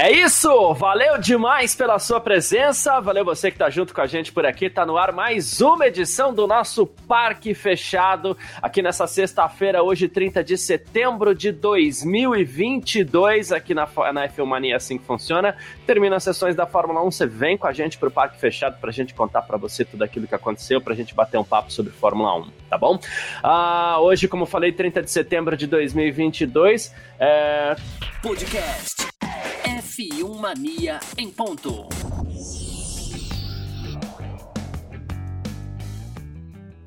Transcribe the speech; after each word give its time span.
É 0.00 0.12
isso! 0.12 0.74
Valeu 0.74 1.18
demais 1.18 1.74
pela 1.74 1.98
sua 1.98 2.20
presença, 2.20 3.00
valeu 3.00 3.24
você 3.24 3.50
que 3.50 3.58
tá 3.58 3.68
junto 3.68 3.92
com 3.92 4.00
a 4.00 4.06
gente 4.06 4.30
por 4.30 4.46
aqui. 4.46 4.70
Tá 4.70 4.86
no 4.86 4.96
ar 4.96 5.10
mais 5.10 5.60
uma 5.60 5.88
edição 5.88 6.32
do 6.32 6.46
nosso 6.46 6.86
Parque 6.86 7.52
Fechado, 7.52 8.38
aqui 8.62 8.80
nessa 8.80 9.08
sexta-feira, 9.08 9.82
hoje, 9.82 10.06
30 10.06 10.44
de 10.44 10.56
setembro 10.56 11.34
de 11.34 11.50
2022, 11.50 13.50
aqui 13.50 13.74
na, 13.74 13.88
na 14.12 14.28
F1 14.28 14.46
Mania, 14.46 14.76
assim 14.76 14.98
que 14.98 15.04
funciona. 15.04 15.56
Termina 15.84 16.14
as 16.14 16.22
sessões 16.22 16.54
da 16.54 16.64
Fórmula 16.64 17.02
1, 17.02 17.10
você 17.10 17.26
vem 17.26 17.58
com 17.58 17.66
a 17.66 17.72
gente 17.72 17.98
pro 17.98 18.08
Parque 18.08 18.38
Fechado 18.38 18.78
pra 18.80 18.92
gente 18.92 19.12
contar 19.14 19.42
para 19.42 19.56
você 19.56 19.84
tudo 19.84 20.04
aquilo 20.04 20.28
que 20.28 20.34
aconteceu, 20.36 20.80
pra 20.80 20.94
gente 20.94 21.12
bater 21.12 21.38
um 21.38 21.44
papo 21.44 21.72
sobre 21.72 21.90
Fórmula 21.90 22.36
1, 22.36 22.50
tá 22.70 22.78
bom? 22.78 23.00
Ah, 23.42 23.96
hoje, 23.98 24.28
como 24.28 24.46
falei, 24.46 24.70
30 24.70 25.02
de 25.02 25.10
setembro 25.10 25.56
de 25.56 25.66
2022, 25.66 26.94
é... 27.18 27.74
Podcast 28.22 29.17
F1 29.64 30.40
Mania 30.40 31.00
em 31.16 31.30
ponto. 31.30 31.88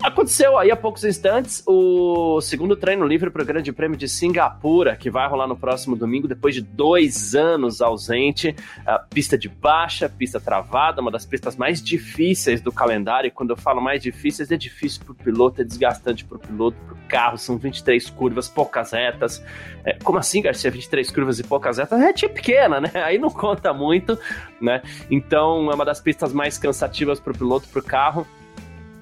Aconteceu 0.04 0.58
aí 0.58 0.72
há 0.72 0.76
poucos 0.76 1.04
instantes 1.04 1.62
o 1.68 2.42
segundo 2.42 2.76
treino 2.76 3.06
livre 3.06 3.30
para 3.30 3.44
o 3.44 3.46
Grande 3.46 3.72
Prêmio 3.72 3.96
de 3.96 4.10
Singapura, 4.10 4.96
que 4.96 5.12
vai 5.12 5.30
rolar 5.30 5.46
no 5.46 5.56
próximo 5.56 5.96
domingo, 5.96 6.28
depois 6.28 6.56
de 6.56 6.62
dois 6.62 7.36
anos 7.36 7.82
ausente. 7.82 8.56
A 8.84 8.98
pista 8.98 9.38
de 9.38 9.48
baixa, 9.48 10.10
pista 10.10 10.40
travada, 10.40 11.02
uma 11.02 11.12
das 11.12 11.24
pistas 11.24 11.56
mais 11.56 11.84
difíceis 11.84 12.62
do 12.62 12.72
calendário. 12.72 13.28
E 13.28 13.32
quando 13.32 13.52
eu 13.52 13.56
falo 13.56 13.80
mais 13.80 14.02
difíceis, 14.02 14.52
é 14.52 14.58
difícil 14.58 15.04
para 15.06 15.12
o 15.12 15.16
piloto, 15.16 15.62
é 15.62 15.64
desgastante 15.64 16.26
para 16.26 16.38
o 16.38 16.40
piloto, 16.40 16.78
para 16.84 16.96
o 16.96 16.98
carro. 17.08 17.38
São 17.38 17.60
23 17.60 18.10
curvas, 18.10 18.50
poucas 18.50 18.94
retas. 18.94 19.44
É, 19.86 19.94
como 20.04 20.18
assim, 20.18 20.42
Garcia? 20.42 20.72
23 20.72 21.12
curvas 21.12 21.38
e 21.38 21.44
poucas 21.44 21.78
retas? 21.78 22.02
É 22.02 22.12
tipo 22.12 22.34
pequena, 22.34 22.82
né? 22.82 22.92
Aí 22.96 23.20
não 23.20 23.30
conta 23.30 23.72
muito, 23.72 24.18
né? 24.60 24.82
Então 25.12 25.72
é 25.72 25.76
uma 25.76 25.86
das 25.86 26.02
pistas 26.02 26.34
mais 26.34 26.58
cansativas 26.58 27.20
para 27.20 27.34
o 27.34 27.38
piloto, 27.38 27.68
para 27.68 27.80
o 27.80 27.84
carro 27.84 28.26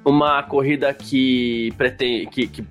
uma 0.09 0.41
corrida 0.43 0.93
que 0.93 1.71
pretende 1.77 2.25
que, 2.27 2.47
que 2.47 2.65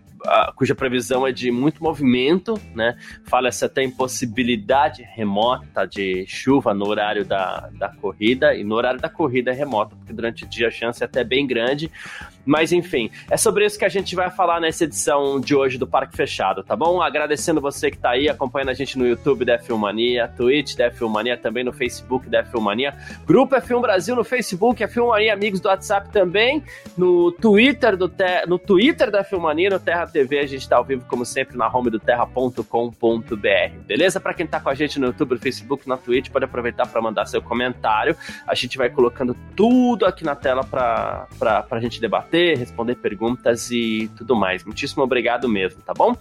cuja 0.54 0.74
previsão 0.74 1.26
é 1.26 1.32
de 1.32 1.50
muito 1.50 1.82
movimento, 1.82 2.60
né? 2.74 2.96
Fala-se 3.24 3.64
até 3.64 3.82
em 3.82 3.90
possibilidade 3.90 5.02
remota 5.02 5.86
de 5.86 6.26
chuva 6.26 6.74
no 6.74 6.86
horário 6.86 7.24
da, 7.24 7.68
da 7.72 7.88
corrida, 7.88 8.54
e 8.54 8.64
no 8.64 8.74
horário 8.74 9.00
da 9.00 9.08
corrida 9.08 9.50
é 9.50 9.54
remota, 9.54 9.94
porque 9.96 10.12
durante 10.12 10.44
o 10.44 10.48
dia 10.48 10.68
a 10.68 10.70
chance 10.70 11.02
é 11.02 11.06
até 11.06 11.22
bem 11.24 11.46
grande. 11.46 11.90
Mas 12.48 12.72
enfim, 12.72 13.10
é 13.30 13.36
sobre 13.36 13.66
isso 13.66 13.78
que 13.78 13.84
a 13.84 13.90
gente 13.90 14.16
vai 14.16 14.30
falar 14.30 14.58
nessa 14.58 14.84
edição 14.84 15.38
de 15.38 15.54
hoje 15.54 15.76
do 15.76 15.86
Parque 15.86 16.16
Fechado, 16.16 16.64
tá 16.64 16.74
bom? 16.74 17.02
Agradecendo 17.02 17.60
você 17.60 17.90
que 17.90 17.98
tá 17.98 18.12
aí 18.12 18.26
acompanhando 18.26 18.70
a 18.70 18.74
gente 18.74 18.96
no 18.96 19.06
YouTube 19.06 19.44
da 19.44 19.58
F1 19.58 19.76
Mania, 19.76 20.32
Twitch 20.34 20.74
da 20.74 20.90
F1 20.90 21.10
Mania, 21.10 21.36
também 21.36 21.62
no 21.62 21.74
Facebook 21.74 22.26
da 22.30 22.42
F1 22.42 22.58
Mania, 22.58 22.94
Grupo 23.26 23.54
F1 23.54 23.82
Brasil 23.82 24.16
no 24.16 24.24
Facebook, 24.24 24.82
F1 24.82 25.08
Mania, 25.08 25.34
amigos 25.34 25.60
do 25.60 25.68
WhatsApp 25.68 26.08
também, 26.08 26.62
no 26.96 27.30
Twitter 27.32 27.98
do 27.98 28.08
Te 28.08 28.46
no 28.46 28.58
Twitter 28.58 29.10
da 29.10 29.22
F1 29.22 29.38
Mania, 29.38 29.68
no 29.68 29.78
Terra 29.78 30.06
TV, 30.06 30.38
a 30.38 30.46
gente 30.46 30.66
tá 30.66 30.78
ao 30.78 30.84
vivo 30.84 31.04
como 31.06 31.26
sempre 31.26 31.54
na 31.54 31.68
home 31.68 31.90
do 31.90 32.00
terra.com.br, 32.00 32.64
beleza? 33.86 34.18
Para 34.18 34.32
quem 34.32 34.46
tá 34.46 34.58
com 34.58 34.70
a 34.70 34.74
gente 34.74 34.98
no 34.98 35.08
YouTube, 35.08 35.32
no 35.32 35.38
Facebook, 35.38 35.86
na 35.86 35.98
Twitch, 35.98 36.30
pode 36.30 36.46
aproveitar 36.46 36.86
para 36.86 37.02
mandar 37.02 37.26
seu 37.26 37.42
comentário. 37.42 38.16
A 38.46 38.54
gente 38.54 38.78
vai 38.78 38.88
colocando 38.88 39.36
tudo 39.54 40.06
aqui 40.06 40.24
na 40.24 40.34
tela 40.34 40.64
para 40.64 41.26
pra 41.68 41.78
gente 41.78 42.00
debater 42.00 42.37
responder 42.54 42.96
perguntas 42.96 43.70
e 43.70 44.10
tudo 44.16 44.34
mais. 44.36 44.64
Muitíssimo 44.64 45.02
obrigado 45.02 45.48
mesmo, 45.48 45.82
tá 45.82 45.92
bom? 45.94 46.16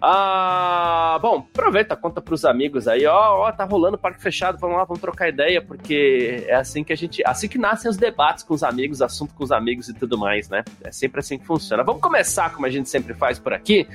Ah, 0.00 1.18
bom, 1.20 1.46
aproveita, 1.52 1.96
conta 1.96 2.20
pros 2.20 2.44
amigos 2.44 2.88
aí, 2.88 3.06
ó, 3.06 3.46
ó, 3.46 3.52
tá 3.52 3.64
rolando 3.64 3.98
parque 3.98 4.22
fechado, 4.22 4.58
vamos 4.58 4.76
lá, 4.76 4.84
vamos 4.84 5.00
trocar 5.00 5.28
ideia, 5.28 5.62
porque 5.62 6.44
é 6.46 6.54
assim 6.54 6.84
que 6.84 6.92
a 6.92 6.96
gente, 6.96 7.22
assim 7.26 7.48
que 7.48 7.58
nascem 7.58 7.90
os 7.90 7.96
debates 7.96 8.44
com 8.44 8.54
os 8.54 8.62
amigos, 8.62 9.02
assunto 9.02 9.34
com 9.34 9.44
os 9.44 9.52
amigos 9.52 9.88
e 9.88 9.94
tudo 9.94 10.18
mais, 10.18 10.48
né? 10.48 10.64
É 10.82 10.92
sempre 10.92 11.20
assim 11.20 11.38
que 11.38 11.46
funciona. 11.46 11.82
Vamos 11.82 12.00
começar, 12.00 12.52
como 12.52 12.66
a 12.66 12.70
gente 12.70 12.88
sempre 12.88 13.14
faz 13.14 13.38
por 13.38 13.52
aqui, 13.52 13.86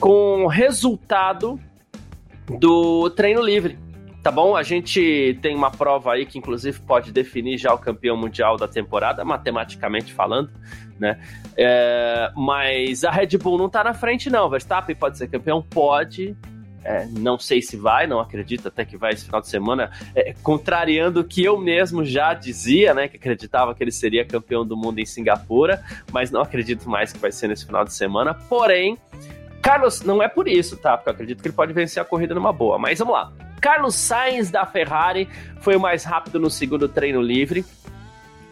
com 0.00 0.44
o 0.44 0.48
resultado 0.48 1.60
do 2.58 3.10
treino 3.10 3.40
livre 3.40 3.78
tá 4.22 4.30
bom? 4.30 4.56
A 4.56 4.62
gente 4.62 5.38
tem 5.42 5.54
uma 5.54 5.70
prova 5.70 6.12
aí 6.12 6.24
que, 6.24 6.38
inclusive, 6.38 6.78
pode 6.80 7.10
definir 7.10 7.58
já 7.58 7.74
o 7.74 7.78
campeão 7.78 8.16
mundial 8.16 8.56
da 8.56 8.68
temporada, 8.68 9.24
matematicamente 9.24 10.12
falando, 10.12 10.50
né? 10.98 11.20
É, 11.56 12.30
mas 12.36 13.02
a 13.04 13.10
Red 13.10 13.36
Bull 13.38 13.58
não 13.58 13.68
tá 13.68 13.82
na 13.82 13.92
frente, 13.92 14.30
não. 14.30 14.48
Verstappen 14.48 14.94
pode 14.94 15.18
ser 15.18 15.28
campeão? 15.28 15.60
Pode. 15.62 16.36
É, 16.84 17.06
não 17.06 17.38
sei 17.38 17.62
se 17.62 17.76
vai, 17.76 18.08
não 18.08 18.18
acredito 18.18 18.66
até 18.66 18.84
que 18.84 18.96
vai 18.96 19.12
esse 19.12 19.24
final 19.24 19.40
de 19.40 19.46
semana, 19.46 19.92
é, 20.16 20.34
contrariando 20.42 21.20
o 21.20 21.24
que 21.24 21.44
eu 21.44 21.56
mesmo 21.56 22.04
já 22.04 22.34
dizia, 22.34 22.92
né, 22.92 23.06
que 23.06 23.16
acreditava 23.16 23.72
que 23.72 23.84
ele 23.84 23.92
seria 23.92 24.24
campeão 24.24 24.66
do 24.66 24.76
mundo 24.76 24.98
em 24.98 25.06
Singapura, 25.06 25.80
mas 26.12 26.32
não 26.32 26.40
acredito 26.40 26.90
mais 26.90 27.12
que 27.12 27.20
vai 27.20 27.30
ser 27.30 27.46
nesse 27.46 27.64
final 27.64 27.84
de 27.84 27.94
semana. 27.94 28.34
Porém, 28.34 28.98
Carlos, 29.62 30.02
não 30.02 30.20
é 30.20 30.28
por 30.28 30.48
isso, 30.48 30.76
tá? 30.76 30.96
Porque 30.96 31.08
eu 31.08 31.14
acredito 31.14 31.40
que 31.40 31.48
ele 31.48 31.54
pode 31.54 31.72
vencer 31.72 32.02
a 32.02 32.04
corrida 32.04 32.34
numa 32.34 32.52
boa. 32.52 32.78
Mas 32.78 32.98
vamos 32.98 33.14
lá. 33.14 33.32
Carlos 33.60 33.94
Sainz 33.94 34.50
da 34.50 34.66
Ferrari 34.66 35.28
foi 35.60 35.76
o 35.76 35.80
mais 35.80 36.02
rápido 36.02 36.40
no 36.40 36.50
segundo 36.50 36.88
treino 36.88 37.22
livre. 37.22 37.64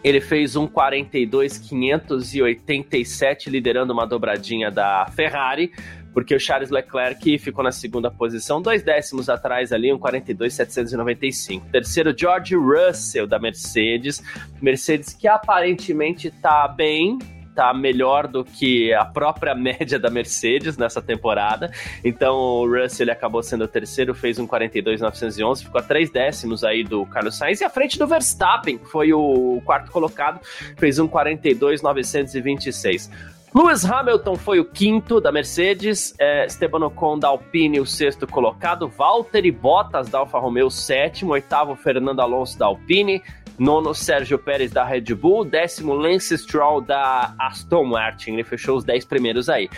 Ele 0.03 0.19
fez 0.21 0.55
um 0.55 0.65
42,587, 0.65 3.49
liderando 3.49 3.91
uma 3.93 4.07
dobradinha 4.07 4.71
da 4.71 5.05
Ferrari, 5.13 5.71
porque 6.13 6.33
o 6.33 6.39
Charles 6.39 6.71
Leclerc 6.71 7.37
ficou 7.37 7.63
na 7.63 7.71
segunda 7.71 8.09
posição, 8.09 8.59
dois 8.61 8.81
décimos 8.81 9.29
atrás 9.29 9.71
ali, 9.71 9.93
um 9.93 9.99
42,795. 9.99 11.67
Terceiro, 11.71 12.17
George 12.17 12.55
Russell 12.55 13.27
da 13.27 13.37
Mercedes. 13.37 14.23
Mercedes 14.61 15.13
que 15.13 15.27
aparentemente 15.27 16.29
está 16.29 16.67
bem, 16.67 17.19
tá 17.55 17.73
melhor 17.73 18.27
do 18.27 18.43
que 18.43 18.93
a 18.93 19.05
própria 19.05 19.53
média 19.55 19.99
da 19.99 20.09
Mercedes 20.09 20.77
nessa 20.77 21.01
temporada. 21.01 21.71
Então 22.03 22.35
o 22.35 22.67
Russell 22.67 23.05
ele 23.05 23.11
acabou 23.11 23.43
sendo 23.43 23.65
o 23.65 23.67
terceiro, 23.67 24.13
fez 24.13 24.39
um 24.39 24.47
42,911, 24.47 25.65
ficou 25.65 25.79
a 25.79 25.83
três 25.83 26.09
décimos 26.09 26.63
aí 26.63 26.83
do 26.83 27.05
Carlos 27.05 27.37
Sainz 27.37 27.61
e 27.61 27.63
à 27.63 27.69
frente 27.69 27.97
do 27.97 28.07
Verstappen, 28.07 28.77
que 28.77 28.85
foi 28.85 29.13
o 29.13 29.61
quarto 29.65 29.91
colocado, 29.91 30.39
fez 30.77 30.99
um 30.99 31.07
42,926. 31.07 33.09
Lewis 33.53 33.83
Hamilton 33.83 34.37
foi 34.37 34.61
o 34.61 34.65
quinto 34.65 35.19
da 35.19 35.29
Mercedes, 35.29 36.15
é, 36.17 36.45
Esteban 36.45 36.85
Ocon 36.85 37.19
da 37.19 37.27
Alpine 37.27 37.81
o 37.81 37.85
sexto 37.85 38.25
colocado, 38.25 38.87
Valtteri 38.87 39.51
Bottas 39.51 40.07
da 40.07 40.19
Alfa 40.19 40.39
Romeo 40.39 40.67
o 40.67 40.71
sétimo, 40.71 41.33
oitavo 41.33 41.75
Fernando 41.75 42.21
Alonso 42.21 42.57
da 42.57 42.67
Alpine, 42.67 43.21
Nono, 43.57 43.93
Sérgio 43.93 44.39
Pérez 44.39 44.71
da 44.71 44.83
Red 44.83 45.13
Bull. 45.15 45.45
Décimo, 45.45 45.93
Lance 45.93 46.37
Stroll 46.37 46.81
da 46.81 47.33
Aston 47.39 47.85
Martin. 47.85 48.33
Ele 48.33 48.43
fechou 48.43 48.77
os 48.77 48.83
10 48.83 49.05
primeiros 49.05 49.49
aí. 49.49 49.69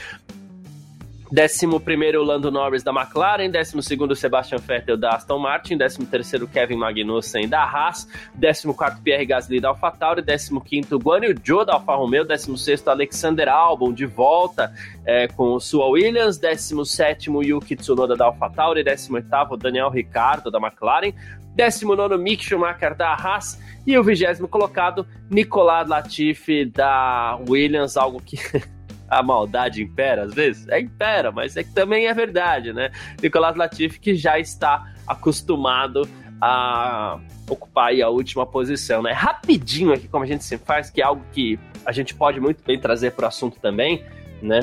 Décimo 1.34 1.79
primeiro, 1.79 2.23
Lando 2.23 2.51
Norris 2.51 2.83
da 2.83 2.91
McLaren. 2.91 3.50
Décimo 3.50 3.81
segundo, 3.81 4.16
Sebastian 4.16 4.59
Vettel 4.59 4.95
da 4.95 5.16
Aston 5.16 5.39
Martin. 5.39 5.75
Décimo 5.75 6.06
terceiro, 6.06 6.47
Kevin 6.47 6.75
Magnussen 6.75 7.50
da 7.50 7.63
Haas. 7.63 8.07
Décimo 8.35 8.75
quarto, 8.75 9.01
Pierre 9.01 9.25
Gasly 9.25 9.59
da 9.59 9.69
AlphaTauri. 9.69 10.22
Décimo 10.22 10.62
quinto, 10.62 11.00
Guan 11.00 11.23
Yu 11.23 11.33
Zhou 11.44 11.66
da 11.66 11.73
Alfa 11.73 11.95
Romeo. 11.95 12.23
Décimo 12.23 12.56
sexto, 12.56 12.89
Alexander 12.89 13.50
Albon 13.50 13.91
de 13.91 14.06
volta 14.06 14.72
é, 15.07 15.27
com 15.27 15.59
Sua 15.59 15.88
Williams. 15.88 16.38
Décimo 16.38 16.86
sétimo, 16.86 17.42
Yuki 17.42 17.75
Tsunoda 17.77 18.15
da 18.15 18.25
AlphaTauri. 18.25 18.83
Décimo 18.83 19.18
oitavo, 19.18 19.57
Daniel 19.57 19.89
Ricciardo 19.89 20.51
da 20.51 20.59
McLaren. 20.59 21.15
19 21.55 22.17
Mick 22.17 22.44
Schumacher 22.44 22.95
da 22.95 23.13
Haas 23.13 23.61
e 23.85 23.97
o 23.97 24.03
vigésimo 24.03 24.47
colocado 24.47 25.05
Nicolas 25.29 25.88
Latifi 25.88 26.65
da 26.65 27.38
Williams, 27.47 27.97
algo 27.97 28.21
que 28.21 28.38
a 29.09 29.21
maldade 29.21 29.83
impera 29.83 30.23
às 30.23 30.33
vezes? 30.33 30.67
É 30.69 30.79
impera, 30.79 31.31
mas 31.31 31.55
é 31.57 31.63
que 31.63 31.73
também 31.73 32.07
é 32.07 32.13
verdade, 32.13 32.73
né? 32.73 32.91
Nicolas 33.21 33.55
Latifi 33.55 34.00
que 34.00 34.15
já 34.15 34.39
está 34.39 34.94
acostumado 35.07 36.07
a 36.41 37.19
ocupar 37.50 37.94
a 38.01 38.09
última 38.09 38.45
posição, 38.45 39.01
né? 39.01 39.11
Rapidinho 39.11 39.94
aqui, 39.94 40.07
como 40.07 40.23
a 40.23 40.27
gente 40.27 40.44
sempre 40.44 40.65
faz, 40.65 40.89
que 40.89 41.01
é 41.01 41.06
algo 41.06 41.23
que 41.31 41.59
a 41.85 41.91
gente 41.91 42.15
pode 42.15 42.39
muito 42.39 42.63
bem 42.63 42.79
trazer 42.79 43.11
para 43.11 43.25
o 43.25 43.27
assunto 43.27 43.59
também, 43.59 44.03
né? 44.41 44.61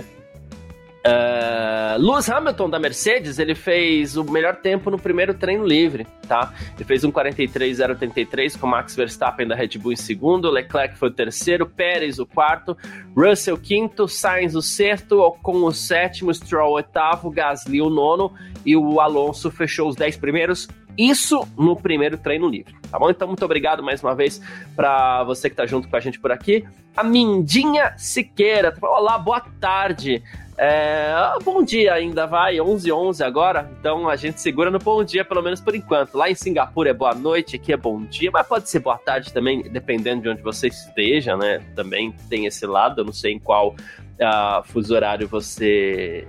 Uh, 1.00 1.98
Lewis 1.98 2.28
Hamilton 2.28 2.68
da 2.68 2.78
Mercedes, 2.78 3.38
ele 3.38 3.54
fez 3.54 4.18
o 4.18 4.24
melhor 4.24 4.56
tempo 4.56 4.90
no 4.90 4.98
primeiro 4.98 5.32
treino 5.32 5.66
livre, 5.66 6.06
tá? 6.28 6.52
Ele 6.76 6.84
fez 6.84 7.04
um 7.04 7.10
43,083 7.10 8.54
com 8.56 8.66
Max 8.66 8.94
Verstappen 8.94 9.48
da 9.48 9.54
Red 9.54 9.78
Bull 9.78 9.92
em 9.92 9.96
segundo, 9.96 10.50
Leclerc 10.50 10.98
foi 10.98 11.08
o 11.08 11.12
terceiro, 11.12 11.64
Pérez 11.64 12.18
o 12.18 12.26
quarto, 12.26 12.76
Russell 13.16 13.56
quinto, 13.56 14.06
Sainz 14.06 14.54
o 14.54 14.60
sexto, 14.60 15.20
Ocon 15.20 15.64
o 15.64 15.72
sétimo, 15.72 16.34
Stroll 16.34 16.72
o 16.72 16.74
oitavo, 16.74 17.30
Gasly 17.30 17.80
o 17.80 17.88
nono 17.88 18.34
e 18.64 18.76
o 18.76 19.00
Alonso 19.00 19.50
fechou 19.50 19.88
os 19.88 19.96
dez 19.96 20.18
primeiros. 20.18 20.68
Isso 20.98 21.48
no 21.56 21.74
primeiro 21.74 22.18
treino 22.18 22.46
livre, 22.46 22.74
tá 22.90 22.98
bom? 22.98 23.08
Então, 23.08 23.26
muito 23.26 23.44
obrigado 23.44 23.82
mais 23.82 24.02
uma 24.02 24.14
vez 24.14 24.38
para 24.76 25.24
você 25.24 25.48
que 25.48 25.56
tá 25.56 25.64
junto 25.64 25.88
com 25.88 25.96
a 25.96 26.00
gente 26.00 26.20
por 26.20 26.30
aqui. 26.30 26.62
A 26.94 27.02
Mindinha 27.02 27.94
Siqueira, 27.96 28.76
olá, 28.82 29.16
boa 29.16 29.40
tarde. 29.58 30.22
É, 30.62 31.14
bom 31.42 31.62
dia 31.62 31.94
ainda, 31.94 32.26
vai, 32.26 32.60
11 32.60 32.92
11 32.92 33.24
agora, 33.24 33.70
então 33.80 34.06
a 34.06 34.14
gente 34.14 34.42
segura 34.42 34.70
no 34.70 34.78
bom 34.78 35.02
dia, 35.02 35.24
pelo 35.24 35.40
menos 35.40 35.58
por 35.58 35.74
enquanto. 35.74 36.18
Lá 36.18 36.30
em 36.30 36.34
Singapura 36.34 36.90
é 36.90 36.92
boa 36.92 37.14
noite, 37.14 37.56
aqui 37.56 37.72
é 37.72 37.78
bom 37.78 38.02
dia, 38.04 38.30
mas 38.30 38.46
pode 38.46 38.68
ser 38.68 38.80
boa 38.80 38.98
tarde 38.98 39.32
também, 39.32 39.62
dependendo 39.62 40.20
de 40.20 40.28
onde 40.28 40.42
você 40.42 40.68
esteja, 40.68 41.34
né? 41.34 41.60
Também 41.74 42.12
tem 42.28 42.44
esse 42.44 42.66
lado, 42.66 43.00
eu 43.00 43.06
não 43.06 43.12
sei 43.12 43.32
em 43.32 43.38
qual 43.38 43.70
uh, 43.70 44.62
fuso 44.64 44.94
horário 44.94 45.26
você 45.26 46.28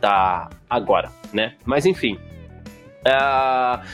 tá 0.00 0.48
agora, 0.70 1.10
né? 1.30 1.54
Mas 1.66 1.84
enfim. 1.84 2.18
Uh, 3.04 3.84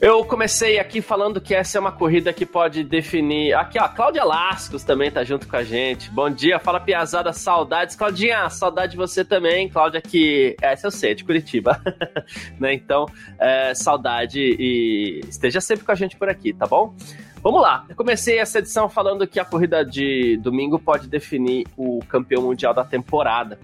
eu 0.00 0.24
comecei 0.24 0.78
aqui 0.78 1.02
falando 1.02 1.40
que 1.40 1.54
essa 1.54 1.76
é 1.76 1.80
uma 1.80 1.90
corrida 1.90 2.32
que 2.32 2.46
pode 2.46 2.84
definir. 2.84 3.52
Aqui, 3.54 3.80
ó, 3.80 3.88
Cláudia 3.88 4.22
Lascos 4.24 4.84
também 4.84 5.10
tá 5.10 5.24
junto 5.24 5.48
com 5.48 5.56
a 5.56 5.64
gente. 5.64 6.08
Bom 6.10 6.30
dia, 6.30 6.60
fala 6.60 6.78
piazada, 6.78 7.32
saudades. 7.32 7.96
Claudinha, 7.96 8.48
saudade 8.48 8.92
de 8.92 8.96
você 8.96 9.24
também. 9.24 9.68
Cláudia, 9.68 10.00
que. 10.00 10.54
Essa 10.62 10.86
eu 10.86 10.90
sei, 10.92 11.10
é 11.10 11.14
de 11.14 11.24
Curitiba. 11.24 11.82
né? 12.60 12.72
Então, 12.74 13.06
é, 13.40 13.74
saudade 13.74 14.40
e 14.40 15.20
esteja 15.28 15.60
sempre 15.60 15.84
com 15.84 15.90
a 15.90 15.96
gente 15.96 16.16
por 16.16 16.28
aqui, 16.28 16.52
tá 16.52 16.66
bom? 16.66 16.94
Vamos 17.42 17.62
lá, 17.62 17.84
eu 17.88 17.94
comecei 17.94 18.38
essa 18.38 18.58
edição 18.58 18.88
falando 18.88 19.26
que 19.26 19.38
a 19.38 19.44
corrida 19.44 19.84
de 19.84 20.36
domingo 20.38 20.78
pode 20.78 21.08
definir 21.08 21.66
o 21.76 22.00
campeão 22.08 22.42
mundial 22.42 22.74
da 22.74 22.84
temporada. 22.84 23.58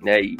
Né? 0.00 0.20
E 0.20 0.36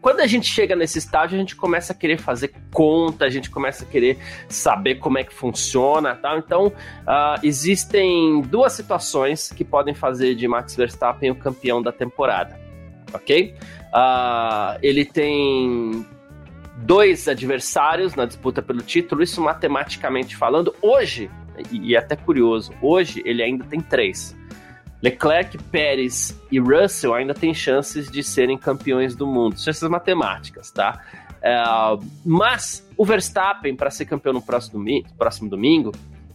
quando 0.00 0.20
a 0.20 0.26
gente 0.26 0.46
chega 0.46 0.76
nesse 0.76 0.98
estágio, 0.98 1.36
a 1.36 1.40
gente 1.40 1.56
começa 1.56 1.92
a 1.92 1.96
querer 1.96 2.18
fazer 2.18 2.52
conta, 2.72 3.24
a 3.24 3.30
gente 3.30 3.50
começa 3.50 3.84
a 3.84 3.86
querer 3.86 4.18
saber 4.48 4.96
como 4.96 5.18
é 5.18 5.24
que 5.24 5.34
funciona, 5.34 6.14
tá? 6.14 6.38
Então, 6.38 6.68
uh, 6.68 7.40
existem 7.42 8.40
duas 8.42 8.72
situações 8.74 9.50
que 9.50 9.64
podem 9.64 9.94
fazer 9.94 10.34
de 10.36 10.46
Max 10.46 10.76
Verstappen 10.76 11.30
o 11.30 11.34
campeão 11.34 11.82
da 11.82 11.90
temporada, 11.90 12.58
ok? 13.12 13.54
Uh, 13.88 14.78
ele 14.82 15.04
tem 15.04 16.06
dois 16.76 17.26
adversários 17.26 18.14
na 18.14 18.24
disputa 18.24 18.62
pelo 18.62 18.82
título, 18.82 19.22
isso 19.22 19.40
matematicamente 19.40 20.36
falando. 20.36 20.72
Hoje, 20.80 21.28
e 21.72 21.96
é 21.96 21.98
até 21.98 22.14
curioso, 22.14 22.72
hoje 22.80 23.20
ele 23.24 23.42
ainda 23.42 23.64
tem 23.64 23.80
três. 23.80 24.37
Leclerc, 25.02 25.56
Pérez 25.64 26.38
e 26.50 26.58
Russell 26.58 27.14
ainda 27.14 27.34
têm 27.34 27.54
chances 27.54 28.10
de 28.10 28.22
serem 28.22 28.58
campeões 28.58 29.14
do 29.14 29.26
mundo. 29.26 29.58
Chances 29.58 29.88
matemáticas, 29.88 30.70
tá? 30.70 31.02
Uh, 31.38 32.04
mas 32.24 32.86
o 32.96 33.04
Verstappen, 33.04 33.76
para 33.76 33.90
ser 33.90 34.06
campeão 34.06 34.32
no 34.32 34.42
próximo 34.42 34.78
domingo, 34.78 35.08
próximo 35.16 35.48
domingo, 35.48 35.92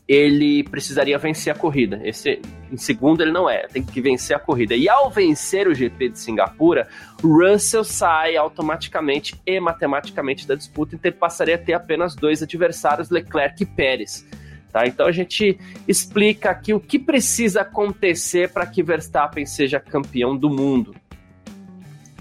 ele 0.08 0.64
precisaria 0.64 1.18
vencer 1.18 1.54
a 1.54 1.58
corrida. 1.58 2.00
Esse, 2.04 2.42
em 2.72 2.78
segundo, 2.78 3.22
ele 3.22 3.32
não 3.32 3.50
é, 3.50 3.68
tem 3.68 3.84
que 3.84 4.02
vencer 4.02 4.36
a 4.36 4.40
corrida. 4.40 4.76
E 4.76 4.90
ao 4.90 5.10
vencer 5.10 5.68
o 5.68 5.74
GP 5.74 6.10
de 6.10 6.20
Singapura, 6.20 6.88
Russell 7.22 7.84
sai 7.84 8.36
automaticamente 8.36 9.36
e 9.46 9.60
matematicamente 9.60 10.48
da 10.48 10.56
disputa, 10.56 10.96
então 10.96 11.10
ele 11.10 11.18
passaria 11.18 11.56
a 11.56 11.58
ter 11.58 11.74
apenas 11.74 12.16
dois 12.16 12.44
adversários, 12.44 13.10
Leclerc 13.10 13.64
e 13.64 13.66
Pérez. 13.66 14.26
Tá? 14.74 14.88
Então 14.88 15.06
a 15.06 15.12
gente 15.12 15.60
explica 15.88 16.50
aqui 16.50 16.74
o 16.74 16.80
que 16.80 16.98
precisa 16.98 17.62
acontecer 17.62 18.52
para 18.52 18.66
que 18.66 18.82
Verstappen 18.82 19.46
seja 19.46 19.80
campeão 19.80 20.36
do 20.36 20.50
mundo 20.50 20.96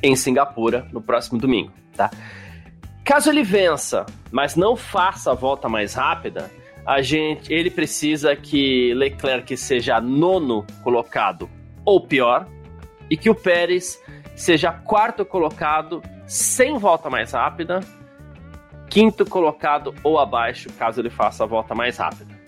em 0.02 0.14
Singapura 0.14 0.86
no 0.92 1.00
próximo 1.00 1.38
domingo. 1.38 1.72
Tá? 1.96 2.10
Caso 3.02 3.30
ele 3.30 3.42
vença, 3.42 4.04
mas 4.30 4.54
não 4.54 4.76
faça 4.76 5.30
a 5.30 5.34
volta 5.34 5.66
mais 5.66 5.94
rápida, 5.94 6.50
a 6.84 7.00
gente, 7.00 7.50
ele 7.50 7.70
precisa 7.70 8.36
que 8.36 8.92
Leclerc 8.92 9.56
seja 9.56 9.98
nono 9.98 10.66
colocado 10.82 11.48
ou 11.86 12.06
pior, 12.06 12.46
e 13.08 13.16
que 13.16 13.30
o 13.30 13.34
Pérez 13.34 13.98
seja 14.36 14.72
quarto 14.72 15.24
colocado 15.24 16.02
sem 16.26 16.76
volta 16.76 17.08
mais 17.08 17.32
rápida, 17.32 17.80
quinto 18.90 19.24
colocado 19.24 19.94
ou 20.04 20.18
abaixo, 20.18 20.70
caso 20.74 21.00
ele 21.00 21.10
faça 21.10 21.44
a 21.44 21.46
volta 21.46 21.74
mais 21.74 21.96
rápida 21.96 22.41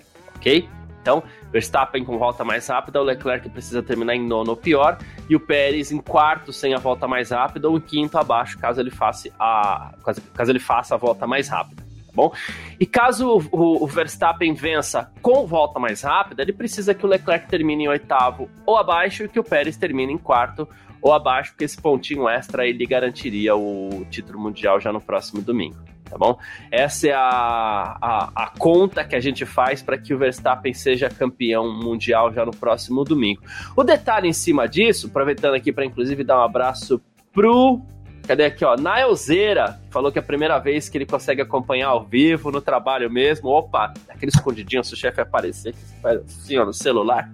ok? 0.45 0.69
Então, 1.01 1.23
Verstappen 1.53 2.03
com 2.03 2.19
volta 2.19 2.45
mais 2.45 2.67
rápida, 2.67 3.01
o 3.01 3.05
Leclerc 3.05 3.49
precisa 3.51 3.83
terminar 3.83 4.15
em 4.15 4.27
nono 4.27 4.51
ou 4.51 4.57
pior, 4.57 4.99
e 5.29 5.37
o 5.37 5.41
Pérez 5.41 5.93
em 5.93 5.99
quarto 5.99 6.53
sem 6.53 6.73
a 6.75 6.79
volta 6.79 7.07
mais 7.07 7.31
rápida, 7.31 7.69
ou 7.69 7.77
em 7.77 7.81
quinto 7.81 8.17
abaixo, 8.17 8.59
caso 8.59 8.81
ele 8.81 8.91
faça 8.91 9.29
a, 9.39 9.93
caso, 10.35 10.51
ele 10.51 10.59
faça 10.59 10.95
a 10.95 10.99
volta 10.99 11.27
mais 11.27 11.49
rápida. 11.49 11.83
Tá 11.83 12.13
bom? 12.15 12.33
E 12.81 12.87
caso 12.87 13.39
o, 13.53 13.85
o, 13.85 13.87
Verstappen 13.87 14.55
vença 14.55 15.13
com 15.21 15.47
volta 15.47 15.79
mais 15.79 16.01
rápida, 16.01 16.43
ele 16.43 16.55
precisa 16.55 16.95
que 16.95 17.05
o 17.05 17.09
Leclerc 17.09 17.49
termine 17.49 17.85
em 17.85 17.89
oitavo 17.89 18.49
ou 18.65 18.79
abaixo 18.79 19.25
e 19.25 19.29
que 19.29 19.39
o 19.39 19.45
Pérez 19.45 19.77
termine 19.77 20.13
em 20.13 20.19
quarto 20.19 20.67
ou 21.03 21.13
abaixo, 21.13 21.51
porque 21.51 21.65
esse 21.65 21.81
pontinho 21.81 22.27
extra 22.27 22.67
ele 22.67 22.87
garantiria 22.87 23.55
o 23.55 24.07
título 24.11 24.41
mundial 24.41 24.81
já 24.81 24.91
no 24.91 25.03
próximo 25.03 25.43
domingo 25.43 25.94
tá 26.09 26.19
bom? 26.19 26.39
Essa 26.71 27.09
é 27.09 27.13
a, 27.13 27.97
a, 28.01 28.31
a 28.35 28.53
conta 28.59 29.05
que 29.05 29.17
a 29.17 29.21
gente 29.21 29.45
faz 29.45 29.83
para 29.83 29.99
que 29.99 30.15
o 30.15 30.19
Verstappen 30.19 30.73
seja 30.73 31.09
campeão 31.09 31.73
mundial 31.73 32.33
já 32.33 32.45
no 32.45 32.53
próximo 32.53 33.05
domingo. 33.05 33.43
O 33.77 33.83
detalhe 33.83 34.29
em 34.29 34.33
cima 34.33 34.69
disso, 34.69 35.07
aproveitando 35.07 35.55
aqui 35.55 35.73
para 35.73 35.85
inclusive 35.85 36.25
dar 36.25 36.39
um 36.39 36.45
abraço 36.45 37.01
pro 37.33 37.81
Cadê 38.27 38.47
aqui, 38.47 38.65
ó? 38.65 38.77
Naelzeira 38.77 39.79
falou 39.91 40.11
que 40.11 40.19
é 40.19 40.23
a 40.23 40.25
primeira 40.25 40.59
vez 40.59 40.89
que 40.89 40.97
ele 40.99 41.07
consegue 41.07 41.43
acompanhar 41.43 41.89
ao 41.89 42.05
vivo, 42.05 42.51
no 42.51 42.61
trabalho 42.61 43.11
mesmo. 43.11 43.49
Opa, 43.49 43.93
aquele 44.09 44.33
escondidinho, 44.35 44.83
se 44.83 44.95
o 44.95 44.97
chefe 44.97 45.21
aparecer, 45.21 45.73
que 45.73 45.79
você 45.79 45.97
faz 46.01 46.21
assim, 46.23 46.59
ó, 46.59 46.65
no 46.65 46.73
celular. 46.73 47.31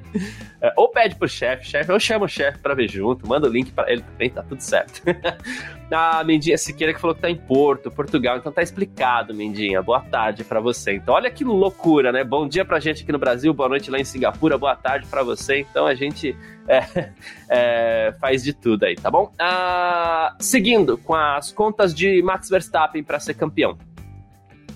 é, 0.60 0.72
ou 0.76 0.88
pede 0.88 1.14
pro 1.14 1.28
chefe, 1.28 1.68
chefe, 1.68 1.92
ou 1.92 2.00
chama 2.00 2.24
o 2.24 2.28
chefe 2.28 2.58
pra 2.58 2.74
ver 2.74 2.88
junto, 2.88 3.28
manda 3.28 3.46
o 3.46 3.52
link 3.52 3.70
para 3.70 3.92
ele 3.92 4.02
também, 4.02 4.30
tá 4.30 4.42
tudo 4.42 4.60
certo. 4.60 5.02
a 5.92 6.24
Mendinha 6.24 6.56
Siqueira 6.56 6.94
que 6.94 7.00
falou 7.00 7.14
que 7.14 7.22
tá 7.22 7.30
em 7.30 7.36
Porto, 7.36 7.90
Portugal, 7.90 8.38
então 8.38 8.50
tá 8.50 8.62
explicado, 8.62 9.34
Mendinha. 9.34 9.82
Boa 9.82 10.00
tarde 10.00 10.42
para 10.42 10.58
você. 10.58 10.94
Então, 10.94 11.14
olha 11.14 11.30
que 11.30 11.44
loucura, 11.44 12.10
né? 12.10 12.24
Bom 12.24 12.48
dia 12.48 12.64
pra 12.64 12.80
gente 12.80 13.02
aqui 13.02 13.12
no 13.12 13.18
Brasil, 13.18 13.52
boa 13.52 13.68
noite 13.68 13.90
lá 13.90 13.98
em 13.98 14.04
Singapura, 14.04 14.56
boa 14.56 14.74
tarde 14.74 15.06
para 15.06 15.22
você. 15.22 15.60
Então, 15.60 15.86
a 15.86 15.94
gente 15.94 16.34
é, 16.68 17.12
é, 17.48 18.14
faz 18.20 18.42
de 18.42 18.52
tudo 18.52 18.84
aí, 18.84 18.96
tá 18.96 19.10
bom? 19.10 19.32
Ah, 19.38 20.36
seguindo 20.38 20.98
com 20.98 21.14
as 21.14 21.52
contas 21.52 21.94
de 21.94 22.22
Max 22.22 22.48
Verstappen 22.48 23.02
para 23.02 23.18
ser 23.18 23.34
campeão. 23.34 23.78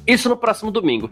Isso 0.07 0.29
no 0.29 0.37
próximo 0.37 0.71
domingo. 0.71 1.11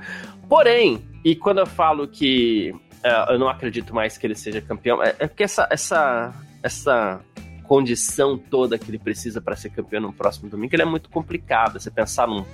Porém, 0.49 1.03
e 1.25 1.35
quando 1.35 1.59
eu 1.59 1.67
falo 1.67 2.07
que 2.07 2.75
uh, 3.05 3.33
eu 3.33 3.39
não 3.39 3.49
acredito 3.49 3.95
mais 3.95 4.19
que 4.19 4.27
ele 4.27 4.35
seja 4.35 4.61
campeão, 4.61 5.03
é, 5.03 5.15
é 5.19 5.27
porque 5.27 5.43
essa, 5.43 5.67
essa, 5.71 6.35
essa 6.63 7.21
condição 7.65 8.37
toda 8.37 8.79
que 8.79 8.91
ele 8.91 8.99
precisa 8.99 9.41
para 9.41 9.57
ser 9.57 9.71
campeão 9.71 10.03
no 10.03 10.13
próximo 10.13 10.51
domingo, 10.51 10.75
ele 10.75 10.83
é 10.83 10.87
muito 10.87 11.09
complicado. 11.09 11.81
Você 11.81 11.91
pensar 11.91 12.29
num 12.29 12.45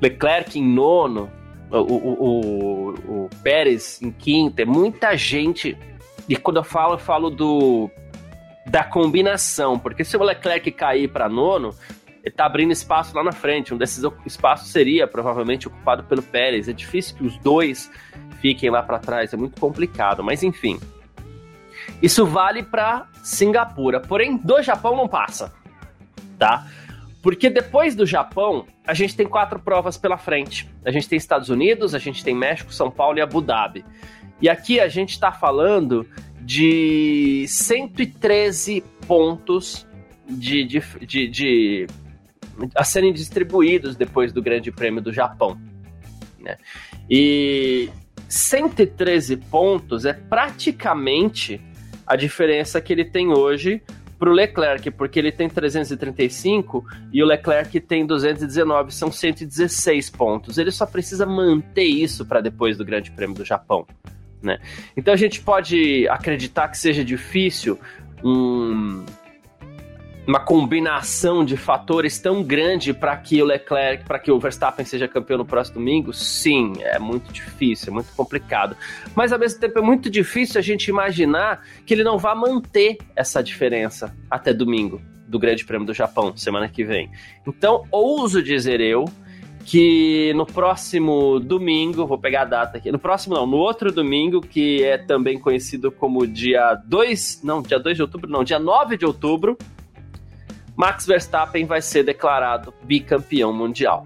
Leclerc 0.00 0.58
em 0.58 0.64
nono, 0.64 1.30
o, 1.70 1.78
o, 1.78 2.12
o, 2.22 3.24
o 3.24 3.30
Pérez 3.42 4.00
em 4.00 4.10
quinto, 4.10 4.60
é 4.60 4.64
muita 4.64 5.16
gente. 5.16 5.76
E 6.28 6.36
quando 6.36 6.56
eu 6.58 6.64
falo, 6.64 6.94
eu 6.94 6.98
falo 6.98 7.30
do 7.30 7.90
da 8.66 8.82
combinação, 8.82 9.78
porque 9.78 10.04
se 10.04 10.16
o 10.16 10.22
Leclerc 10.22 10.72
cair 10.72 11.06
para 11.08 11.28
nono, 11.28 11.72
ele 12.24 12.34
tá 12.34 12.46
abrindo 12.46 12.72
espaço 12.72 13.14
lá 13.14 13.22
na 13.22 13.30
frente. 13.30 13.72
Um 13.72 13.78
desses 13.78 14.02
espaços 14.24 14.72
seria 14.72 15.06
provavelmente 15.06 15.68
ocupado 15.68 16.02
pelo 16.02 16.20
Pérez. 16.20 16.68
É 16.68 16.72
difícil 16.72 17.16
que 17.16 17.24
os 17.24 17.38
dois 17.38 17.88
fiquem 18.40 18.68
lá 18.68 18.82
para 18.82 18.98
trás, 18.98 19.32
é 19.32 19.36
muito 19.36 19.60
complicado, 19.60 20.24
mas 20.24 20.42
enfim. 20.42 20.80
Isso 22.02 22.26
vale 22.26 22.64
para 22.64 23.06
Singapura, 23.22 24.00
porém 24.00 24.36
do 24.36 24.60
Japão 24.60 24.96
não 24.96 25.06
passa, 25.06 25.54
tá? 26.36 26.66
Porque 27.22 27.48
depois 27.48 27.94
do 27.94 28.04
Japão, 28.04 28.66
a 28.86 28.94
gente 28.94 29.16
tem 29.16 29.26
quatro 29.26 29.58
provas 29.58 29.96
pela 29.96 30.16
frente. 30.16 30.68
A 30.84 30.90
gente 30.90 31.08
tem 31.08 31.16
Estados 31.16 31.48
Unidos, 31.48 31.94
a 31.94 31.98
gente 31.98 32.22
tem 32.22 32.34
México, 32.34 32.72
São 32.72 32.90
Paulo 32.90 33.18
e 33.18 33.20
Abu 33.20 33.40
Dhabi. 33.40 33.84
E 34.40 34.48
aqui 34.48 34.80
a 34.80 34.88
gente 34.88 35.10
está 35.10 35.32
falando 35.32 36.06
de 36.40 37.44
113 37.48 38.82
pontos 39.06 39.86
de, 40.28 40.64
de, 40.64 40.80
de, 41.06 41.28
de, 41.28 41.86
a 42.74 42.84
serem 42.84 43.12
distribuídos 43.12 43.96
depois 43.96 44.32
do 44.32 44.42
Grande 44.42 44.70
Prêmio 44.70 45.02
do 45.02 45.12
Japão. 45.12 45.58
Né? 46.38 46.56
E 47.08 47.90
113 48.28 49.36
pontos 49.36 50.04
é 50.04 50.12
praticamente 50.12 51.60
a 52.06 52.16
diferença 52.16 52.80
que 52.80 52.92
ele 52.92 53.04
tem 53.04 53.32
hoje 53.32 53.82
para 54.18 54.30
o 54.30 54.32
Leclerc, 54.32 54.90
porque 54.92 55.18
ele 55.18 55.30
tem 55.30 55.48
335 55.48 56.84
e 57.12 57.22
o 57.22 57.26
Leclerc 57.26 57.78
tem 57.80 58.06
219, 58.06 58.92
são 58.92 59.12
116 59.12 60.10
pontos. 60.10 60.58
Ele 60.58 60.70
só 60.70 60.86
precisa 60.86 61.26
manter 61.26 61.84
isso 61.84 62.24
para 62.24 62.40
depois 62.40 62.78
do 62.78 62.84
Grande 62.84 63.10
Prêmio 63.10 63.36
do 63.36 63.44
Japão. 63.44 63.86
Né? 64.46 64.58
Então 64.96 65.12
a 65.12 65.16
gente 65.16 65.40
pode 65.40 66.08
acreditar 66.08 66.68
que 66.68 66.78
seja 66.78 67.04
difícil 67.04 67.78
um, 68.24 69.04
uma 70.24 70.38
combinação 70.38 71.44
de 71.44 71.56
fatores 71.56 72.18
tão 72.20 72.44
grande 72.44 72.94
para 72.94 73.16
que 73.16 73.42
o 73.42 73.44
Leclerc, 73.44 74.04
para 74.04 74.20
que 74.20 74.30
o 74.30 74.38
Verstappen 74.38 74.86
seja 74.86 75.08
campeão 75.08 75.38
no 75.38 75.44
próximo 75.44 75.80
domingo? 75.80 76.12
Sim, 76.12 76.74
é 76.78 76.98
muito 76.98 77.32
difícil, 77.32 77.90
é 77.90 77.94
muito 77.94 78.12
complicado. 78.16 78.76
Mas 79.16 79.32
ao 79.32 79.38
mesmo 79.38 79.58
tempo 79.58 79.80
é 79.80 79.82
muito 79.82 80.08
difícil 80.08 80.60
a 80.60 80.62
gente 80.62 80.88
imaginar 80.88 81.64
que 81.84 81.92
ele 81.92 82.04
não 82.04 82.16
vá 82.16 82.34
manter 82.34 82.98
essa 83.16 83.42
diferença 83.42 84.16
até 84.30 84.54
domingo 84.54 85.02
do 85.26 85.40
Grande 85.40 85.64
Prêmio 85.64 85.84
do 85.84 85.92
Japão, 85.92 86.36
semana 86.36 86.68
que 86.68 86.84
vem. 86.84 87.10
Então, 87.44 87.84
ouso 87.90 88.40
dizer 88.40 88.80
eu 88.80 89.06
que 89.66 90.32
no 90.34 90.46
próximo 90.46 91.40
domingo, 91.40 92.06
vou 92.06 92.16
pegar 92.16 92.42
a 92.42 92.44
data 92.44 92.78
aqui, 92.78 92.92
no 92.92 93.00
próximo 93.00 93.34
não, 93.34 93.44
no 93.44 93.56
outro 93.56 93.90
domingo, 93.90 94.40
que 94.40 94.84
é 94.84 94.96
também 94.96 95.40
conhecido 95.40 95.90
como 95.90 96.24
dia 96.24 96.80
2, 96.86 97.42
não, 97.42 97.60
dia 97.60 97.80
2 97.80 97.96
de 97.96 98.02
outubro, 98.02 98.30
não, 98.30 98.44
dia 98.44 98.60
9 98.60 98.96
de 98.96 99.04
outubro, 99.04 99.58
Max 100.76 101.04
Verstappen 101.04 101.66
vai 101.66 101.82
ser 101.82 102.04
declarado 102.04 102.72
bicampeão 102.84 103.52
mundial. 103.52 104.04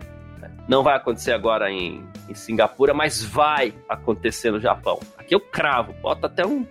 Não 0.67 0.83
vai 0.83 0.97
acontecer 0.97 1.33
agora 1.33 1.71
em, 1.71 2.03
em 2.27 2.35
Singapura, 2.35 2.95
mas 2.95 3.23
vai 3.23 3.75
acontecer 3.87 4.51
no 4.51 4.61
Japão. 4.61 4.99
Aqui 5.19 5.35
eu 5.35 5.41
cravo, 5.41 5.93
bota 6.01 6.27
até 6.27 6.47
um, 6.47 6.65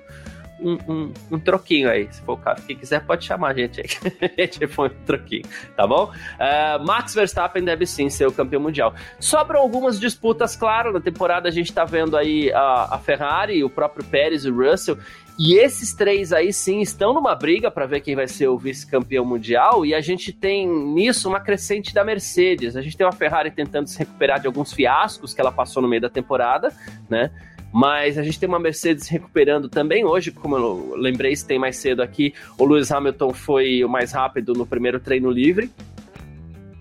um, 0.61 0.77
um, 0.87 1.13
um, 1.31 1.39
troquinho 1.39 1.89
aí, 1.89 2.07
se 2.11 2.21
for 2.21 2.33
o 2.33 2.37
caso. 2.37 2.65
Quem 2.65 2.75
quiser 2.75 3.05
pode 3.05 3.25
chamar 3.25 3.49
a 3.49 3.53
gente 3.53 3.81
aí. 3.81 3.87
a 4.37 4.41
gente 4.41 4.67
põe 4.67 4.89
um 4.89 5.05
troquinho, 5.05 5.43
tá 5.75 5.85
bom? 5.87 6.05
Uh, 6.05 6.85
Max 6.85 7.13
Verstappen 7.13 7.63
deve 7.63 7.85
sim 7.85 8.09
ser 8.09 8.27
o 8.27 8.31
campeão 8.31 8.61
mundial. 8.61 8.93
Sobram 9.19 9.59
algumas 9.59 9.99
disputas, 9.99 10.55
claro, 10.55 10.93
na 10.93 10.99
temporada 10.99 11.47
a 11.47 11.51
gente 11.51 11.73
tá 11.73 11.85
vendo 11.85 12.17
aí 12.17 12.51
a, 12.53 12.95
a 12.95 12.99
Ferrari, 12.99 13.63
o 13.63 13.69
próprio 13.69 14.05
Pérez 14.05 14.45
e 14.45 14.49
o 14.49 14.55
Russell. 14.55 14.97
E 15.39 15.53
esses 15.53 15.93
três 15.93 16.33
aí 16.33 16.51
sim 16.51 16.81
estão 16.81 17.13
numa 17.13 17.33
briga 17.33 17.71
para 17.71 17.85
ver 17.85 18.01
quem 18.01 18.13
vai 18.13 18.27
ser 18.27 18.49
o 18.49 18.57
vice-campeão 18.57 19.23
mundial, 19.23 19.85
e 19.85 19.95
a 19.95 20.01
gente 20.01 20.33
tem 20.33 20.67
nisso 20.67 21.29
uma 21.29 21.39
crescente 21.39 21.93
da 21.93 22.03
Mercedes. 22.03 22.75
A 22.75 22.81
gente 22.81 22.97
tem 22.97 23.07
uma 23.07 23.13
Ferrari 23.13 23.49
tentando 23.49 23.87
se 23.87 23.97
recuperar 23.97 24.41
de 24.41 24.47
alguns 24.47 24.73
fiascos 24.73 25.33
que 25.33 25.39
ela 25.39 25.51
passou 25.51 25.81
no 25.81 25.87
meio 25.87 26.01
da 26.01 26.09
temporada, 26.09 26.73
né? 27.09 27.31
Mas 27.71 28.17
a 28.17 28.23
gente 28.23 28.39
tem 28.39 28.49
uma 28.49 28.59
Mercedes 28.59 29.07
recuperando 29.07 29.69
também 29.69 30.03
hoje, 30.03 30.31
como 30.31 30.57
eu 30.57 30.95
lembrei, 30.95 31.35
se 31.35 31.45
tem 31.45 31.59
mais 31.59 31.77
cedo 31.77 32.01
aqui, 32.01 32.33
o 32.57 32.65
Lewis 32.65 32.91
Hamilton 32.91 33.33
foi 33.33 33.83
o 33.83 33.89
mais 33.89 34.11
rápido 34.11 34.53
no 34.53 34.65
primeiro 34.65 34.99
treino 34.99 35.29
livre. 35.29 35.71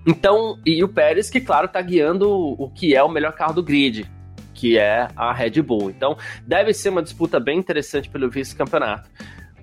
Então, 0.06 0.58
e 0.64 0.82
o 0.82 0.88
Pérez, 0.88 1.28
que 1.28 1.40
claro, 1.40 1.66
está 1.66 1.82
guiando 1.82 2.30
o 2.30 2.70
que 2.70 2.94
é 2.94 3.02
o 3.02 3.10
melhor 3.10 3.32
carro 3.32 3.52
do 3.52 3.62
grid, 3.62 4.10
que 4.54 4.78
é 4.78 5.08
a 5.14 5.32
Red 5.32 5.60
Bull. 5.60 5.90
Então, 5.90 6.16
deve 6.46 6.72
ser 6.72 6.88
uma 6.88 7.02
disputa 7.02 7.38
bem 7.38 7.58
interessante 7.58 8.08
pelo 8.08 8.30
vice-campeonato. 8.30 9.10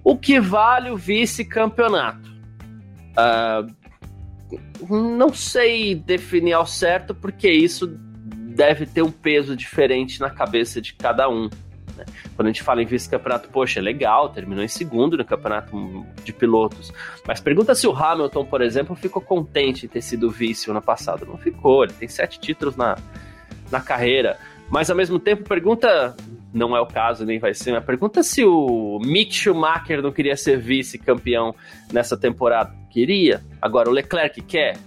O 0.03 0.15
que 0.15 0.39
vale 0.39 0.91
o 0.91 0.97
vice-campeonato? 0.97 2.29
Uh, 3.17 3.73
não 5.17 5.33
sei 5.33 5.95
definir 5.95 6.53
ao 6.53 6.67
certo, 6.67 7.15
porque 7.15 7.49
isso 7.49 7.99
deve 8.55 8.85
ter 8.85 9.01
um 9.01 9.11
peso 9.11 9.55
diferente 9.55 10.19
na 10.21 10.29
cabeça 10.29 10.81
de 10.81 10.93
cada 10.93 11.29
um. 11.29 11.49
Né? 11.97 12.05
Quando 12.35 12.47
a 12.47 12.51
gente 12.51 12.63
fala 12.63 12.81
em 12.81 12.85
vice-campeonato, 12.85 13.49
poxa, 13.49 13.79
é 13.79 13.83
legal, 13.83 14.29
terminou 14.29 14.63
em 14.63 14.67
segundo 14.67 15.17
no 15.17 15.25
campeonato 15.25 16.05
de 16.23 16.31
pilotos. 16.31 16.93
Mas 17.27 17.41
pergunta 17.41 17.75
se 17.75 17.85
o 17.85 17.91
Hamilton, 17.91 18.45
por 18.45 18.61
exemplo, 18.61 18.95
ficou 18.95 19.21
contente 19.21 19.85
em 19.85 19.89
ter 19.89 20.01
sido 20.01 20.31
vice 20.31 20.71
ano 20.71 20.81
passado. 20.81 21.25
Não 21.25 21.37
ficou, 21.37 21.83
ele 21.83 21.93
tem 21.93 22.07
sete 22.07 22.39
títulos 22.39 22.77
na, 22.77 22.97
na 23.69 23.81
carreira. 23.81 24.37
Mas 24.69 24.89
ao 24.89 24.95
mesmo 24.95 25.19
tempo, 25.19 25.43
pergunta, 25.43 26.15
não 26.53 26.75
é 26.75 26.79
o 26.79 26.87
caso, 26.87 27.25
nem 27.25 27.37
vai 27.37 27.53
ser, 27.53 27.73
mas 27.73 27.83
pergunta 27.83 28.23
se 28.23 28.43
o 28.45 28.99
Mick 29.03 29.35
Schumacher 29.35 30.01
não 30.01 30.11
queria 30.11 30.37
ser 30.37 30.57
vice-campeão 30.57 31.53
nessa 31.91 32.17
temporada. 32.17 32.73
Queria. 32.89 33.43
Agora, 33.61 33.89
o 33.89 33.91
Leclerc 33.91 34.41
quer? 34.41 34.77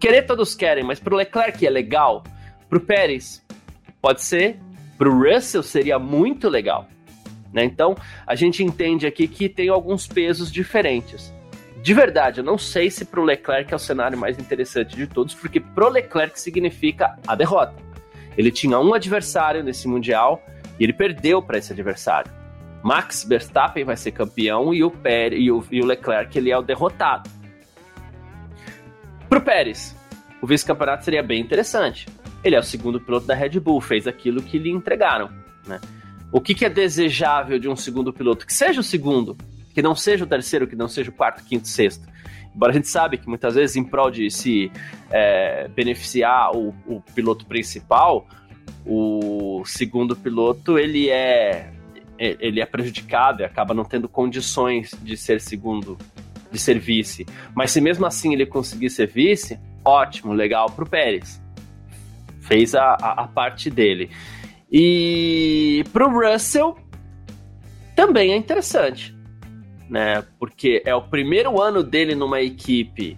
Querer 0.00 0.22
todos 0.22 0.54
querem, 0.54 0.82
mas 0.82 0.98
pro 0.98 1.14
Leclerc 1.14 1.64
é 1.66 1.70
legal? 1.70 2.24
Pro 2.68 2.80
Pérez, 2.80 3.44
pode 4.00 4.22
ser. 4.22 4.58
Pro 4.96 5.16
Russell 5.16 5.62
seria 5.62 5.98
muito 5.98 6.48
legal. 6.48 6.88
Né? 7.52 7.64
Então, 7.64 7.96
a 8.26 8.34
gente 8.34 8.62
entende 8.62 9.06
aqui 9.06 9.28
que 9.28 9.48
tem 9.48 9.68
alguns 9.68 10.06
pesos 10.06 10.50
diferentes. 10.50 11.32
De 11.82 11.94
verdade, 11.94 12.40
eu 12.40 12.44
não 12.44 12.58
sei 12.58 12.90
se 12.90 13.04
pro 13.04 13.22
Leclerc 13.22 13.72
é 13.72 13.76
o 13.76 13.78
cenário 13.78 14.18
mais 14.18 14.38
interessante 14.38 14.96
de 14.96 15.06
todos, 15.06 15.34
porque 15.34 15.60
pro 15.60 15.88
Leclerc 15.88 16.38
significa 16.38 17.16
a 17.26 17.34
derrota. 17.34 17.74
Ele 18.36 18.50
tinha 18.50 18.78
um 18.78 18.92
adversário 18.92 19.62
nesse 19.62 19.88
Mundial 19.88 20.42
e 20.78 20.84
ele 20.84 20.92
perdeu 20.92 21.40
para 21.40 21.58
esse 21.58 21.72
adversário. 21.72 22.30
Max 22.82 23.24
Verstappen 23.24 23.84
vai 23.84 23.96
ser 23.96 24.12
campeão 24.12 24.72
e 24.72 24.84
o, 24.84 24.90
Pérez, 24.90 25.40
e 25.40 25.50
o, 25.50 25.64
e 25.70 25.80
o 25.80 25.86
Leclerc 25.86 26.36
ele 26.36 26.50
é 26.50 26.58
o 26.58 26.62
derrotado. 26.62 27.28
Para 29.28 29.38
o 29.38 29.42
Pérez, 29.42 29.94
o 30.40 30.46
vice-campeonato 30.46 31.04
seria 31.04 31.22
bem 31.22 31.40
interessante. 31.40 32.06
Ele 32.42 32.54
é 32.56 32.58
o 32.58 32.62
segundo 32.62 33.00
piloto 33.00 33.26
da 33.26 33.34
Red 33.34 33.60
Bull, 33.60 33.80
fez 33.80 34.06
aquilo 34.06 34.42
que 34.42 34.58
lhe 34.58 34.70
entregaram. 34.70 35.30
Né? 35.66 35.80
O 36.30 36.40
que, 36.40 36.54
que 36.54 36.64
é 36.64 36.68
desejável 36.68 37.58
de 37.58 37.68
um 37.68 37.76
segundo 37.76 38.12
piloto? 38.12 38.46
Que 38.46 38.54
seja 38.54 38.80
o 38.80 38.84
segundo, 38.84 39.36
que 39.74 39.82
não 39.82 39.94
seja 39.94 40.24
o 40.24 40.26
terceiro, 40.26 40.66
que 40.66 40.76
não 40.76 40.88
seja 40.88 41.10
o 41.10 41.12
quarto, 41.12 41.44
quinto, 41.44 41.66
sexto. 41.66 42.06
Embora 42.54 42.72
a 42.72 42.74
gente 42.74 42.88
sabe 42.88 43.18
que 43.18 43.28
muitas 43.28 43.54
vezes, 43.54 43.76
em 43.76 43.84
prol 43.84 44.10
de 44.10 44.30
se 44.30 44.70
é, 45.10 45.68
beneficiar 45.68 46.54
o, 46.54 46.74
o 46.86 47.00
piloto 47.14 47.46
principal, 47.46 48.26
o 48.84 49.62
segundo 49.64 50.16
piloto 50.16 50.78
ele 50.78 51.08
é 51.08 51.72
ele 52.18 52.60
é 52.60 52.66
prejudicado 52.66 53.42
e 53.42 53.44
acaba 53.44 53.72
não 53.72 53.84
tendo 53.84 54.08
condições 54.08 54.90
de 55.02 55.16
ser 55.16 55.40
segundo, 55.40 55.96
de 56.50 56.58
ser 56.58 56.76
vice. 56.76 57.24
Mas 57.54 57.70
se 57.70 57.80
mesmo 57.80 58.04
assim 58.06 58.32
ele 58.32 58.44
conseguir 58.44 58.90
ser 58.90 59.06
vice, 59.06 59.56
ótimo, 59.84 60.32
legal 60.32 60.68
para 60.68 60.82
o 60.82 60.88
Pérez. 60.88 61.40
Fez 62.48 62.74
a, 62.74 62.96
a, 63.00 63.24
a, 63.24 63.28
parte 63.28 63.70
dele. 63.70 64.10
E 64.72 65.84
para 65.92 66.06
o 66.06 66.10
Russell 66.10 66.76
também 67.94 68.32
é 68.32 68.36
interessante 68.36 69.16
né? 69.88 70.24
Porque 70.38 70.82
é 70.84 70.94
o 70.94 71.02
primeiro 71.02 71.60
ano 71.60 71.82
dele 71.82 72.14
numa 72.14 72.40
equipe 72.40 73.16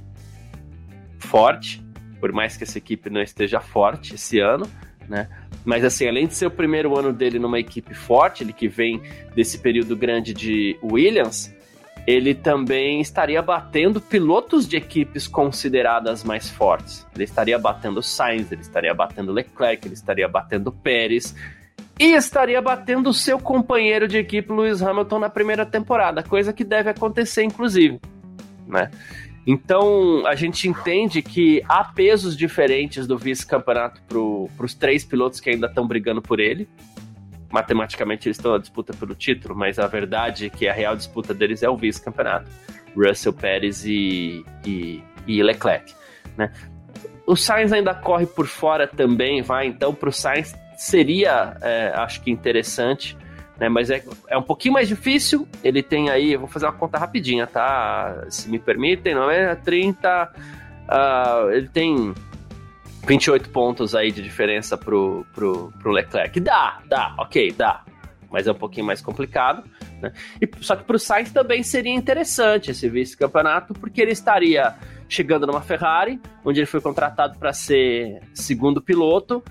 forte, 1.18 1.82
por 2.20 2.32
mais 2.32 2.56
que 2.56 2.64
essa 2.64 2.78
equipe 2.78 3.10
não 3.10 3.20
esteja 3.20 3.60
forte 3.60 4.14
esse 4.14 4.38
ano, 4.38 4.66
né? 5.08 5.28
Mas 5.64 5.84
assim, 5.84 6.06
além 6.06 6.26
de 6.26 6.34
ser 6.34 6.46
o 6.46 6.50
primeiro 6.50 6.96
ano 6.98 7.12
dele 7.12 7.38
numa 7.38 7.58
equipe 7.58 7.92
forte, 7.92 8.44
ele 8.44 8.52
que 8.52 8.68
vem 8.68 9.02
desse 9.34 9.58
período 9.58 9.96
grande 9.96 10.32
de 10.32 10.78
Williams, 10.82 11.54
ele 12.06 12.34
também 12.34 13.00
estaria 13.00 13.40
batendo 13.42 14.00
pilotos 14.00 14.66
de 14.66 14.76
equipes 14.76 15.28
consideradas 15.28 16.24
mais 16.24 16.50
fortes. 16.50 17.06
Ele 17.14 17.24
estaria 17.24 17.58
batendo 17.58 18.02
Sainz, 18.02 18.50
ele 18.50 18.62
estaria 18.62 18.94
batendo 18.94 19.32
Leclerc, 19.32 19.86
ele 19.86 19.94
estaria 19.94 20.28
batendo 20.28 20.72
Pérez 20.72 21.34
e 21.98 22.14
estaria 22.14 22.60
batendo 22.62 23.12
seu 23.12 23.38
companheiro 23.38 24.08
de 24.08 24.16
equipe 24.16 24.50
Lewis 24.50 24.82
Hamilton 24.82 25.18
na 25.18 25.28
primeira 25.28 25.66
temporada, 25.66 26.22
coisa 26.22 26.52
que 26.52 26.64
deve 26.64 26.88
acontecer 26.88 27.42
inclusive, 27.42 28.00
né? 28.66 28.90
Então 29.46 30.26
a 30.26 30.34
gente 30.34 30.68
entende 30.68 31.22
que 31.22 31.62
há 31.68 31.84
pesos 31.84 32.36
diferentes 32.36 33.06
do 33.06 33.18
vice-campeonato 33.18 34.00
para 34.08 34.64
os 34.64 34.74
três 34.74 35.04
pilotos 35.04 35.40
que 35.40 35.50
ainda 35.50 35.66
estão 35.66 35.86
brigando 35.86 36.22
por 36.22 36.40
ele. 36.40 36.68
Matematicamente 37.50 38.28
eles 38.28 38.36
estão 38.36 38.52
na 38.52 38.58
disputa 38.58 38.92
pelo 38.94 39.14
título, 39.14 39.54
mas 39.54 39.78
a 39.78 39.86
verdade 39.86 40.46
é 40.46 40.50
que 40.50 40.68
a 40.68 40.72
real 40.72 40.96
disputa 40.96 41.34
deles 41.34 41.62
é 41.62 41.68
o 41.68 41.76
vice-campeonato. 41.76 42.50
Russell 42.96 43.32
Pérez 43.32 43.84
e, 43.84 44.44
e, 44.64 45.02
e 45.26 45.42
Leclerc. 45.42 45.94
Né? 46.36 46.52
O 47.26 47.36
Sainz 47.36 47.72
ainda 47.72 47.94
corre 47.94 48.26
por 48.26 48.46
fora 48.46 48.86
também, 48.86 49.42
vai 49.42 49.66
então 49.66 49.94
para 49.94 50.08
o 50.08 50.12
Sainz 50.12 50.54
seria, 50.76 51.56
é, 51.60 51.92
acho 51.94 52.22
que 52.22 52.30
interessante, 52.30 53.16
né? 53.58 53.68
Mas 53.68 53.90
é, 53.90 54.02
é 54.28 54.38
um 54.38 54.42
pouquinho 54.42 54.72
mais 54.72 54.88
difícil. 54.88 55.46
Ele 55.62 55.82
tem 55.82 56.08
aí, 56.08 56.34
vou 56.36 56.48
fazer 56.48 56.64
uma 56.64 56.72
conta 56.72 56.98
rapidinha, 56.98 57.46
tá? 57.46 58.24
Se 58.30 58.48
me 58.48 58.58
permitem, 58.58 59.14
não 59.14 59.30
é 59.30 59.54
30. 59.54 60.32
Uh, 60.88 61.50
ele 61.50 61.68
tem 61.68 62.14
28 63.06 63.50
pontos 63.50 63.94
aí 63.94 64.12
de 64.12 64.22
diferença 64.22 64.76
pro, 64.76 65.26
pro, 65.34 65.72
pro 65.78 65.92
Leclerc. 65.92 66.38
Dá, 66.40 66.80
dá, 66.86 67.14
ok, 67.18 67.52
dá. 67.52 67.84
Mas 68.30 68.46
é 68.46 68.52
um 68.52 68.56
pouquinho 68.56 68.86
mais 68.86 69.00
complicado. 69.00 69.64
Né? 70.00 70.12
E, 70.40 70.48
só 70.60 70.76
que 70.76 70.84
para 70.84 70.96
o 70.96 70.98
Sainz 70.98 71.32
também 71.32 71.62
seria 71.62 71.92
interessante 71.92 72.70
esse 72.70 72.88
vice-campeonato, 72.88 73.74
porque 73.74 74.00
ele 74.00 74.12
estaria 74.12 74.74
chegando 75.08 75.46
numa 75.46 75.60
Ferrari, 75.60 76.20
onde 76.44 76.60
ele 76.60 76.66
foi 76.66 76.80
contratado 76.80 77.38
para 77.38 77.52
ser 77.52 78.20
segundo 78.32 78.80
piloto, 78.80 79.42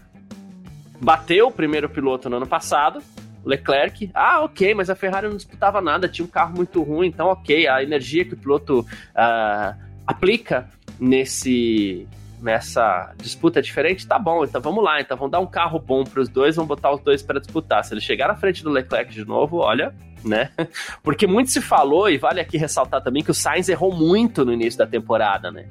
bateu 1.02 1.48
o 1.48 1.52
primeiro 1.52 1.90
piloto 1.90 2.30
no 2.30 2.38
ano 2.38 2.48
passado, 2.48 3.02
Leclerc. 3.46 4.10
Ah, 4.14 4.42
ok, 4.42 4.74
mas 4.74 4.90
a 4.90 4.96
Ferrari 4.96 5.28
não 5.28 5.36
disputava 5.36 5.82
nada, 5.82 6.08
tinha 6.08 6.26
um 6.26 6.30
carro 6.30 6.56
muito 6.56 6.82
ruim, 6.82 7.08
então 7.08 7.28
ok, 7.28 7.68
a 7.68 7.84
energia 7.84 8.24
que 8.24 8.34
o 8.34 8.38
piloto 8.38 8.80
uh, 8.82 9.78
aplica 10.08 10.70
nesse 11.00 12.08
nessa 12.40 13.14
disputa 13.18 13.62
diferente, 13.62 14.08
tá 14.08 14.18
bom, 14.18 14.44
então 14.44 14.62
vamos 14.62 14.84
lá, 14.84 15.02
então 15.02 15.18
vamos 15.18 15.32
dar 15.32 15.40
um 15.40 15.48
carro 15.48 15.80
bom 15.80 16.04
para 16.04 16.22
os 16.22 16.30
dois, 16.30 16.56
vamos 16.56 16.70
botar 16.70 16.92
os 16.92 17.02
dois 17.02 17.22
para 17.22 17.40
disputar. 17.40 17.84
Se 17.84 17.94
ele 17.94 18.02
chegar 18.02 18.28
na 18.28 18.36
frente 18.36 18.64
do 18.64 18.70
Leclerc 18.70 19.14
de 19.14 19.26
novo, 19.26 19.58
olha, 19.58 19.94
né? 20.24 20.52
Porque 21.04 21.28
muito 21.28 21.52
se 21.52 21.62
falou, 21.62 22.10
e 22.10 22.18
vale 22.18 22.40
aqui 22.40 22.58
ressaltar 22.58 23.02
também 23.02 23.24
que 23.24 23.32
o 23.32 23.34
Sainz 23.34 23.68
errou 23.70 23.94
muito 23.94 24.46
no 24.46 24.54
início 24.54 24.78
da 24.78 24.88
temporada, 24.88 25.52
né? 25.52 25.68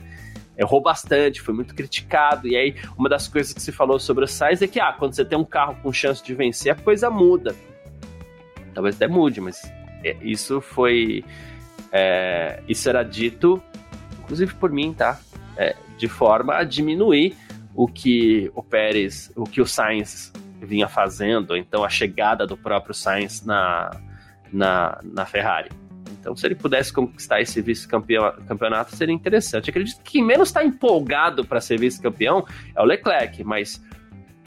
errou 0.59 0.81
bastante, 0.81 1.41
foi 1.41 1.55
muito 1.55 1.75
criticado. 1.75 2.49
E 2.49 2.57
aí, 2.57 2.75
uma 2.99 3.09
das 3.09 3.29
coisas 3.29 3.53
que 3.53 3.63
se 3.63 3.71
falou 3.71 3.99
sobre 4.01 4.25
o 4.25 4.27
Sainz 4.27 4.61
é 4.61 4.67
que, 4.67 4.81
ah, 4.81 4.93
quando 4.93 5.15
você 5.15 5.25
tem 5.25 5.39
um 5.39 5.45
carro 5.45 5.77
com 5.81 5.93
chance 5.93 6.23
de 6.23 6.35
vencer, 6.35 6.73
a 6.73 6.75
coisa 6.75 7.09
muda. 7.09 7.55
Talvez 8.75 8.97
até 8.97 9.07
mude, 9.07 9.41
mas 9.41 9.63
é, 10.05 10.17
isso 10.21 10.61
foi. 10.61 11.25
É, 11.93 12.61
isso 12.69 12.89
era 12.89 13.03
dito, 13.03 13.63
inclusive 14.21 14.53
por 14.55 14.71
mim, 14.71 14.93
tá? 14.93 15.21
É, 15.57 15.77
de 15.99 16.09
forma 16.09 16.55
a 16.55 16.65
diminuir 16.65 17.37
o 17.75 17.87
que 17.87 18.51
o 18.55 18.63
Pérez, 18.63 19.31
o 19.37 19.45
que 19.45 19.61
o 19.61 19.67
Sainz 19.67 20.33
vinha 20.61 20.89
fazendo, 20.89 21.57
então 21.57 21.85
a 21.85 21.89
chegada 21.89 22.47
do 22.47 22.57
próprio 22.57 22.95
Sainz 22.95 23.45
na, 23.45 23.91
na, 24.53 24.99
na 25.05 25.27
Ferrari. 25.27 25.71
Então, 26.21 26.35
se 26.35 26.47
ele 26.47 26.55
pudesse 26.55 26.93
conquistar 26.93 27.41
esse 27.41 27.61
vice-campeonato, 27.61 28.97
seria 28.97 29.15
interessante. 29.15 29.71
acredito 29.71 30.03
que 30.03 30.13
quem 30.13 30.25
menos 30.25 30.49
está 30.49 30.65
empolgado 30.65 31.45
para 31.45 31.61
ser 31.61 31.79
vice-campeão 31.79 32.45
é 32.75 32.83
o 32.83 32.85
Leclerc, 32.85 33.45
mas 33.45 33.83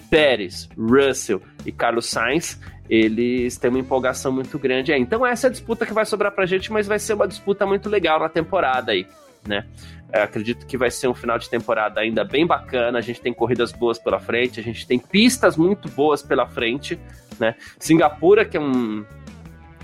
Pérez, 0.10 0.68
Russell 0.78 1.42
e 1.66 1.72
Carlos 1.72 2.08
Sainz, 2.08 2.60
eles 2.90 3.58
têm 3.58 3.70
uma 3.70 3.80
empolgação 3.80 4.32
muito 4.32 4.60
grande 4.60 4.92
aí. 4.92 5.00
Então, 5.00 5.26
essa 5.26 5.48
é 5.48 5.50
a 5.50 5.52
disputa 5.52 5.86
que 5.86 5.94
vai 5.94 6.06
sobrar 6.06 6.34
para 6.34 6.44
a 6.44 6.48
gente, 6.48 6.72
mas 6.72 6.86
vai 6.86 7.00
ser 7.00 7.14
uma 7.14 7.28
disputa 7.28 7.66
muito 7.66 7.88
legal 7.88 8.20
na 8.20 8.28
temporada 8.28 8.92
aí, 8.92 9.08
né? 9.48 9.66
Eu 10.14 10.24
acredito 10.24 10.66
que 10.66 10.78
vai 10.78 10.92
ser 10.92 11.08
um 11.08 11.14
final 11.14 11.38
de 11.38 11.50
temporada 11.50 12.02
ainda 12.02 12.24
bem 12.24 12.46
bacana. 12.46 12.98
A 12.98 13.02
gente 13.02 13.22
tem 13.22 13.34
corridas 13.34 13.72
boas 13.72 13.98
pela 13.98 14.20
frente, 14.20 14.60
a 14.60 14.64
gente 14.64 14.86
tem 14.86 15.00
pistas 15.00 15.56
muito 15.56 15.90
boas 15.90 16.22
pela 16.22 16.48
frente, 16.48 17.00
né? 17.40 17.56
Singapura, 17.80 18.46
que 18.46 18.58
é 18.58 18.60
um 18.60 19.06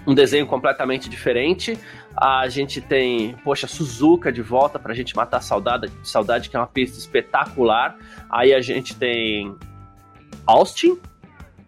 um 0.08 0.16
desenho 0.16 0.48
completamente 0.48 1.10
diferente. 1.10 1.78
A 2.16 2.48
gente 2.48 2.80
tem, 2.80 3.36
poxa, 3.44 3.68
Suzuka 3.68 4.32
de 4.32 4.42
volta 4.42 4.80
pra 4.80 4.94
gente 4.94 5.14
matar 5.14 5.38
a 5.38 5.42
saudade, 5.42 5.92
saudade 6.02 6.50
que 6.50 6.56
é 6.56 6.60
uma 6.60 6.66
pista 6.66 6.98
espetacular. 6.98 7.98
Aí 8.30 8.54
a 8.54 8.62
gente 8.62 8.96
tem 8.96 9.54
Austin, 10.48 10.98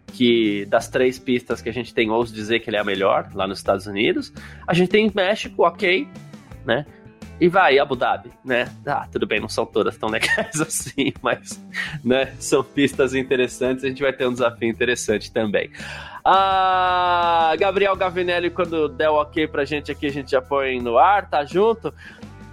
que 0.06 0.64
das 0.66 0.88
três 0.88 1.18
pistas 1.18 1.60
que 1.60 1.68
a 1.68 1.72
gente 1.72 1.92
tem, 1.92 2.10
ouso 2.10 2.34
dizer 2.34 2.60
que 2.60 2.70
ele 2.70 2.78
é 2.78 2.80
a 2.80 2.84
melhor 2.84 3.28
lá 3.34 3.46
nos 3.46 3.58
Estados 3.58 3.86
Unidos. 3.86 4.32
A 4.66 4.72
gente 4.72 4.88
tem 4.88 5.12
México, 5.14 5.62
ok, 5.62 6.08
né? 6.64 6.86
E 7.40 7.48
vai, 7.48 7.78
Abu 7.78 7.96
Dhabi, 7.96 8.30
né? 8.44 8.70
Ah, 8.86 9.08
tudo 9.10 9.26
bem, 9.26 9.40
não 9.40 9.48
são 9.48 9.64
todas 9.64 9.96
tão 9.96 10.10
legais 10.10 10.60
assim, 10.60 11.12
mas 11.22 11.58
né, 12.04 12.34
são 12.38 12.62
pistas 12.62 13.14
interessantes, 13.14 13.82
a 13.82 13.88
gente 13.88 14.02
vai 14.02 14.12
ter 14.12 14.26
um 14.28 14.32
desafio 14.32 14.68
interessante 14.68 15.32
também. 15.32 15.70
Ah, 16.22 17.54
Gabriel 17.58 17.96
Gavinelli, 17.96 18.50
quando 18.50 18.88
der 18.88 19.08
o 19.08 19.14
ok 19.14 19.48
pra 19.48 19.64
gente 19.64 19.90
aqui, 19.90 20.06
a 20.06 20.12
gente 20.12 20.32
já 20.32 20.42
põe 20.42 20.80
no 20.80 20.98
ar, 20.98 21.30
tá 21.30 21.42
junto? 21.44 21.94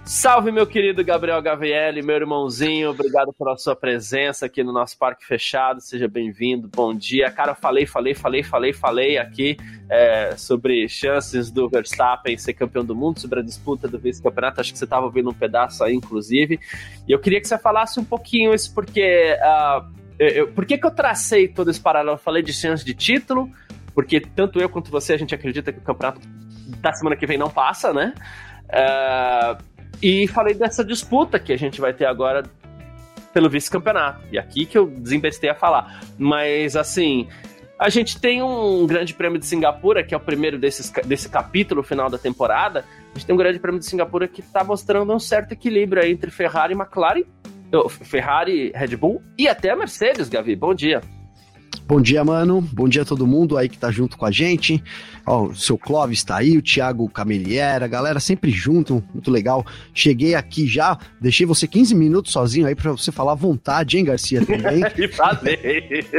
Salve, 0.08 0.50
meu 0.50 0.66
querido 0.66 1.04
Gabriel 1.04 1.42
Gavielli, 1.42 2.00
meu 2.00 2.16
irmãozinho, 2.16 2.92
obrigado 2.92 3.30
pela 3.30 3.58
sua 3.58 3.76
presença 3.76 4.46
aqui 4.46 4.64
no 4.64 4.72
nosso 4.72 4.96
Parque 4.96 5.22
Fechado, 5.22 5.82
seja 5.82 6.08
bem-vindo, 6.08 6.66
bom 6.66 6.94
dia. 6.94 7.30
Cara, 7.30 7.54
falei, 7.54 7.84
falei, 7.84 8.14
falei, 8.14 8.42
falei, 8.42 8.72
falei 8.72 9.18
aqui 9.18 9.58
é, 9.86 10.34
sobre 10.34 10.88
chances 10.88 11.50
do 11.50 11.68
Verstappen 11.68 12.38
ser 12.38 12.54
campeão 12.54 12.82
do 12.82 12.96
mundo, 12.96 13.20
sobre 13.20 13.40
a 13.40 13.42
disputa 13.42 13.86
do 13.86 13.98
vice-campeonato, 13.98 14.62
acho 14.62 14.72
que 14.72 14.78
você 14.78 14.84
estava 14.84 15.04
ouvindo 15.04 15.28
um 15.28 15.34
pedaço 15.34 15.84
aí, 15.84 15.94
inclusive, 15.94 16.58
e 17.06 17.12
eu 17.12 17.18
queria 17.18 17.38
que 17.38 17.46
você 17.46 17.58
falasse 17.58 18.00
um 18.00 18.04
pouquinho 18.04 18.54
isso, 18.54 18.72
porque... 18.74 19.36
Uh, 19.42 19.92
eu, 20.18 20.48
por 20.48 20.64
que, 20.64 20.78
que 20.78 20.86
eu 20.86 20.90
tracei 20.90 21.48
todo 21.48 21.70
esse 21.70 21.80
paralelo? 21.80 22.14
Eu 22.14 22.18
falei 22.18 22.42
de 22.42 22.54
chance 22.54 22.82
de 22.82 22.94
título, 22.94 23.46
porque 23.94 24.20
tanto 24.20 24.58
eu 24.58 24.70
quanto 24.70 24.90
você, 24.90 25.12
a 25.12 25.18
gente 25.18 25.34
acredita 25.34 25.70
que 25.70 25.80
o 25.80 25.82
campeonato 25.82 26.18
da 26.80 26.94
semana 26.94 27.14
que 27.14 27.26
vem 27.26 27.36
não 27.36 27.50
passa, 27.50 27.92
né? 27.92 28.14
Uh, 28.70 29.77
e 30.02 30.28
falei 30.28 30.54
dessa 30.54 30.84
disputa 30.84 31.38
que 31.38 31.52
a 31.52 31.56
gente 31.56 31.80
vai 31.80 31.92
ter 31.92 32.06
agora 32.06 32.44
pelo 33.32 33.48
vice-campeonato. 33.48 34.20
E 34.32 34.38
aqui 34.38 34.66
que 34.66 34.76
eu 34.76 34.86
desembestei 34.86 35.50
a 35.50 35.54
falar. 35.54 36.00
Mas, 36.18 36.76
assim, 36.76 37.28
a 37.78 37.88
gente 37.88 38.20
tem 38.20 38.42
um 38.42 38.86
grande 38.86 39.14
prêmio 39.14 39.38
de 39.38 39.46
Singapura, 39.46 40.02
que 40.02 40.14
é 40.14 40.16
o 40.16 40.20
primeiro 40.20 40.58
desses, 40.58 40.90
desse 41.04 41.28
capítulo 41.28 41.82
final 41.82 42.10
da 42.10 42.18
temporada. 42.18 42.84
A 43.14 43.18
gente 43.18 43.26
tem 43.26 43.34
um 43.34 43.38
grande 43.38 43.58
prêmio 43.58 43.78
de 43.78 43.86
Singapura 43.86 44.26
que 44.26 44.40
está 44.40 44.64
mostrando 44.64 45.12
um 45.12 45.18
certo 45.18 45.52
equilíbrio 45.52 46.04
entre 46.04 46.30
Ferrari 46.30 46.74
e 46.74 46.76
McLaren, 46.76 47.22
Ferrari, 47.88 48.72
Red 48.74 48.96
Bull 48.96 49.22
e 49.36 49.46
até 49.46 49.70
a 49.70 49.76
Mercedes, 49.76 50.28
Gavi. 50.28 50.56
Bom 50.56 50.74
dia. 50.74 51.00
Bom 51.88 52.02
dia, 52.02 52.22
mano. 52.22 52.60
Bom 52.60 52.86
dia 52.86 53.00
a 53.00 53.04
todo 53.04 53.26
mundo 53.26 53.56
aí 53.56 53.66
que 53.66 53.78
tá 53.78 53.90
junto 53.90 54.18
com 54.18 54.26
a 54.26 54.30
gente. 54.30 54.82
Ó, 55.26 55.46
o 55.46 55.56
seu 55.56 55.78
Clóvis 55.78 56.22
tá 56.22 56.36
aí, 56.36 56.58
o 56.58 56.62
Thiago 56.62 57.08
Cameliera, 57.08 57.86
a 57.86 57.88
galera 57.88 58.20
sempre 58.20 58.50
junto, 58.50 59.02
muito 59.12 59.30
legal. 59.30 59.64
Cheguei 59.94 60.34
aqui 60.34 60.66
já, 60.66 60.98
deixei 61.18 61.46
você 61.46 61.66
15 61.66 61.94
minutos 61.94 62.32
sozinho 62.32 62.66
aí 62.66 62.74
para 62.74 62.90
você 62.90 63.10
falar 63.10 63.32
à 63.32 63.34
vontade, 63.34 63.96
hein, 63.96 64.04
Garcia, 64.04 64.44
também. 64.44 64.82
e 64.96 65.08
falei. 65.08 65.58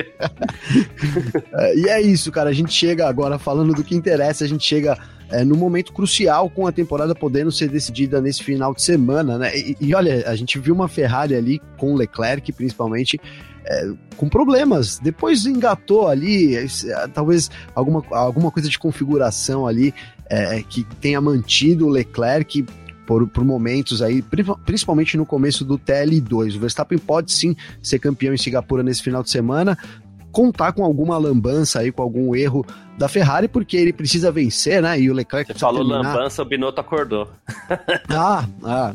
É, 1.53 1.75
e 1.75 1.89
é 1.89 2.01
isso, 2.01 2.31
cara, 2.31 2.49
a 2.49 2.53
gente 2.53 2.71
chega 2.71 3.07
agora 3.07 3.39
falando 3.39 3.73
do 3.73 3.83
que 3.83 3.95
interessa, 3.95 4.43
a 4.43 4.47
gente 4.47 4.63
chega 4.63 4.97
é, 5.31 5.43
no 5.43 5.55
momento 5.55 5.93
crucial 5.93 6.49
com 6.49 6.67
a 6.67 6.71
temporada 6.71 7.13
podendo 7.13 7.51
ser 7.51 7.69
decidida 7.69 8.21
nesse 8.21 8.43
final 8.43 8.73
de 8.73 8.81
semana, 8.81 9.37
né? 9.37 9.55
E, 9.55 9.75
e 9.79 9.95
olha, 9.95 10.27
a 10.27 10.35
gente 10.35 10.57
viu 10.59 10.73
uma 10.73 10.87
Ferrari 10.87 11.35
ali 11.35 11.61
com 11.77 11.93
o 11.93 11.95
Leclerc, 11.95 12.51
principalmente, 12.51 13.19
é, 13.65 13.91
com 14.17 14.27
problemas. 14.27 14.99
Depois 14.99 15.45
engatou 15.45 16.07
ali, 16.07 16.55
é, 16.55 16.67
talvez 17.13 17.49
alguma, 17.75 18.03
alguma 18.11 18.51
coisa 18.51 18.69
de 18.69 18.77
configuração 18.77 19.67
ali 19.67 19.93
é, 20.29 20.61
que 20.61 20.83
tenha 21.01 21.19
mantido 21.19 21.87
o 21.87 21.89
Leclerc 21.89 22.65
por, 23.05 23.27
por 23.27 23.43
momentos 23.43 24.03
aí, 24.03 24.23
principalmente 24.65 25.17
no 25.17 25.25
começo 25.25 25.65
do 25.65 25.79
TL2. 25.79 26.55
O 26.55 26.59
Verstappen 26.59 26.99
pode 26.99 27.31
sim 27.31 27.55
ser 27.81 27.97
campeão 27.97 28.33
em 28.33 28.37
Singapura 28.37 28.83
nesse 28.83 29.01
final 29.01 29.23
de 29.23 29.31
semana, 29.31 29.75
contar 30.31 30.73
com 30.73 30.83
alguma 30.83 31.17
lambança 31.17 31.79
aí, 31.79 31.91
com 31.91 32.01
algum 32.01 32.35
erro 32.35 32.65
da 32.97 33.07
Ferrari, 33.07 33.47
porque 33.47 33.77
ele 33.77 33.93
precisa 33.93 34.31
vencer, 34.31 34.81
né? 34.81 34.99
E 34.99 35.09
o 35.09 35.13
Leclerc. 35.13 35.51
Você 35.51 35.59
falou 35.59 35.87
terminar. 35.87 36.13
lambança, 36.13 36.41
o 36.41 36.45
Binotto 36.45 36.81
acordou. 36.81 37.27
Ah, 38.09 38.45
ah 38.63 38.93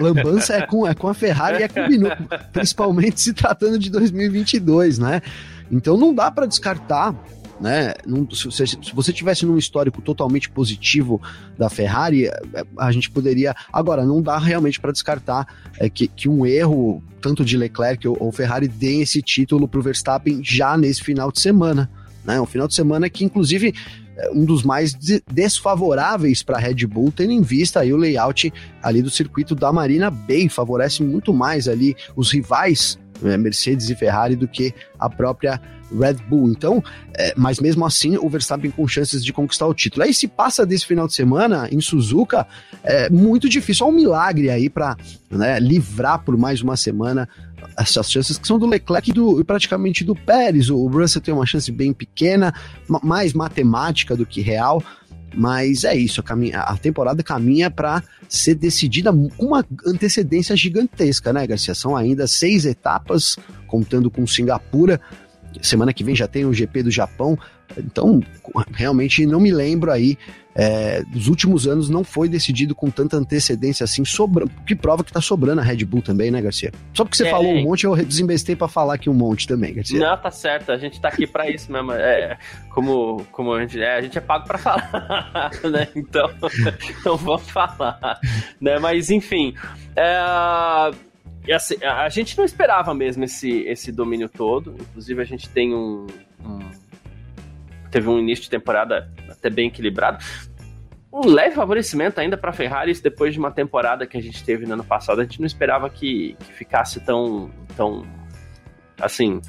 lambança 0.00 0.54
é 0.54 0.66
com, 0.66 0.86
é 0.86 0.94
com 0.94 1.08
a 1.08 1.14
Ferrari 1.14 1.60
e 1.60 1.62
é 1.62 1.68
com 1.68 1.80
o 1.80 1.88
Binotto, 1.88 2.24
principalmente 2.52 3.20
se 3.20 3.32
tratando 3.32 3.78
de 3.78 3.90
2022, 3.90 4.98
né? 4.98 5.22
Então 5.70 5.96
não 5.96 6.14
dá 6.14 6.30
para 6.30 6.46
descartar 6.46 7.14
né? 7.62 7.94
se, 8.32 8.46
você, 8.46 8.66
se 8.66 8.92
você 8.92 9.12
tivesse 9.12 9.46
num 9.46 9.56
histórico 9.56 10.02
totalmente 10.02 10.50
positivo 10.50 11.22
da 11.56 11.70
Ferrari, 11.70 12.26
é, 12.26 12.32
a 12.76 12.90
gente 12.90 13.08
poderia. 13.08 13.54
Agora, 13.72 14.04
não 14.04 14.20
dá 14.20 14.36
realmente 14.36 14.80
para 14.80 14.90
descartar 14.90 15.46
é, 15.78 15.88
que, 15.88 16.08
que 16.08 16.28
um 16.28 16.44
erro, 16.44 17.00
tanto 17.20 17.44
de 17.44 17.56
Leclerc 17.56 18.06
ou, 18.08 18.16
ou 18.18 18.32
Ferrari, 18.32 18.66
dê 18.66 19.00
esse 19.00 19.22
título 19.22 19.68
para 19.68 19.78
o 19.78 19.82
Verstappen 19.82 20.40
já 20.42 20.76
nesse 20.76 21.04
final 21.04 21.30
de 21.30 21.40
semana. 21.40 21.88
Né? 22.24 22.40
Um 22.40 22.46
final 22.46 22.66
de 22.66 22.74
semana 22.74 23.08
que, 23.08 23.24
inclusive, 23.24 23.72
é 24.16 24.30
um 24.32 24.44
dos 24.44 24.64
mais 24.64 24.92
desfavoráveis 25.30 26.42
para 26.42 26.56
a 26.56 26.60
Red 26.60 26.86
Bull, 26.86 27.12
tendo 27.14 27.30
em 27.30 27.42
vista 27.42 27.80
aí 27.80 27.92
o 27.92 27.96
layout 27.96 28.52
ali 28.82 29.02
do 29.02 29.10
circuito 29.10 29.54
da 29.54 29.72
Marina 29.72 30.10
Bay, 30.10 30.48
favorece 30.48 31.02
muito 31.02 31.32
mais 31.32 31.68
ali 31.68 31.94
os 32.16 32.32
rivais 32.32 32.98
Mercedes 33.22 33.88
e 33.90 33.94
Ferrari 33.94 34.36
do 34.36 34.48
que 34.48 34.74
a 34.98 35.08
própria 35.08 35.60
Red 35.92 36.14
Bull. 36.28 36.50
Então, 36.50 36.82
é, 37.14 37.34
mas 37.36 37.60
mesmo 37.60 37.84
assim, 37.84 38.16
o 38.16 38.28
Verstappen 38.28 38.70
com 38.70 38.86
chances 38.88 39.24
de 39.24 39.32
conquistar 39.32 39.66
o 39.66 39.74
título. 39.74 40.04
Aí 40.04 40.14
se 40.14 40.26
passa 40.26 40.64
desse 40.64 40.86
final 40.86 41.06
de 41.06 41.14
semana 41.14 41.68
em 41.70 41.80
Suzuka, 41.80 42.46
é 42.82 43.10
muito 43.10 43.48
difícil. 43.48 43.86
Há 43.86 43.88
um 43.88 43.92
milagre 43.92 44.50
aí 44.50 44.68
para 44.68 44.96
né, 45.30 45.58
livrar 45.60 46.22
por 46.24 46.36
mais 46.36 46.62
uma 46.62 46.76
semana 46.76 47.28
essas 47.78 48.10
chances 48.10 48.38
que 48.38 48.46
são 48.46 48.58
do 48.58 48.66
Leclerc 48.66 49.10
e, 49.10 49.12
do, 49.12 49.44
praticamente 49.44 50.04
do 50.04 50.14
Pérez. 50.14 50.68
O 50.68 50.86
Russell 50.86 51.22
tem 51.22 51.32
uma 51.32 51.46
chance 51.46 51.70
bem 51.70 51.92
pequena, 51.92 52.52
mais 53.02 53.32
matemática 53.32 54.16
do 54.16 54.26
que 54.26 54.40
real. 54.40 54.82
Mas 55.34 55.84
é 55.84 55.94
isso, 55.96 56.20
a, 56.20 56.24
caminha, 56.24 56.60
a 56.60 56.76
temporada 56.76 57.22
caminha 57.22 57.70
para 57.70 58.02
ser 58.28 58.54
decidida 58.54 59.12
com 59.12 59.46
uma 59.46 59.64
antecedência 59.86 60.56
gigantesca, 60.56 61.32
né, 61.32 61.46
Garcia? 61.46 61.74
São 61.74 61.96
ainda 61.96 62.26
seis 62.26 62.64
etapas, 62.64 63.36
contando 63.66 64.10
com 64.10 64.26
Singapura. 64.26 65.00
Semana 65.60 65.92
que 65.92 66.04
vem 66.04 66.14
já 66.14 66.26
tem 66.26 66.44
o 66.44 66.52
GP 66.52 66.84
do 66.84 66.90
Japão. 66.90 67.38
Então, 67.76 68.20
realmente 68.72 69.24
não 69.26 69.40
me 69.40 69.50
lembro 69.50 69.90
aí. 69.90 70.16
É, 70.54 71.02
dos 71.04 71.28
últimos 71.28 71.66
anos 71.66 71.88
não 71.88 72.04
foi 72.04 72.28
decidido 72.28 72.74
com 72.74 72.90
tanta 72.90 73.16
antecedência 73.16 73.84
assim, 73.84 74.04
sobra, 74.04 74.44
que 74.66 74.74
prova 74.74 75.02
que 75.02 75.10
tá 75.10 75.20
sobrando 75.20 75.62
a 75.62 75.64
Red 75.64 75.82
Bull 75.86 76.02
também, 76.02 76.30
né, 76.30 76.42
Garcia? 76.42 76.70
Só 76.92 77.04
porque 77.04 77.16
você 77.16 77.26
é, 77.26 77.30
falou 77.30 77.50
um 77.50 77.62
monte, 77.62 77.84
eu 77.84 77.96
desembestei 77.96 78.54
para 78.54 78.68
falar 78.68 78.94
aqui 78.94 79.08
um 79.08 79.14
monte 79.14 79.48
também, 79.48 79.72
Garcia. 79.72 79.98
Não, 79.98 80.14
tá 80.18 80.30
certo, 80.30 80.70
a 80.70 80.76
gente 80.76 81.00
tá 81.00 81.08
aqui 81.08 81.26
para 81.26 81.48
isso 81.48 81.72
mesmo. 81.72 81.92
É, 81.92 82.36
como, 82.68 83.24
como 83.32 83.54
a 83.54 83.62
gente 83.62 83.80
é, 83.80 83.96
a 83.96 84.02
gente 84.02 84.18
é 84.18 84.20
pago 84.20 84.46
para 84.46 84.58
falar, 84.58 85.50
né? 85.70 85.88
Então, 85.96 86.30
então 87.00 87.16
vamos 87.16 87.48
falar, 87.48 88.20
né? 88.60 88.78
Mas 88.78 89.10
enfim, 89.10 89.54
é, 89.96 90.92
assim, 91.50 91.74
a 91.82 92.08
gente 92.08 92.36
não 92.38 92.44
esperava 92.44 92.94
mesmo 92.94 93.24
esse, 93.24 93.62
esse 93.62 93.90
domínio 93.90 94.28
todo. 94.28 94.76
Inclusive, 94.78 95.20
a 95.20 95.24
gente 95.24 95.48
tem 95.48 95.74
um, 95.74 96.06
um 96.44 96.60
teve 97.90 98.08
um 98.08 98.18
início 98.18 98.44
de 98.44 98.50
temporada 98.50 99.10
até 99.28 99.50
bem 99.50 99.68
equilibrado. 99.68 100.24
Um 101.12 101.26
leve 101.26 101.54
favorecimento 101.54 102.20
ainda 102.20 102.38
para 102.38 102.50
a 102.50 102.52
Ferrari, 102.54 102.94
depois 102.94 103.34
de 103.34 103.38
uma 103.38 103.50
temporada 103.50 104.06
que 104.06 104.16
a 104.16 104.22
gente 104.22 104.42
teve 104.42 104.64
no 104.64 104.72
ano 104.72 104.84
passado. 104.84 105.20
A 105.20 105.24
gente 105.24 105.40
não 105.40 105.46
esperava 105.46 105.90
que, 105.90 106.34
que 106.38 106.52
ficasse 106.54 107.00
tão, 107.00 107.50
tão 107.76 108.06
assim, 108.98 109.42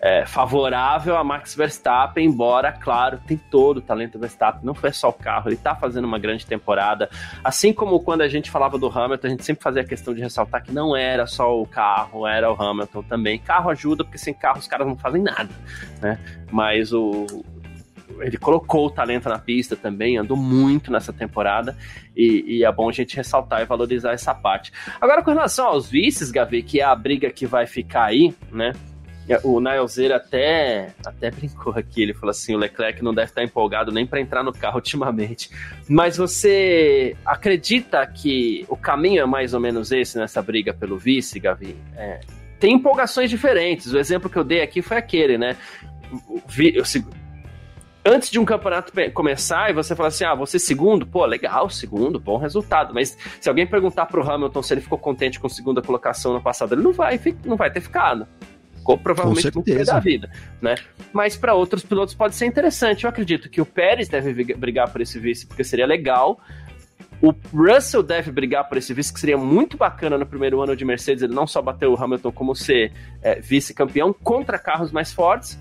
é, 0.00 0.24
favorável 0.24 1.16
a 1.16 1.22
Max 1.22 1.54
Verstappen, 1.54 2.26
embora, 2.26 2.72
claro, 2.72 3.20
tem 3.26 3.36
todo 3.36 3.78
o 3.78 3.82
talento 3.82 4.12
do 4.12 4.20
Verstappen, 4.20 4.64
não 4.64 4.74
foi 4.74 4.92
só 4.92 5.10
o 5.10 5.12
carro, 5.12 5.48
ele 5.48 5.56
está 5.56 5.74
fazendo 5.74 6.06
uma 6.06 6.18
grande 6.18 6.46
temporada. 6.46 7.10
Assim 7.44 7.72
como 7.72 8.00
quando 8.00 8.22
a 8.22 8.28
gente 8.28 8.50
falava 8.50 8.78
do 8.78 8.86
Hamilton, 8.86 9.26
a 9.26 9.30
gente 9.30 9.44
sempre 9.44 9.62
fazia 9.62 9.82
a 9.82 9.84
questão 9.84 10.14
de 10.14 10.20
ressaltar 10.22 10.62
que 10.62 10.72
não 10.72 10.96
era 10.96 11.26
só 11.26 11.60
o 11.60 11.66
carro, 11.66 12.26
era 12.26 12.50
o 12.50 12.60
Hamilton 12.60 13.02
também. 13.02 13.38
Carro 13.38 13.68
ajuda, 13.68 14.02
porque 14.02 14.18
sem 14.18 14.32
carro 14.32 14.58
os 14.58 14.66
caras 14.66 14.86
não 14.86 14.96
fazem 14.96 15.22
nada, 15.22 15.50
né? 16.00 16.18
Mas 16.50 16.92
o, 16.94 17.26
ele 18.20 18.38
colocou 18.38 18.86
o 18.86 18.90
talento 18.90 19.28
na 19.28 19.38
pista 19.38 19.76
também, 19.76 20.16
andou 20.16 20.36
muito 20.36 20.90
nessa 20.90 21.12
temporada 21.12 21.76
e, 22.16 22.44
e, 22.46 22.64
é 22.64 22.72
bom 22.72 22.88
a 22.88 22.92
gente 22.92 23.16
ressaltar 23.16 23.60
e 23.60 23.64
valorizar 23.66 24.12
essa 24.12 24.34
parte. 24.34 24.72
Agora, 24.98 25.22
com 25.22 25.30
relação 25.30 25.66
aos 25.66 25.88
vices, 25.88 26.30
Gavi, 26.30 26.62
que 26.62 26.80
é 26.80 26.84
a 26.84 26.94
briga 26.94 27.30
que 27.30 27.46
vai 27.46 27.66
ficar 27.66 28.04
aí, 28.04 28.34
né? 28.50 28.72
O 29.44 29.60
Nailzeira 29.60 30.16
até, 30.16 30.94
até 31.04 31.30
brincou 31.30 31.72
aqui, 31.76 32.02
ele 32.02 32.14
falou 32.14 32.30
assim, 32.30 32.54
o 32.54 32.58
Leclerc 32.58 33.02
não 33.02 33.14
deve 33.14 33.30
estar 33.30 33.44
empolgado 33.44 33.92
nem 33.92 34.06
para 34.06 34.20
entrar 34.20 34.42
no 34.42 34.52
carro 34.52 34.76
ultimamente. 34.82 35.50
Mas 35.88 36.16
você 36.16 37.16
acredita 37.24 38.04
que 38.06 38.64
o 38.68 38.76
caminho 38.76 39.22
é 39.22 39.26
mais 39.26 39.54
ou 39.54 39.60
menos 39.60 39.92
esse 39.92 40.18
nessa 40.18 40.42
briga 40.42 40.74
pelo 40.74 40.98
vice, 40.98 41.38
Gavi? 41.38 41.76
É, 41.96 42.20
tem 42.58 42.74
empolgações 42.74 43.30
diferentes. 43.30 43.92
O 43.92 43.98
exemplo 43.98 44.28
que 44.28 44.36
eu 44.36 44.44
dei 44.44 44.62
aqui 44.62 44.82
foi 44.82 44.96
aquele, 44.96 45.38
né? 45.38 45.56
O, 46.28 46.42
antes 48.04 48.30
de 48.30 48.38
um 48.38 48.44
campeonato 48.44 48.92
começar 49.12 49.70
e 49.70 49.72
você 49.72 49.94
falar 49.94 50.08
assim, 50.08 50.24
ah, 50.24 50.34
você 50.34 50.58
segundo, 50.58 51.06
pô, 51.06 51.24
legal, 51.24 51.68
segundo, 51.70 52.18
bom 52.18 52.36
resultado. 52.36 52.92
Mas 52.94 53.16
se 53.40 53.48
alguém 53.48 53.66
perguntar 53.66 54.06
pro 54.06 54.28
Hamilton 54.28 54.62
se 54.62 54.74
ele 54.74 54.80
ficou 54.80 54.98
contente 54.98 55.38
com 55.38 55.46
a 55.46 55.50
segunda 55.50 55.82
colocação 55.82 56.32
no 56.32 56.40
passado, 56.40 56.74
ele 56.74 56.82
não 56.82 56.92
vai, 56.92 57.20
não 57.44 57.56
vai 57.56 57.70
ter 57.70 57.80
ficado. 57.80 58.26
Ficou 58.98 59.14
provavelmente 59.14 59.50
fim 59.50 59.84
da 59.84 59.98
vida, 59.98 60.30
né? 60.60 60.74
Mas 61.12 61.36
para 61.36 61.54
outros 61.54 61.82
pilotos 61.82 62.14
pode 62.14 62.34
ser 62.34 62.46
interessante. 62.46 63.04
Eu 63.04 63.10
acredito 63.10 63.48
que 63.48 63.60
o 63.60 63.66
Pérez 63.66 64.08
deve 64.08 64.54
brigar 64.54 64.90
por 64.90 65.00
esse 65.00 65.18
vice, 65.18 65.46
porque 65.46 65.64
seria 65.64 65.86
legal. 65.86 66.40
O 67.22 67.34
Russell 67.52 68.02
deve 68.02 68.32
brigar 68.32 68.66
por 68.68 68.78
esse 68.78 68.94
vice, 68.94 69.12
que 69.12 69.20
seria 69.20 69.36
muito 69.36 69.76
bacana 69.76 70.16
no 70.16 70.24
primeiro 70.24 70.60
ano 70.62 70.74
de 70.74 70.84
Mercedes, 70.84 71.22
ele 71.22 71.34
não 71.34 71.46
só 71.46 71.60
bater 71.60 71.86
o 71.86 71.94
Hamilton 71.94 72.32
como 72.32 72.54
ser 72.54 72.92
é, 73.20 73.38
vice-campeão 73.40 74.12
contra 74.12 74.58
carros 74.58 74.90
mais 74.90 75.12
fortes. 75.12 75.58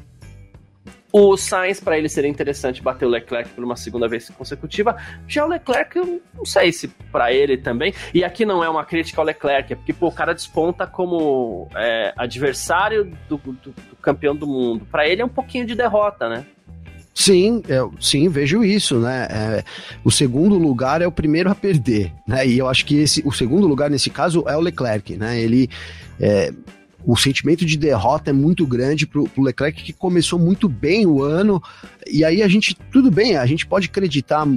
O 1.12 1.36
Sainz, 1.36 1.80
para 1.80 1.98
ele 1.98 2.08
seria 2.08 2.30
interessante 2.30 2.84
bater 2.84 3.06
o 3.06 3.10
Leclerc 3.10 3.50
por 3.52 3.64
uma 3.64 3.76
segunda 3.76 4.08
vez 4.08 4.30
consecutiva. 4.30 4.96
Já 5.28 5.44
o 5.44 5.50
Leclerc, 5.50 5.98
eu 5.98 6.22
não 6.36 6.46
sei 6.46 6.72
se 6.72 6.88
para 7.12 7.34
ele 7.34 7.58
também. 7.58 7.94
E 8.14 8.24
aqui 8.24 8.46
não 8.46 8.64
é 8.64 8.70
uma 8.70 8.86
crítica 8.86 9.20
ao 9.20 9.26
Leclerc, 9.26 9.74
é 9.74 9.76
porque 9.76 9.92
pô, 9.92 10.08
o 10.08 10.12
cara 10.12 10.34
desponta 10.34 10.86
como 10.86 11.68
é, 11.76 12.14
adversário 12.16 13.12
do, 13.28 13.38
do, 13.38 13.54
do, 13.54 13.74
campeão 14.02 14.36
do 14.36 14.46
mundo. 14.46 14.86
Para 14.92 15.08
ele 15.08 15.22
é 15.22 15.26
um 15.26 15.30
pouquinho 15.30 15.66
de 15.66 15.74
derrota, 15.74 16.30
né? 16.30 16.46
Sim, 17.14 17.64
eu, 17.68 17.92
sim, 18.00 18.30
vejo 18.30 18.64
isso, 18.64 19.00
né? 19.00 19.28
É, 19.32 19.64
o 20.04 20.12
segundo 20.12 20.58
lugar 20.60 21.02
é 21.02 21.08
o 21.08 21.12
primeiro 21.12 21.50
a 21.50 21.56
perder, 21.56 22.14
né? 22.28 22.48
E 22.48 22.60
eu 22.60 22.68
acho 22.68 22.86
que 22.86 23.00
esse, 23.00 23.22
o 23.26 23.32
segundo 23.32 23.68
lugar 23.68 23.90
nesse 23.90 24.12
caso 24.12 24.46
é 24.48 24.56
o 24.56 24.62
Leclerc, 24.62 25.18
né? 25.18 25.40
Ele 25.42 25.70
é, 26.20 26.54
o 27.06 27.16
sentimento 27.16 27.66
de 27.66 27.78
derrota 27.78 28.30
é 28.30 28.34
muito 28.34 28.66
grande 28.66 29.08
para 29.08 29.22
o 29.22 29.42
Leclerc, 29.42 29.84
que 29.84 29.94
começou 29.94 30.38
muito 30.38 30.68
bem 30.68 31.06
o 31.06 31.24
ano. 31.24 31.62
E 32.08 32.24
aí 32.24 32.44
a 32.44 32.48
gente, 32.48 32.76
tudo 32.92 33.10
bem, 33.10 33.38
a 33.38 33.46
gente 33.46 33.66
pode 33.66 33.88
acreditar 33.88 34.48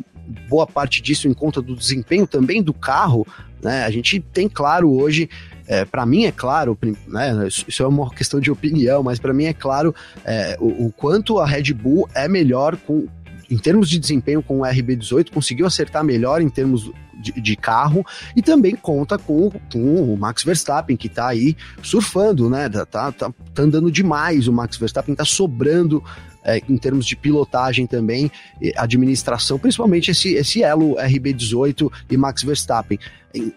boa 0.49 0.67
parte 0.67 1.01
disso 1.01 1.29
em 1.29 1.35
conta 1.35 1.63
do 1.63 1.75
desempenho 1.75 2.27
também 2.27 2.63
do 2.63 2.73
carro. 2.73 3.27
Né? 3.63 3.85
A 3.85 3.91
gente 3.91 4.21
tem 4.21 4.49
claro 4.49 4.93
hoje 4.93 5.29
é, 5.67 5.85
para 5.85 6.05
mim 6.05 6.25
é 6.25 6.33
claro, 6.33 6.77
né, 7.07 7.49
isso 7.49 7.83
é 7.83 7.87
uma 7.87 8.11
questão 8.11 8.41
de 8.41 8.51
opinião, 8.51 9.03
mas 9.03 9.19
para 9.19 9.33
mim 9.33 9.45
é 9.45 9.53
claro 9.53 9.95
é, 10.25 10.57
o, 10.61 10.87
o, 10.87 10.93
quanto 10.93 11.39
a 11.39 11.47
Red 11.47 11.73
Bull 11.73 12.09
é 12.15 12.29
melhor 12.29 12.77
com, 12.77 13.07
em 13.53 13.59
termos 13.59 13.91
de 13.91 13.99
desempenho 13.99 14.43
com 14.43 14.61
o 14.61 14.63
RB18, 14.63 15.31
conseguiu 15.31 15.67
acertar 15.67 16.03
melhor 16.03 16.41
em 16.41 16.49
termos 16.49 16.91
de, 17.13 17.33
de 17.33 17.55
carro 17.55 18.05
e 18.35 18.41
também 18.41 18.75
conta 18.75 19.19
com, 19.19 19.51
com 19.71 20.15
o 20.15 20.17
Max 20.17 20.43
Verstappen, 20.43 20.97
que 20.97 21.07
está 21.07 21.29
aí 21.29 21.55
surfando, 21.83 22.49
né? 22.49 22.67
Tá, 22.71 22.87
tá, 22.87 23.13
tá 23.13 23.63
andando 23.63 23.93
demais. 23.93 24.49
O 24.49 24.53
Max 24.55 24.79
Verstappen 24.79 25.13
está 25.13 25.27
sobrando 25.27 26.03
é, 26.45 26.61
em 26.69 26.77
termos 26.77 27.07
de 27.07 27.17
pilotagem 27.17 27.87
também, 27.87 28.31
administração, 28.77 29.59
principalmente 29.59 30.11
esse, 30.11 30.35
esse 30.35 30.63
elo 30.63 30.97
RB18 30.97 31.91
e 32.11 32.17
Max 32.17 32.43
Verstappen. 32.43 32.99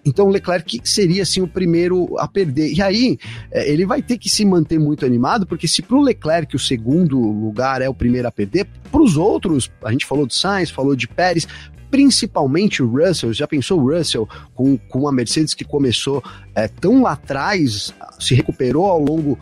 Então 0.06 0.30
Leclerc 0.30 0.80
seria 0.84 1.24
assim 1.24 1.42
o 1.42 1.48
primeiro 1.48 2.18
a 2.18 2.28
perder. 2.28 2.72
E 2.74 2.82
aí 2.82 3.18
é, 3.52 3.70
ele 3.70 3.86
vai 3.86 4.02
ter 4.02 4.18
que 4.18 4.30
se 4.30 4.46
manter 4.46 4.80
muito 4.80 5.06
animado, 5.06 5.46
porque 5.46 5.68
se 5.68 5.82
para 5.82 5.98
o 5.98 6.02
Leclerc 6.02 6.56
o 6.56 6.60
segundo 6.60 7.20
lugar 7.20 7.82
é 7.82 7.90
o 7.90 7.94
primeiro 7.94 8.28
a 8.28 8.32
perder, 8.32 8.68
para 8.92 9.02
os 9.02 9.18
outros, 9.18 9.70
a 9.84 9.92
gente 9.92 10.06
falou 10.06 10.26
de 10.26 10.36
Sainz, 10.36 10.70
falou 10.70 10.96
de 10.96 11.08
Pérez, 11.08 11.48
principalmente 11.92 12.82
o 12.82 12.88
Russell. 12.88 13.34
Já 13.34 13.48
pensou 13.48 13.80
o 13.80 13.94
Russell 13.94 14.28
com, 14.54 14.78
com 14.78 15.08
a 15.08 15.12
Mercedes 15.12 15.54
que 15.54 15.66
começou 15.66 16.24
é, 16.54 16.68
tão 16.68 17.02
lá 17.02 17.14
atrás, 17.14 17.94
se 18.20 18.34
recuperou 18.34 18.86
ao 18.86 19.00
longo 19.00 19.38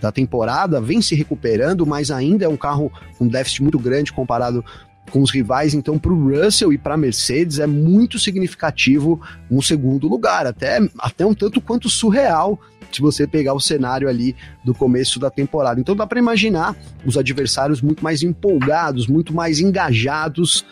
da 0.00 0.10
temporada, 0.10 0.80
vem 0.80 1.02
se 1.02 1.14
recuperando, 1.14 1.86
mas 1.86 2.10
ainda 2.10 2.44
é 2.44 2.48
um 2.48 2.56
carro 2.56 2.92
com 3.18 3.28
déficit 3.28 3.62
muito 3.62 3.78
grande 3.78 4.12
comparado 4.12 4.64
com 5.10 5.20
os 5.20 5.30
rivais. 5.30 5.74
Então, 5.74 5.98
para 5.98 6.12
o 6.12 6.30
Russell 6.30 6.72
e 6.72 6.78
para 6.78 6.94
a 6.94 6.96
Mercedes 6.96 7.58
é 7.58 7.66
muito 7.66 8.18
significativo 8.18 9.20
um 9.50 9.60
segundo 9.60 10.08
lugar, 10.08 10.46
até, 10.46 10.78
até 10.98 11.26
um 11.26 11.34
tanto 11.34 11.60
quanto 11.60 11.88
surreal 11.88 12.58
se 12.90 13.00
você 13.00 13.26
pegar 13.26 13.54
o 13.54 13.60
cenário 13.60 14.08
ali 14.08 14.34
do 14.64 14.74
começo 14.74 15.20
da 15.20 15.30
temporada. 15.30 15.80
Então 15.80 15.94
dá 15.94 16.06
para 16.06 16.18
imaginar 16.18 16.76
os 17.04 17.16
adversários 17.16 17.80
muito 17.80 18.02
mais 18.02 18.22
empolgados, 18.22 19.06
muito 19.06 19.32
mais 19.32 19.60
engajados 19.60 20.64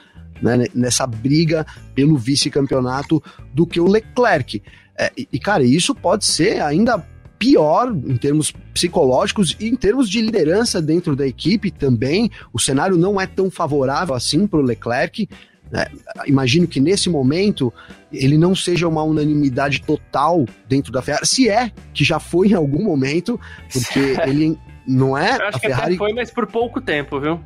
né, 0.43 0.67
nessa 0.75 1.07
briga 1.07 1.67
pelo 1.95 2.17
vice-campeonato 2.17 3.23
do 3.53 3.67
que 3.67 3.81
o 3.81 3.87
Leclerc. 3.87 4.63
É, 4.97 5.13
e, 5.17 5.39
cara, 5.39 5.63
isso 5.63 5.95
pode 5.95 6.25
ser 6.25 6.61
ainda 6.61 7.05
pior 7.39 7.91
em 7.91 8.17
termos 8.17 8.53
psicológicos 8.75 9.57
e 9.61 9.69
em 9.69 9.77
termos 9.77 10.11
de 10.11 10.21
liderança 10.21 10.83
dentro 10.83 11.15
da 11.15 11.27
equipe 11.27 11.71
também. 11.71 12.31
O 12.53 12.59
cenário 12.59 12.97
não 12.97 13.21
é 13.21 13.27
tão 13.27 13.51
favorável 13.51 14.15
assim 14.15 14.47
para 14.47 14.59
o 14.59 14.63
Leclerc. 14.63 15.29
Né? 15.71 15.87
Imagino 16.27 16.67
que 16.67 16.81
nesse 16.81 17.09
momento 17.09 17.73
ele 18.13 18.39
não 18.39 18.55
seja 18.55 18.89
uma 18.89 19.03
unanimidade 19.03 19.83
total 19.83 20.47
dentro 20.69 20.91
da 20.91 21.03
Ferrari, 21.03 21.27
se 21.27 21.49
é 21.49 21.71
que 21.93 22.03
já 22.03 22.19
foi 22.19 22.49
em 22.49 22.55
algum 22.55 22.83
momento, 22.83 23.39
porque 23.73 24.01
ele 24.27 24.59
não 24.87 25.17
é. 25.17 25.37
Eu 25.37 25.49
acho 25.49 25.57
a 25.57 25.61
Ferrari... 25.61 25.83
que 25.83 25.95
até 25.95 25.97
foi, 25.97 26.13
mas 26.15 26.31
por 26.31 26.47
pouco 26.47 26.81
tempo, 26.81 27.21
viu? 27.21 27.41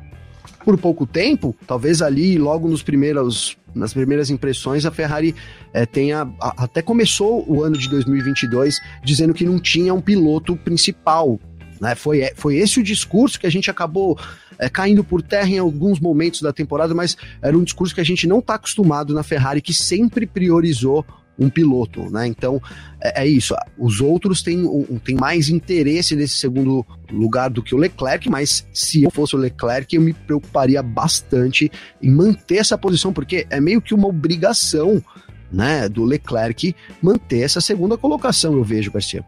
Por 0.63 0.77
pouco 0.77 1.05
tempo, 1.05 1.55
talvez 1.67 2.01
ali 2.01 2.37
logo 2.37 2.67
nos 2.67 2.81
primeiros 2.81 3.57
nas 3.75 3.91
primeiras 3.91 4.29
impressões, 4.29 4.85
a 4.85 4.91
Ferrari 4.91 5.33
é, 5.73 5.83
tenha 5.85 6.29
a, 6.39 6.63
até 6.63 6.81
começou 6.81 7.43
o 7.47 7.63
ano 7.63 7.75
de 7.77 7.89
2022 7.89 8.79
dizendo 9.03 9.33
que 9.33 9.43
não 9.43 9.59
tinha 9.59 9.93
um 9.93 10.01
piloto 10.01 10.55
principal. 10.55 11.39
Né? 11.81 11.95
Foi, 11.95 12.21
é, 12.21 12.33
foi 12.35 12.57
esse 12.57 12.79
o 12.79 12.83
discurso 12.83 13.39
que 13.39 13.47
a 13.47 13.49
gente 13.49 13.71
acabou 13.71 14.17
é, 14.59 14.69
caindo 14.69 15.03
por 15.03 15.21
terra 15.21 15.49
em 15.49 15.57
alguns 15.57 15.99
momentos 15.99 16.41
da 16.41 16.53
temporada, 16.53 16.93
mas 16.93 17.17
era 17.41 17.57
um 17.57 17.63
discurso 17.63 17.95
que 17.95 18.01
a 18.01 18.05
gente 18.05 18.27
não 18.27 18.39
está 18.39 18.55
acostumado 18.55 19.13
na 19.13 19.23
Ferrari, 19.23 19.61
que 19.61 19.73
sempre 19.73 20.27
priorizou 20.27 21.05
um 21.37 21.49
piloto, 21.49 22.09
né? 22.11 22.27
Então 22.27 22.61
é, 23.01 23.23
é 23.23 23.27
isso. 23.27 23.55
Os 23.77 24.01
outros 24.01 24.41
têm, 24.41 24.65
um, 24.65 24.99
têm 24.99 25.15
mais 25.15 25.49
interesse 25.49 26.15
nesse 26.15 26.35
segundo 26.35 26.85
lugar 27.11 27.49
do 27.49 27.61
que 27.61 27.75
o 27.75 27.77
Leclerc, 27.77 28.29
mas 28.29 28.67
se 28.73 29.03
eu 29.03 29.11
fosse 29.11 29.35
o 29.35 29.39
Leclerc, 29.39 29.95
eu 29.95 30.01
me 30.01 30.13
preocuparia 30.13 30.81
bastante 30.81 31.71
em 32.01 32.11
manter 32.11 32.57
essa 32.57 32.77
posição, 32.77 33.11
porque 33.11 33.47
é 33.49 33.59
meio 33.59 33.81
que 33.81 33.93
uma 33.93 34.07
obrigação, 34.07 35.03
né, 35.51 35.87
do 35.87 36.03
Leclerc 36.03 36.75
manter 37.01 37.41
essa 37.41 37.61
segunda 37.61 37.97
colocação, 37.97 38.53
eu 38.53 38.63
vejo, 38.63 38.91
Garcia. 38.91 39.23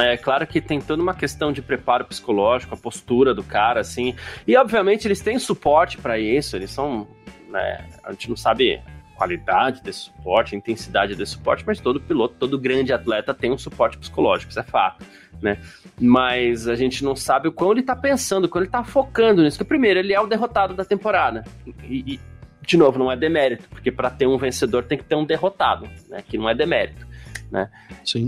É 0.00 0.18
claro 0.18 0.46
que 0.46 0.60
tem 0.60 0.80
toda 0.80 1.02
uma 1.02 1.14
questão 1.14 1.50
de 1.50 1.62
preparo 1.62 2.04
psicológico, 2.04 2.74
a 2.74 2.76
postura 2.76 3.34
do 3.34 3.42
cara, 3.42 3.80
assim. 3.80 4.14
E 4.46 4.54
obviamente 4.54 5.08
eles 5.08 5.20
têm 5.20 5.38
suporte 5.38 5.96
para 5.96 6.18
isso, 6.18 6.56
eles 6.56 6.70
são. 6.70 7.08
Né, 7.48 7.86
a 8.04 8.12
gente 8.12 8.28
não 8.28 8.36
sabe 8.36 8.82
qualidade 9.18 9.82
desse 9.82 9.98
suporte, 10.02 10.54
a 10.54 10.58
intensidade 10.58 11.16
desse 11.16 11.32
suporte, 11.32 11.64
mas 11.66 11.80
todo 11.80 12.00
piloto, 12.00 12.36
todo 12.38 12.56
grande 12.56 12.92
atleta 12.92 13.34
tem 13.34 13.50
um 13.50 13.58
suporte 13.58 13.98
psicológico, 13.98 14.50
isso 14.50 14.60
é 14.60 14.62
fato, 14.62 15.04
né? 15.42 15.58
Mas 16.00 16.68
a 16.68 16.76
gente 16.76 17.02
não 17.02 17.16
sabe 17.16 17.48
o 17.48 17.52
quão 17.52 17.72
ele 17.72 17.82
tá 17.82 17.96
pensando, 17.96 18.44
o 18.44 18.48
quão 18.48 18.62
ele 18.62 18.70
tá 18.70 18.84
focando 18.84 19.42
nisso. 19.42 19.58
Porque, 19.58 19.68
primeiro, 19.68 19.98
ele 19.98 20.14
é 20.14 20.20
o 20.20 20.26
derrotado 20.26 20.72
da 20.72 20.84
temporada. 20.84 21.44
E, 21.82 22.14
e 22.14 22.20
de 22.62 22.76
novo, 22.76 22.98
não 22.98 23.10
é 23.10 23.16
demérito, 23.16 23.68
porque 23.68 23.90
para 23.90 24.08
ter 24.08 24.26
um 24.26 24.38
vencedor 24.38 24.84
tem 24.84 24.96
que 24.96 25.04
ter 25.04 25.16
um 25.16 25.24
derrotado, 25.24 25.88
né? 26.08 26.22
Que 26.26 26.38
não 26.38 26.48
é 26.48 26.54
demérito. 26.54 27.08
Né? 27.50 27.68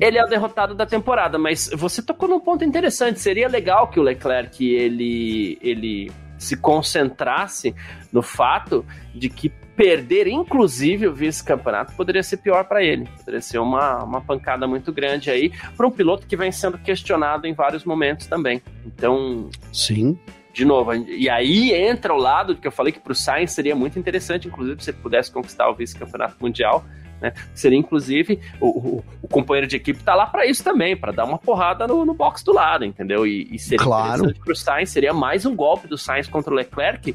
Ele 0.01 0.19
é 0.19 0.25
o 0.25 0.29
derrotado 0.29 0.75
da 0.75 0.87
temporada, 0.87 1.39
mas 1.39 1.71
você 1.75 2.03
tocou 2.03 2.29
num 2.29 2.41
ponto 2.41 2.65
interessante. 2.65 3.21
Seria 3.21 3.49
legal 3.49 3.89
que 3.89 4.01
o 4.01 4.03
Leclerc 4.03 4.67
ele, 4.67 5.59
ele 5.61 6.11
se 6.41 6.57
concentrasse 6.57 7.75
no 8.11 8.23
fato 8.23 8.85
de 9.15 9.29
que 9.29 9.51
perder, 9.77 10.27
inclusive, 10.27 11.07
o 11.07 11.15
vice-campeonato 11.15 11.95
poderia 11.95 12.23
ser 12.23 12.39
pior 12.39 12.65
para 12.65 12.83
ele. 12.83 13.09
Poderia 13.19 13.41
ser 13.41 13.59
uma, 13.59 14.03
uma 14.03 14.21
pancada 14.21 14.67
muito 14.67 14.93
grande 14.93 15.31
aí 15.31 15.53
para 15.77 15.87
um 15.87 15.91
piloto 15.91 16.27
que 16.27 16.37
vem 16.37 16.51
sendo 16.51 16.79
questionado 16.79 17.47
em 17.47 17.55
vários 17.55 17.85
momentos 17.85 18.27
também. 18.27 18.63
Então. 18.85 19.49
Sim. 19.73 20.19
De 20.53 20.65
novo, 20.65 20.93
e 20.93 21.31
aí 21.31 21.73
entra 21.73 22.13
o 22.13 22.17
lado 22.17 22.57
que 22.57 22.67
eu 22.67 22.73
falei 22.73 22.93
que 22.93 22.99
para 22.99 23.13
o 23.13 23.15
Sainz 23.15 23.53
seria 23.53 23.77
muito 23.77 23.99
interessante, 23.99 24.49
inclusive, 24.49 24.83
se 24.83 24.91
ele 24.91 24.99
pudesse 24.99 25.31
conquistar 25.31 25.71
o 25.71 25.75
vice-campeonato 25.75 26.35
mundial. 26.41 26.85
Né? 27.21 27.33
Seria 27.55 27.79
inclusive 27.79 28.41
o, 28.61 28.67
o, 28.67 29.05
o, 29.23 29.29
companheiro 29.29 29.67
de 29.67 29.77
equipe 29.77 30.03
tá 30.03 30.15
lá 30.15 30.27
para 30.27 30.47
isso 30.47 30.65
também, 30.65 30.97
para 30.97 31.13
dar 31.13 31.25
uma 31.25 31.39
porrada 31.39 31.87
no, 31.87 32.05
no 32.05 32.15
box 32.15 32.43
do 32.43 32.53
lado, 32.53 32.85
entendeu? 32.85 33.27
E, 33.27 33.49
e 33.53 33.59
seria 33.59 33.85
claro. 33.85 34.23
interessante 34.23 34.41
pro 34.41 34.57
Sainz, 34.57 34.91
seria 34.91 35.13
mais 35.13 35.45
um 35.45 35.55
golpe 35.55 35.87
do 35.87 35.99
Sainz 35.99 36.27
contra 36.29 36.51
o 36.53 36.57
Leclerc 36.57 37.15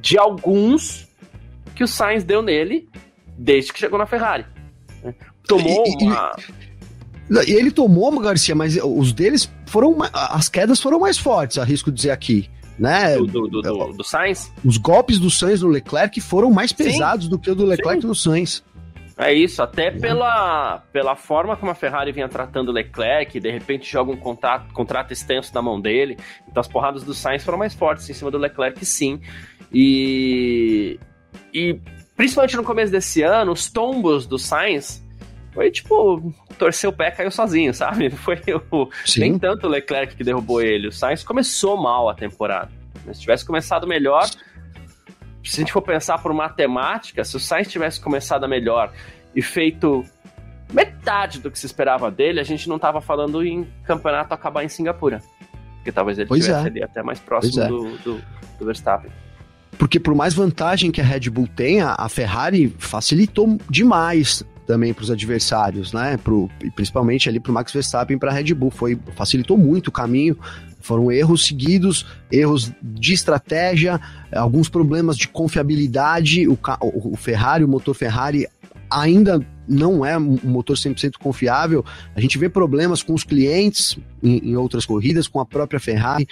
de 0.00 0.18
alguns 0.18 1.08
que 1.74 1.82
o 1.82 1.88
Sainz 1.88 2.22
deu 2.22 2.42
nele 2.42 2.88
desde 3.38 3.72
que 3.72 3.78
chegou 3.78 3.98
na 3.98 4.06
Ferrari. 4.06 4.44
Né? 5.02 5.14
Tomou 5.46 5.84
e, 5.86 6.04
uma. 6.04 6.36
E 7.46 7.52
ele 7.52 7.70
tomou, 7.70 8.18
Garcia, 8.20 8.54
mas 8.54 8.76
os 8.76 9.12
deles 9.12 9.50
foram. 9.66 9.96
As 10.12 10.48
quedas 10.48 10.80
foram 10.80 11.00
mais 11.00 11.18
fortes, 11.18 11.58
arrisco 11.58 11.90
dizer 11.90 12.10
aqui. 12.10 12.50
Né? 12.78 13.16
Do, 13.16 13.26
do, 13.26 13.62
do, 13.62 13.92
do 13.92 14.04
Sainz? 14.04 14.52
Os 14.64 14.76
golpes 14.76 15.18
do 15.18 15.30
Sainz 15.30 15.62
no 15.62 15.68
Leclerc 15.68 16.20
foram 16.20 16.50
mais 16.50 16.72
pesados 16.72 17.26
Sim. 17.26 17.30
do 17.30 17.38
que 17.38 17.50
o 17.50 17.54
do 17.54 17.64
Leclerc 17.64 18.02
Sim. 18.02 18.08
no 18.08 18.14
Sainz. 18.14 18.64
É 19.16 19.32
isso, 19.32 19.62
até 19.62 19.92
pela, 19.92 20.78
pela 20.92 21.14
forma 21.14 21.56
como 21.56 21.70
a 21.70 21.74
Ferrari 21.74 22.10
vinha 22.10 22.28
tratando 22.28 22.70
o 22.70 22.72
Leclerc, 22.72 23.38
de 23.38 23.50
repente 23.50 23.90
joga 23.90 24.10
um 24.10 24.16
contrato, 24.16 24.72
contrato 24.72 25.12
extenso 25.12 25.54
na 25.54 25.62
mão 25.62 25.80
dele. 25.80 26.18
Então 26.48 26.60
as 26.60 26.66
porradas 26.66 27.04
do 27.04 27.14
Sainz 27.14 27.44
foram 27.44 27.58
mais 27.58 27.74
fortes 27.74 28.10
em 28.10 28.12
cima 28.12 28.30
do 28.30 28.38
Leclerc, 28.38 28.84
sim. 28.84 29.20
E, 29.72 30.98
e 31.52 31.78
principalmente 32.16 32.56
no 32.56 32.64
começo 32.64 32.90
desse 32.90 33.22
ano, 33.22 33.52
os 33.52 33.70
tombos 33.70 34.26
do 34.26 34.36
Sainz 34.36 35.04
foi 35.52 35.70
tipo, 35.70 36.34
torceu 36.58 36.90
o 36.90 36.92
pé 36.92 37.12
caiu 37.12 37.30
sozinho, 37.30 37.72
sabe? 37.74 38.10
Foi 38.10 38.40
o, 38.72 38.88
nem 39.16 39.38
tanto 39.38 39.68
o 39.68 39.70
Leclerc 39.70 40.16
que 40.16 40.24
derrubou 40.24 40.60
ele. 40.60 40.88
O 40.88 40.92
Sainz 40.92 41.22
começou 41.22 41.76
mal 41.76 42.08
a 42.08 42.14
temporada. 42.14 42.72
Se 43.12 43.20
tivesse 43.20 43.44
começado 43.44 43.86
melhor, 43.86 44.28
se 45.44 45.60
a 45.60 45.60
gente 45.60 45.72
for 45.72 45.82
pensar 45.82 46.18
por 46.18 46.32
matemática, 46.32 47.24
se 47.24 47.36
o 47.36 47.40
Sainz 47.40 47.68
tivesse 47.68 48.00
começado 48.00 48.48
melhor 48.48 48.92
e 49.34 49.42
feito 49.42 50.04
metade 50.72 51.38
do 51.40 51.50
que 51.50 51.58
se 51.58 51.66
esperava 51.66 52.10
dele, 52.10 52.40
a 52.40 52.44
gente 52.44 52.68
não 52.68 52.78
tava 52.78 53.00
falando 53.00 53.44
em 53.44 53.68
campeonato 53.84 54.32
acabar 54.32 54.64
em 54.64 54.68
Singapura. 54.68 55.22
Porque 55.76 55.92
talvez 55.92 56.18
ele 56.18 56.28
pois 56.28 56.40
estivesse 56.40 56.66
é. 56.66 56.70
ali 56.70 56.82
até 56.82 57.02
mais 57.02 57.18
próximo 57.18 57.62
é. 57.62 57.68
do, 57.68 57.98
do, 57.98 58.22
do 58.58 58.64
Verstappen. 58.64 59.10
Porque 59.78 60.00
por 60.00 60.14
mais 60.14 60.32
vantagem 60.34 60.90
que 60.90 61.00
a 61.00 61.04
Red 61.04 61.28
Bull 61.30 61.48
tenha, 61.48 61.94
a 61.98 62.08
Ferrari 62.08 62.74
facilitou 62.78 63.58
demais 63.68 64.44
também 64.66 64.94
para 64.94 65.02
os 65.04 65.10
adversários, 65.10 65.92
né? 65.92 66.16
Pro, 66.16 66.50
principalmente 66.74 67.28
ali 67.28 67.38
para 67.38 67.50
o 67.50 67.54
Max 67.54 67.72
Verstappen 67.72 68.18
para 68.18 68.30
a 68.30 68.34
Red 68.34 68.54
Bull. 68.54 68.70
Foi, 68.70 68.98
facilitou 69.14 69.56
muito 69.56 69.88
o 69.88 69.92
caminho. 69.92 70.36
Foram 70.80 71.10
erros 71.10 71.46
seguidos, 71.46 72.06
erros 72.30 72.70
de 72.82 73.14
estratégia, 73.14 74.00
alguns 74.32 74.68
problemas 74.68 75.16
de 75.16 75.28
confiabilidade. 75.28 76.46
O, 76.46 76.58
o 76.80 77.16
Ferrari, 77.16 77.64
o 77.64 77.68
motor 77.68 77.94
Ferrari, 77.94 78.46
ainda 78.90 79.40
não 79.66 80.04
é 80.04 80.16
um 80.18 80.38
motor 80.44 80.76
100% 80.76 81.14
confiável. 81.18 81.84
A 82.14 82.20
gente 82.20 82.36
vê 82.38 82.48
problemas 82.48 83.02
com 83.02 83.14
os 83.14 83.24
clientes 83.24 83.98
em, 84.22 84.50
em 84.50 84.56
outras 84.56 84.84
corridas, 84.84 85.26
com 85.26 85.40
a 85.40 85.46
própria 85.46 85.80
Ferrari 85.80 86.28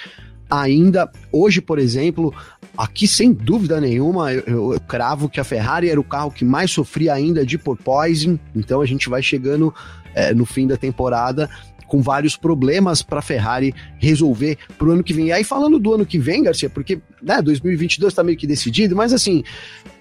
ainda 0.52 1.10
hoje, 1.32 1.62
por 1.62 1.78
exemplo, 1.78 2.34
aqui 2.76 3.06
sem 3.06 3.32
dúvida 3.32 3.80
nenhuma, 3.80 4.32
eu, 4.32 4.72
eu, 4.72 4.80
cravo 4.80 5.28
que 5.28 5.40
a 5.40 5.44
Ferrari 5.44 5.88
era 5.88 6.00
o 6.00 6.04
carro 6.04 6.30
que 6.30 6.44
mais 6.44 6.70
sofria 6.70 7.14
ainda 7.14 7.44
de 7.44 7.58
porpoising, 7.58 8.38
então 8.54 8.80
a 8.80 8.86
gente 8.86 9.08
vai 9.08 9.22
chegando 9.22 9.74
é, 10.14 10.34
no 10.34 10.46
fim 10.46 10.66
da 10.66 10.76
temporada 10.76 11.48
com 11.92 12.00
vários 12.00 12.36
problemas 12.36 13.02
para 13.02 13.18
a 13.18 13.22
Ferrari 13.22 13.74
resolver 13.98 14.56
para 14.78 14.88
o 14.88 14.92
ano 14.92 15.04
que 15.04 15.12
vem. 15.12 15.26
E 15.26 15.32
aí, 15.32 15.44
falando 15.44 15.78
do 15.78 15.92
ano 15.92 16.06
que 16.06 16.18
vem, 16.18 16.42
Garcia, 16.42 16.70
porque 16.70 16.98
né, 17.22 17.42
2022 17.42 18.10
está 18.10 18.22
meio 18.22 18.38
que 18.38 18.46
decidido, 18.46 18.96
mas 18.96 19.12
assim, 19.12 19.44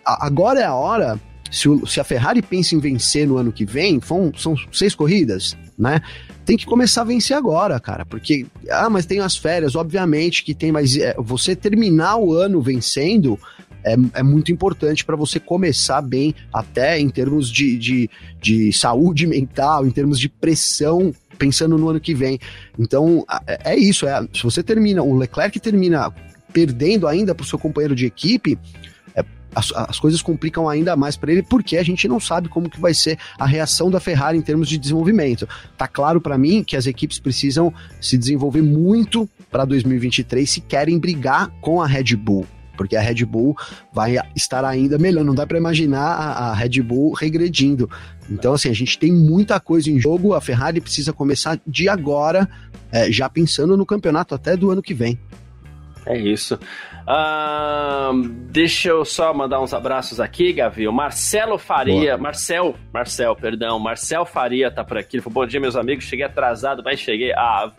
a, 0.05 0.25
agora 0.25 0.61
é 0.61 0.63
a 0.63 0.73
hora. 0.73 1.19
Se, 1.51 1.67
o, 1.67 1.85
se, 1.85 1.99
a 1.99 2.05
Ferrari 2.05 2.41
pensa 2.41 2.75
em 2.75 2.79
vencer 2.79 3.27
no 3.27 3.35
ano 3.35 3.51
que 3.51 3.65
vem, 3.65 3.99
são, 3.99 4.31
são 4.37 4.55
seis 4.71 4.95
corridas, 4.95 5.57
né? 5.81 6.01
tem 6.45 6.57
que 6.57 6.65
começar 6.65 7.01
a 7.01 7.05
vencer 7.05 7.35
agora, 7.35 7.79
cara, 7.79 8.05
porque, 8.05 8.45
ah, 8.69 8.89
mas 8.89 9.05
tem 9.05 9.19
as 9.19 9.37
férias, 9.37 9.75
obviamente 9.75 10.43
que 10.43 10.53
tem, 10.53 10.71
mas 10.71 10.97
é, 10.97 11.15
você 11.17 11.55
terminar 11.55 12.17
o 12.17 12.33
ano 12.33 12.61
vencendo 12.61 13.39
é, 13.83 13.95
é 14.13 14.23
muito 14.23 14.51
importante 14.51 15.03
para 15.03 15.15
você 15.15 15.39
começar 15.39 16.01
bem, 16.01 16.35
até 16.53 16.99
em 16.99 17.09
termos 17.09 17.49
de, 17.49 17.77
de, 17.77 18.09
de 18.39 18.73
saúde 18.73 19.25
mental, 19.25 19.85
em 19.85 19.91
termos 19.91 20.19
de 20.19 20.29
pressão 20.29 21.13
pensando 21.37 21.75
no 21.75 21.89
ano 21.89 21.99
que 21.99 22.13
vem. 22.13 22.39
Então, 22.77 23.25
é, 23.47 23.71
é 23.71 23.75
isso. 23.75 24.07
É, 24.07 24.21
se 24.33 24.43
você 24.43 24.61
termina, 24.61 25.01
o 25.01 25.17
Leclerc 25.17 25.59
termina 25.59 26.13
perdendo 26.53 27.07
ainda 27.07 27.33
para 27.33 27.43
o 27.43 27.47
seu 27.47 27.57
companheiro 27.57 27.95
de 27.95 28.05
equipe, 28.05 28.59
as, 29.53 29.71
as 29.73 29.99
coisas 29.99 30.21
complicam 30.21 30.67
ainda 30.67 30.95
mais 30.95 31.15
para 31.15 31.31
ele, 31.31 31.43
porque 31.43 31.77
a 31.77 31.83
gente 31.83 32.07
não 32.07 32.19
sabe 32.19 32.47
como 32.47 32.69
que 32.69 32.79
vai 32.79 32.93
ser 32.93 33.17
a 33.37 33.45
reação 33.45 33.89
da 33.89 33.99
Ferrari 33.99 34.37
em 34.37 34.41
termos 34.41 34.67
de 34.67 34.77
desenvolvimento. 34.77 35.47
Tá 35.77 35.87
claro 35.87 36.21
para 36.21 36.37
mim 36.37 36.63
que 36.63 36.75
as 36.75 36.87
equipes 36.87 37.19
precisam 37.19 37.73
se 37.99 38.17
desenvolver 38.17 38.61
muito 38.61 39.29
para 39.49 39.65
2023 39.65 40.49
se 40.49 40.61
querem 40.61 40.97
brigar 40.97 41.49
com 41.61 41.81
a 41.81 41.87
Red 41.87 42.15
Bull 42.15 42.45
porque 42.81 42.95
a 42.95 43.01
Red 43.01 43.25
Bull 43.25 43.55
vai 43.93 44.15
estar 44.35 44.65
ainda 44.65 44.97
melhor. 44.97 45.23
Não 45.23 45.35
dá 45.35 45.45
para 45.45 45.55
imaginar 45.55 46.01
a, 46.01 46.53
Red 46.55 46.81
Bull 46.81 47.13
regredindo. 47.13 47.87
Então, 48.27 48.53
assim, 48.53 48.69
a 48.69 48.73
gente 48.73 48.97
tem 48.97 49.11
muita 49.11 49.59
coisa 49.59 49.91
em 49.91 49.99
jogo. 49.99 50.33
A 50.33 50.41
Ferrari 50.41 50.81
precisa 50.81 51.13
começar 51.13 51.59
de 51.67 51.87
agora, 51.87 52.49
é, 52.91 53.11
já 53.11 53.29
pensando 53.29 53.77
no 53.77 53.85
campeonato 53.85 54.33
até 54.33 54.57
do 54.57 54.71
ano 54.71 54.81
que 54.81 54.95
vem. 54.95 55.19
É 56.07 56.17
isso. 56.17 56.57
Deixa 58.49 58.89
eu 58.89 59.05
só 59.05 59.33
mandar 59.33 59.61
uns 59.61 59.73
abraços 59.73 60.19
aqui, 60.19 60.53
Gavi. 60.53 60.87
O 60.87 60.91
Marcelo 60.91 61.57
Faria, 61.57 62.11
Boa. 62.11 62.17
Marcel, 62.17 62.75
Marcel, 62.93 63.35
perdão, 63.35 63.79
Marcel 63.79 64.25
Faria 64.25 64.69
tá 64.69 64.83
por 64.83 64.97
aqui. 64.97 65.17
Ele 65.17 65.23
falou: 65.23 65.41
Bom 65.41 65.47
dia, 65.47 65.59
meus 65.59 65.75
amigos. 65.75 66.05
Cheguei 66.05 66.25
atrasado, 66.25 66.81
mas 66.83 66.99
cheguei. 66.99 67.31
Ah, 67.33 67.71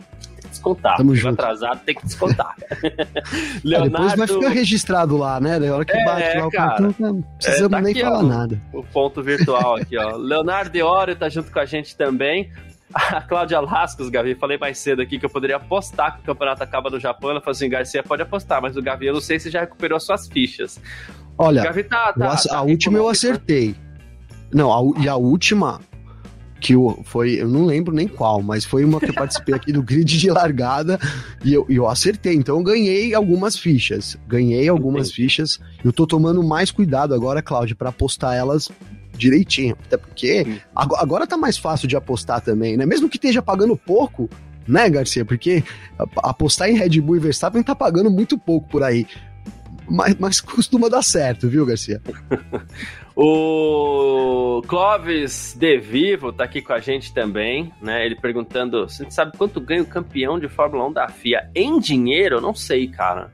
descontar. 0.53 0.97
Tamo 0.97 1.15
junto. 1.15 1.33
atrasado, 1.33 1.81
tem 1.83 1.95
que 1.95 2.05
descontar. 2.05 2.55
Leonardo... 3.63 3.83
É, 3.83 3.89
depois 3.89 4.15
vai 4.15 4.27
ficar 4.27 4.49
registrado 4.49 5.17
lá, 5.17 5.39
né? 5.39 5.59
Na 5.59 5.75
hora 5.75 5.85
que 5.85 5.91
é, 5.91 6.05
bate 6.05 6.37
lá 6.37 6.47
o 6.47 6.51
cartão, 6.51 6.95
não 6.99 7.21
precisamos 7.21 7.65
é, 7.65 7.69
tá 7.69 7.81
nem 7.81 7.91
aqui, 7.91 8.01
falar 8.01 8.19
ó, 8.19 8.23
nada. 8.23 8.61
O 8.71 8.83
ponto 8.83 9.21
virtual 9.21 9.75
aqui, 9.75 9.97
ó. 9.97 10.15
Leonardo 10.15 10.69
Deório 10.69 11.15
tá 11.15 11.29
junto 11.29 11.51
com 11.51 11.59
a 11.59 11.65
gente 11.65 11.95
também. 11.95 12.51
A 13.17 13.21
Cláudia 13.21 13.59
Lascos, 13.59 14.09
Gavi, 14.09 14.35
falei 14.35 14.57
mais 14.57 14.77
cedo 14.77 15.01
aqui 15.01 15.17
que 15.17 15.25
eu 15.25 15.29
poderia 15.29 15.55
apostar 15.55 16.15
que 16.15 16.21
o 16.21 16.23
campeonato 16.23 16.63
acaba 16.63 16.89
no 16.89 16.99
Japão. 16.99 17.31
Ela 17.31 17.41
falou 17.41 17.53
assim: 17.53 17.67
Garcia 17.67 18.03
pode 18.03 18.21
apostar, 18.21 18.61
mas 18.61 18.77
o 18.77 18.81
Gavi, 18.81 19.07
eu 19.07 19.13
não 19.13 19.21
sei 19.21 19.39
se 19.39 19.49
já 19.49 19.61
recuperou 19.61 19.99
suas 19.99 20.27
fichas. 20.27 20.79
Olha, 21.37 21.63
Gavi 21.63 21.83
tá, 21.83 22.13
tá, 22.13 22.33
a, 22.33 22.37
tá 22.37 22.61
última 22.61 22.97
eu 22.97 23.09
acertei. 23.09 23.75
Não, 24.53 24.71
a, 24.71 25.01
e 25.01 25.09
a 25.09 25.15
última 25.15 25.81
que 26.63 26.73
eu, 26.75 27.01
foi, 27.03 27.41
eu 27.41 27.49
não 27.49 27.65
lembro 27.65 27.93
nem 27.93 28.07
qual, 28.07 28.41
mas 28.41 28.63
foi 28.63 28.85
uma 28.85 28.97
que 28.97 29.09
eu 29.09 29.13
participei 29.13 29.53
aqui 29.53 29.73
do 29.73 29.83
grid 29.83 30.17
de 30.17 30.29
largada 30.29 30.97
e 31.43 31.53
eu, 31.53 31.65
eu 31.67 31.87
acertei. 31.87 32.35
Então 32.35 32.57
eu 32.57 32.63
ganhei 32.63 33.13
algumas 33.13 33.57
fichas. 33.57 34.17
Ganhei 34.27 34.69
algumas 34.69 35.09
Entendi. 35.09 35.23
fichas. 35.23 35.59
Eu 35.83 35.91
tô 35.91 36.07
tomando 36.07 36.41
mais 36.41 36.71
cuidado 36.71 37.13
agora, 37.13 37.41
Cláudia, 37.41 37.75
para 37.75 37.89
apostar 37.89 38.35
elas 38.35 38.71
direitinho. 39.17 39.77
Até 39.85 39.97
porque 39.97 40.45
agora 40.75 41.27
tá 41.27 41.37
mais 41.37 41.57
fácil 41.57 41.87
de 41.87 41.95
apostar 41.95 42.41
também, 42.41 42.77
né? 42.77 42.85
Mesmo 42.85 43.09
que 43.09 43.17
esteja 43.17 43.41
pagando 43.41 43.75
pouco, 43.77 44.29
né, 44.67 44.89
Garcia? 44.89 45.25
Porque 45.25 45.63
apostar 46.17 46.69
em 46.69 46.75
Red 46.75 47.01
Bull 47.01 47.17
e 47.17 47.19
Verstappen 47.19 47.63
tá 47.63 47.75
pagando 47.75 48.09
muito 48.09 48.37
pouco 48.37 48.67
por 48.69 48.83
aí. 48.83 49.07
Mas, 49.89 50.15
mas 50.17 50.41
costuma 50.41 50.87
dar 50.87 51.01
certo, 51.01 51.47
viu, 51.49 51.65
Garcia? 51.65 52.01
O 53.15 54.63
Clóvis 54.67 55.55
De 55.55 55.77
Vivo 55.77 56.33
tá 56.33 56.45
aqui 56.45 56.63
com 56.63 56.73
a 56.73 56.79
gente 56.79 57.13
também, 57.13 57.71
né? 57.79 58.03
Ele 58.03 58.15
perguntando: 58.15 58.89
você 58.89 59.05
sabe 59.11 59.37
quanto 59.37 59.61
ganha 59.61 59.83
o 59.83 59.87
campeão 59.87 60.39
de 60.39 60.49
Fórmula 60.49 60.87
1 60.87 60.93
da 60.93 61.07
FIA 61.07 61.47
em 61.53 61.77
dinheiro? 61.79 62.37
Eu 62.37 62.41
não 62.41 62.55
sei, 62.55 62.87
cara. 62.87 63.29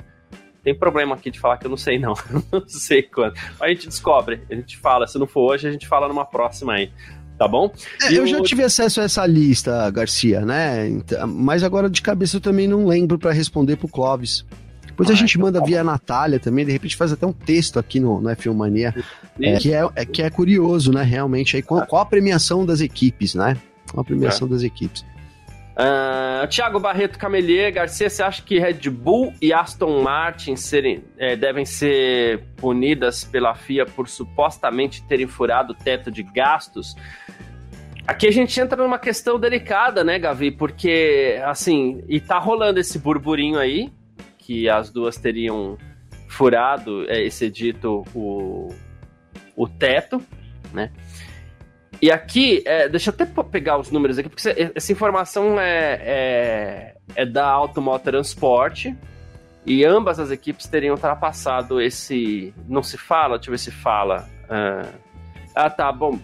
Tem 0.70 0.76
problema 0.78 1.16
aqui 1.16 1.32
de 1.32 1.40
falar 1.40 1.58
que 1.58 1.66
eu 1.66 1.70
não 1.72 1.78
sei, 1.78 1.98
não. 1.98 2.14
não 2.54 2.68
sei 2.68 3.02
quanto. 3.02 3.42
A 3.60 3.70
gente 3.70 3.88
descobre, 3.88 4.44
a 4.52 4.54
gente 4.54 4.78
fala. 4.78 5.08
Se 5.08 5.18
não 5.18 5.26
for 5.26 5.52
hoje, 5.52 5.68
a 5.68 5.72
gente 5.72 5.88
fala 5.88 6.08
numa 6.08 6.26
próxima 6.26 6.74
aí 6.74 6.92
tá 7.40 7.48
bom? 7.48 7.72
É, 8.04 8.14
eu 8.14 8.28
já 8.28 8.42
tive 8.42 8.66
acesso 8.66 9.00
a 9.00 9.06
essa 9.06 9.26
lista, 9.26 9.90
Garcia, 9.92 10.42
né? 10.42 10.90
Então, 10.90 11.26
mas 11.26 11.64
agora 11.64 11.90
de 11.90 12.02
cabeça 12.02 12.36
eu 12.36 12.42
também 12.42 12.68
não 12.68 12.86
lembro 12.86 13.18
para 13.18 13.32
responder 13.32 13.78
pro 13.78 13.88
Clóvis. 13.88 14.46
Depois 14.86 15.10
ah, 15.10 15.14
a 15.14 15.16
gente 15.16 15.38
então 15.38 15.48
manda 15.48 15.60
tá 15.62 15.66
via 15.66 15.82
Natália 15.82 16.38
também, 16.38 16.66
de 16.66 16.74
repente 16.74 16.98
faz 16.98 17.14
até 17.14 17.26
um 17.26 17.32
texto 17.32 17.80
aqui 17.80 17.98
no, 17.98 18.20
no 18.20 18.30
F1 18.30 18.54
Mania, 18.54 18.94
é, 19.42 19.58
que, 19.58 19.74
é, 19.74 19.90
é, 19.96 20.06
que 20.06 20.22
é 20.22 20.30
curioso, 20.30 20.92
né? 20.92 21.02
Realmente, 21.02 21.56
aí, 21.56 21.62
qual, 21.62 21.88
qual 21.88 22.02
a 22.02 22.06
premiação 22.06 22.66
das 22.66 22.82
equipes, 22.82 23.34
né? 23.34 23.56
Qual 23.90 24.02
a 24.02 24.04
premiação 24.04 24.46
é. 24.46 24.52
das 24.52 24.62
equipes? 24.62 25.06
Uh, 25.80 26.46
Tiago 26.48 26.78
Barreto 26.78 27.18
Camelier, 27.18 27.72
Garcia, 27.72 28.10
você 28.10 28.22
acha 28.22 28.42
que 28.42 28.60
Red 28.60 28.90
Bull 28.90 29.34
e 29.42 29.54
Aston 29.54 30.02
Martin 30.02 30.58
serem, 30.58 31.06
é, 31.18 31.38
devem 31.38 31.64
ser 31.64 32.44
punidas 32.58 33.24
pela 33.24 33.56
FIA 33.56 33.86
por 33.86 34.10
supostamente 34.10 35.02
terem 35.08 35.26
furado 35.26 35.72
o 35.72 35.76
teto 35.76 36.12
de 36.12 36.22
gastos? 36.22 36.98
Aqui 38.06 38.28
a 38.28 38.32
gente 38.32 38.60
entra 38.60 38.84
numa 38.84 39.00
questão 39.00 39.40
delicada, 39.40 40.04
né, 40.04 40.20
Gavi? 40.20 40.52
Porque, 40.52 41.40
assim, 41.46 42.04
e 42.10 42.20
tá 42.20 42.38
rolando 42.40 42.82
esse 42.82 43.00
burburinho 43.00 43.58
aí, 43.58 43.90
que 44.38 44.68
as 44.68 44.90
duas 44.90 45.16
teriam 45.16 45.78
furado, 46.28 47.10
é, 47.10 47.24
excedito 47.24 48.04
o, 48.14 48.68
o 49.56 49.66
teto, 49.66 50.22
né? 50.74 50.92
E 52.02 52.12
aqui, 52.12 52.64
é, 52.66 52.88
deixa 52.88 53.10
eu 53.10 53.14
até 53.14 53.26
pegar 53.44 53.78
os 53.78 53.92
números 53.92 54.18
aqui, 54.18 54.30
porque 54.30 54.72
essa 54.74 54.92
informação 54.92 55.60
é, 55.60 56.00
é, 56.02 56.96
é 57.16 57.26
da 57.26 57.46
Automotor 57.46 58.14
Transport, 58.14 58.88
e 59.66 59.86
ambas 59.86 60.20
as 60.20 60.32
equipes 60.32 60.66
teriam 60.68 60.96
ultrapassado 60.96 61.82
esse. 61.82 62.54
Não 62.68 62.82
se 62.82 62.98
fala? 62.98 63.38
Deixa 63.38 63.50
eu 63.50 63.52
ver 63.52 63.58
se 63.58 63.72
fala. 63.72 64.28
Uh, 64.46 65.00
ah, 65.54 65.70
tá, 65.70 65.92
bom. 65.92 66.18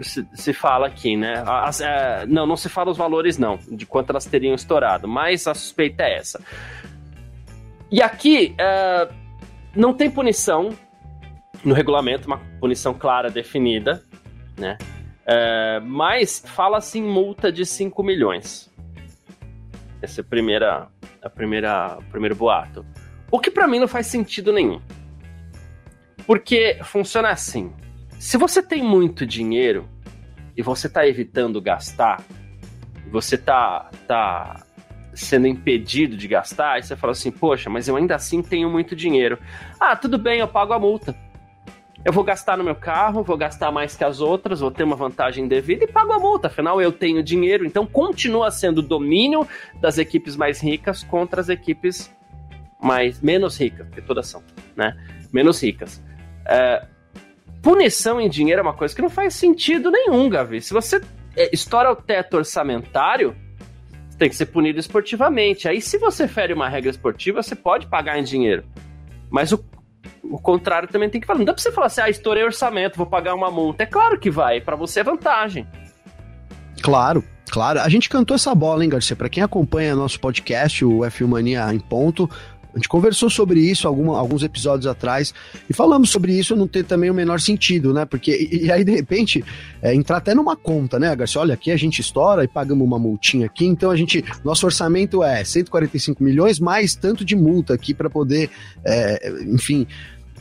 Se, 0.00 0.26
se 0.34 0.52
fala 0.52 0.86
aqui, 0.86 1.16
né? 1.16 1.44
As, 1.46 1.80
uh, 1.80 1.84
não, 2.26 2.46
não 2.46 2.56
se 2.56 2.68
fala 2.68 2.90
os 2.90 2.96
valores, 2.96 3.38
não, 3.38 3.58
de 3.70 3.86
quanto 3.86 4.10
elas 4.10 4.24
teriam 4.24 4.54
estourado, 4.54 5.06
mas 5.06 5.46
a 5.46 5.54
suspeita 5.54 6.02
é 6.02 6.16
essa. 6.16 6.40
E 7.90 8.02
aqui 8.02 8.54
uh, 8.54 9.14
não 9.74 9.94
tem 9.94 10.10
punição 10.10 10.70
no 11.64 11.74
regulamento, 11.74 12.26
uma 12.26 12.40
punição 12.60 12.92
clara 12.92 13.30
definida, 13.30 14.02
né? 14.56 14.78
Uh, 15.26 15.84
mas 15.84 16.42
fala-se 16.46 16.98
em 16.98 17.02
multa 17.02 17.50
de 17.50 17.66
5 17.66 18.02
milhões. 18.02 18.70
Esse 20.02 20.20
é 20.20 20.22
a 20.22 20.24
primeira, 20.24 20.88
a 21.22 21.30
primeira, 21.30 21.98
o 21.98 22.04
primeiro 22.04 22.36
boato. 22.36 22.86
O 23.30 23.40
que 23.40 23.50
para 23.50 23.66
mim 23.66 23.80
não 23.80 23.88
faz 23.88 24.06
sentido 24.06 24.52
nenhum. 24.52 24.80
Porque 26.26 26.78
funciona 26.82 27.30
assim: 27.30 27.72
se 28.18 28.36
você 28.36 28.62
tem 28.62 28.82
muito 28.82 29.26
dinheiro 29.26 29.88
e 30.56 30.62
você 30.62 30.88
tá 30.88 31.06
evitando 31.06 31.60
gastar, 31.60 32.22
você 33.10 33.36
tá, 33.36 33.90
tá 34.06 34.64
sendo 35.14 35.46
impedido 35.46 36.16
de 36.16 36.28
gastar, 36.28 36.72
aí 36.72 36.82
você 36.82 36.94
fala 36.94 37.12
assim, 37.12 37.30
poxa, 37.30 37.70
mas 37.70 37.88
eu 37.88 37.96
ainda 37.96 38.14
assim 38.14 38.42
tenho 38.42 38.70
muito 38.70 38.94
dinheiro. 38.94 39.38
Ah, 39.80 39.96
tudo 39.96 40.18
bem, 40.18 40.40
eu 40.40 40.48
pago 40.48 40.72
a 40.72 40.78
multa. 40.78 41.14
Eu 42.06 42.12
vou 42.12 42.22
gastar 42.22 42.56
no 42.56 42.62
meu 42.62 42.76
carro, 42.76 43.24
vou 43.24 43.36
gastar 43.36 43.72
mais 43.72 43.96
que 43.96 44.04
as 44.04 44.20
outras, 44.20 44.60
vou 44.60 44.70
ter 44.70 44.84
uma 44.84 44.94
vantagem 44.94 45.48
devida 45.48 45.82
e 45.82 45.88
pago 45.88 46.12
a 46.12 46.20
multa. 46.20 46.46
Afinal, 46.46 46.80
eu 46.80 46.92
tenho 46.92 47.20
dinheiro, 47.20 47.66
então 47.66 47.84
continua 47.84 48.48
sendo 48.52 48.80
domínio 48.80 49.44
das 49.80 49.98
equipes 49.98 50.36
mais 50.36 50.60
ricas 50.60 51.02
contra 51.02 51.40
as 51.40 51.48
equipes 51.48 52.08
mais 52.80 53.20
menos 53.20 53.58
ricas, 53.58 53.88
porque 53.88 54.00
todas 54.00 54.28
são, 54.28 54.40
né? 54.76 54.96
Menos 55.32 55.60
ricas. 55.60 56.00
É, 56.46 56.86
punição 57.60 58.20
em 58.20 58.28
dinheiro 58.28 58.60
é 58.60 58.62
uma 58.62 58.74
coisa 58.74 58.94
que 58.94 59.02
não 59.02 59.10
faz 59.10 59.34
sentido 59.34 59.90
nenhum, 59.90 60.28
Gavi. 60.28 60.60
Se 60.60 60.72
você 60.72 61.02
é, 61.34 61.50
estoura 61.52 61.90
o 61.90 61.96
teto 61.96 62.36
orçamentário, 62.36 63.34
tem 64.16 64.28
que 64.28 64.36
ser 64.36 64.46
punido 64.46 64.78
esportivamente. 64.78 65.66
Aí, 65.66 65.80
se 65.80 65.98
você 65.98 66.28
fere 66.28 66.52
uma 66.52 66.68
regra 66.68 66.88
esportiva, 66.88 67.42
você 67.42 67.56
pode 67.56 67.88
pagar 67.88 68.16
em 68.16 68.22
dinheiro. 68.22 68.64
Mas 69.28 69.50
o, 69.50 69.58
o 70.30 70.38
contrário 70.38 70.88
também 70.88 71.08
tem 71.08 71.20
que 71.20 71.26
falar. 71.26 71.38
Não 71.38 71.46
dá 71.46 71.52
pra 71.52 71.62
você 71.62 71.72
falar 71.72 71.86
assim, 71.86 72.00
ah, 72.00 72.10
estourei 72.10 72.44
orçamento, 72.44 72.96
vou 72.96 73.06
pagar 73.06 73.34
uma 73.34 73.50
multa. 73.50 73.82
É 73.82 73.86
claro 73.86 74.18
que 74.18 74.30
vai, 74.30 74.60
para 74.60 74.76
você 74.76 75.00
é 75.00 75.04
vantagem. 75.04 75.66
Claro, 76.82 77.24
claro. 77.50 77.80
A 77.80 77.88
gente 77.88 78.08
cantou 78.08 78.34
essa 78.34 78.54
bola, 78.54 78.84
hein, 78.84 78.90
Garcia? 78.90 79.16
Para 79.16 79.28
quem 79.28 79.42
acompanha 79.42 79.94
nosso 79.94 80.20
podcast, 80.20 80.84
o 80.84 80.98
F1 81.00 81.26
Mania 81.26 81.72
em 81.72 81.80
ponto, 81.80 82.28
a 82.76 82.78
gente 82.78 82.90
conversou 82.90 83.30
sobre 83.30 83.58
isso 83.58 83.88
alguma, 83.88 84.18
alguns 84.18 84.42
episódios 84.42 84.86
atrás 84.86 85.32
e 85.68 85.72
falamos 85.72 86.10
sobre 86.10 86.38
isso 86.38 86.54
não 86.54 86.68
ter 86.68 86.84
também 86.84 87.10
o 87.10 87.14
menor 87.14 87.40
sentido, 87.40 87.94
né? 87.94 88.04
Porque, 88.04 88.30
e, 88.30 88.66
e 88.66 88.70
aí, 88.70 88.84
de 88.84 88.92
repente, 88.92 89.42
é, 89.80 89.94
entrar 89.94 90.18
até 90.18 90.34
numa 90.34 90.54
conta, 90.54 90.98
né, 90.98 91.16
Garcia? 91.16 91.40
Olha, 91.40 91.54
aqui 91.54 91.70
a 91.70 91.76
gente 91.78 92.02
estoura 92.02 92.44
e 92.44 92.48
pagamos 92.48 92.86
uma 92.86 92.98
multinha 92.98 93.46
aqui, 93.46 93.64
então 93.64 93.90
a 93.90 93.96
gente, 93.96 94.22
nosso 94.44 94.66
orçamento 94.66 95.22
é 95.22 95.42
145 95.42 96.22
milhões 96.22 96.60
mais 96.60 96.94
tanto 96.94 97.24
de 97.24 97.34
multa 97.34 97.72
aqui 97.72 97.94
para 97.94 98.10
poder, 98.10 98.50
é, 98.84 99.32
enfim, 99.46 99.86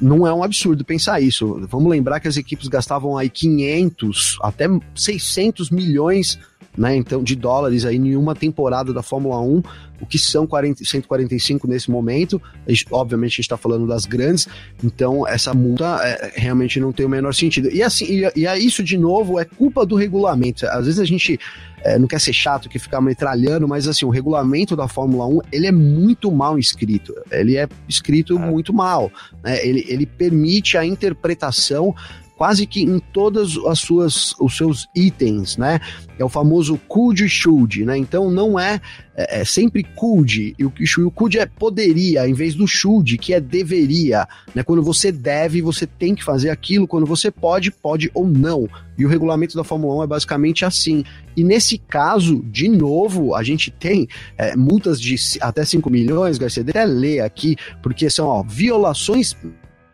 não 0.02 0.26
é 0.26 0.34
um 0.34 0.44
absurdo 0.44 0.84
pensar 0.84 1.22
isso. 1.22 1.66
Vamos 1.70 1.90
lembrar 1.90 2.20
que 2.20 2.28
as 2.28 2.38
equipes 2.38 2.68
gastavam 2.68 3.18
aí 3.18 3.30
500 3.30 4.38
até 4.42 4.66
600 4.94 5.70
milhões 5.70 6.40
né, 6.78 6.96
então, 6.96 7.24
de 7.24 7.36
dólares 7.36 7.86
aí 7.86 7.96
em 7.96 8.16
uma 8.16 8.36
temporada 8.36 8.94
da 8.94 9.02
Fórmula 9.02 9.40
1, 9.40 9.64
o 10.02 10.06
que 10.06 10.18
são 10.18 10.46
40, 10.46 10.84
145 10.84 11.68
nesse 11.68 11.90
momento. 11.90 12.42
Gente, 12.68 12.86
obviamente, 12.92 13.32
a 13.32 13.36
gente 13.36 13.40
está 13.42 13.58
falando 13.58 13.88
das 13.88 14.06
grandes, 14.06 14.48
então 14.84 15.28
essa 15.28 15.54
multa 15.54 16.00
é, 16.04 16.34
realmente 16.36 16.80
não 16.80 16.92
tem 16.92 17.06
o 17.06 17.10
menor 17.10 17.34
sentido. 17.34 17.70
E 17.72 17.82
assim, 17.82 18.06
e, 18.06 18.32
e 18.36 18.48
é 18.48 18.58
isso 18.58 18.84
de 18.84 18.98
novo 18.98 19.40
é 19.40 19.46
culpa 19.46 19.86
do 19.86 19.96
regulamento. 19.96 20.66
Às 20.68 20.86
vezes 20.86 21.00
a 21.00 21.06
gente 21.06 21.40
é, 21.82 21.98
não 21.98 22.08
quer 22.08 22.20
ser 22.20 22.34
chato 22.34 22.68
que 22.68 22.80
ficar 22.80 23.00
metralhando, 23.00 23.68
mas 23.68 23.88
assim, 23.88 24.06
o 24.06 24.10
regulamento 24.10 24.76
da 24.76 24.88
Fórmula 24.88 25.28
1 25.28 25.42
ele 25.52 25.68
é 25.68 25.72
muito 25.72 26.32
mal 26.32 26.60
escrito. 26.60 27.14
Ele 27.32 27.56
é 27.58 27.68
escrito 27.88 28.38
é. 28.38 28.40
muito 28.40 28.74
mal. 28.74 29.12
Né? 29.44 29.66
Ele, 29.66 29.86
ele 29.88 30.06
permite 30.06 30.78
a 30.78 30.86
interpretação 30.86 31.96
quase 32.38 32.66
que 32.66 32.82
em 32.82 33.00
todas 33.00 33.58
as 33.66 33.80
suas 33.80 34.36
os 34.40 34.56
seus 34.56 34.88
itens, 34.96 35.58
né? 35.58 35.80
É 36.18 36.24
o 36.24 36.30
famoso 36.30 36.78
could 36.88 37.28
should, 37.28 37.86
né? 37.86 37.98
Então 37.98 38.30
não 38.30 38.60
é, 38.60 38.80
é, 39.16 39.42
é 39.42 39.46
sempre 39.46 39.84
could, 39.84 40.56
e 40.58 40.66
o, 40.66 40.74
o 41.06 41.12
could 41.12 41.38
é 41.38 41.46
poderia, 41.46 42.28
em 42.28 42.34
vez 42.34 42.56
do 42.56 42.68
should, 42.68 43.18
que 43.18 43.34
é 43.34 43.40
deveria, 43.40 44.28
né? 44.54 44.64
Quando 44.64 44.84
você 44.84 45.12
deve, 45.12 45.62
você 45.62 45.88
tem 45.88 46.14
que 46.14 46.24
fazer 46.24 46.50
aquilo, 46.50 46.88
quando 46.88 47.06
você 47.06 47.32
pode, 47.32 47.72
pode 47.72 48.12
ou 48.14 48.28
não. 48.28 48.68
E 48.98 49.06
o 49.06 49.10
regulamento 49.10 49.58
da 49.58 49.64
Fórmula 49.64 49.96
1 49.96 50.04
é 50.04 50.08
basicamente 50.08 50.66
assim. 50.66 51.04
E 51.36 51.44
nesse 51.44 51.78
caso, 51.78 52.42
de 52.46 52.70
novo, 52.70 53.36
a 53.36 53.44
gente 53.44 53.70
tem 53.70 54.08
é, 54.38 54.56
multas 54.56 55.02
de 55.02 55.16
até 55.42 55.66
5 55.66 55.90
milhões, 55.90 56.38
Garcia, 56.38 56.64
até 56.64 56.86
ler 56.86 57.20
aqui, 57.22 57.58
porque 57.84 58.10
são 58.10 58.28
ó, 58.28 58.44
violações 58.44 59.36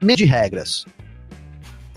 de 0.02 0.26
regras. 0.26 0.86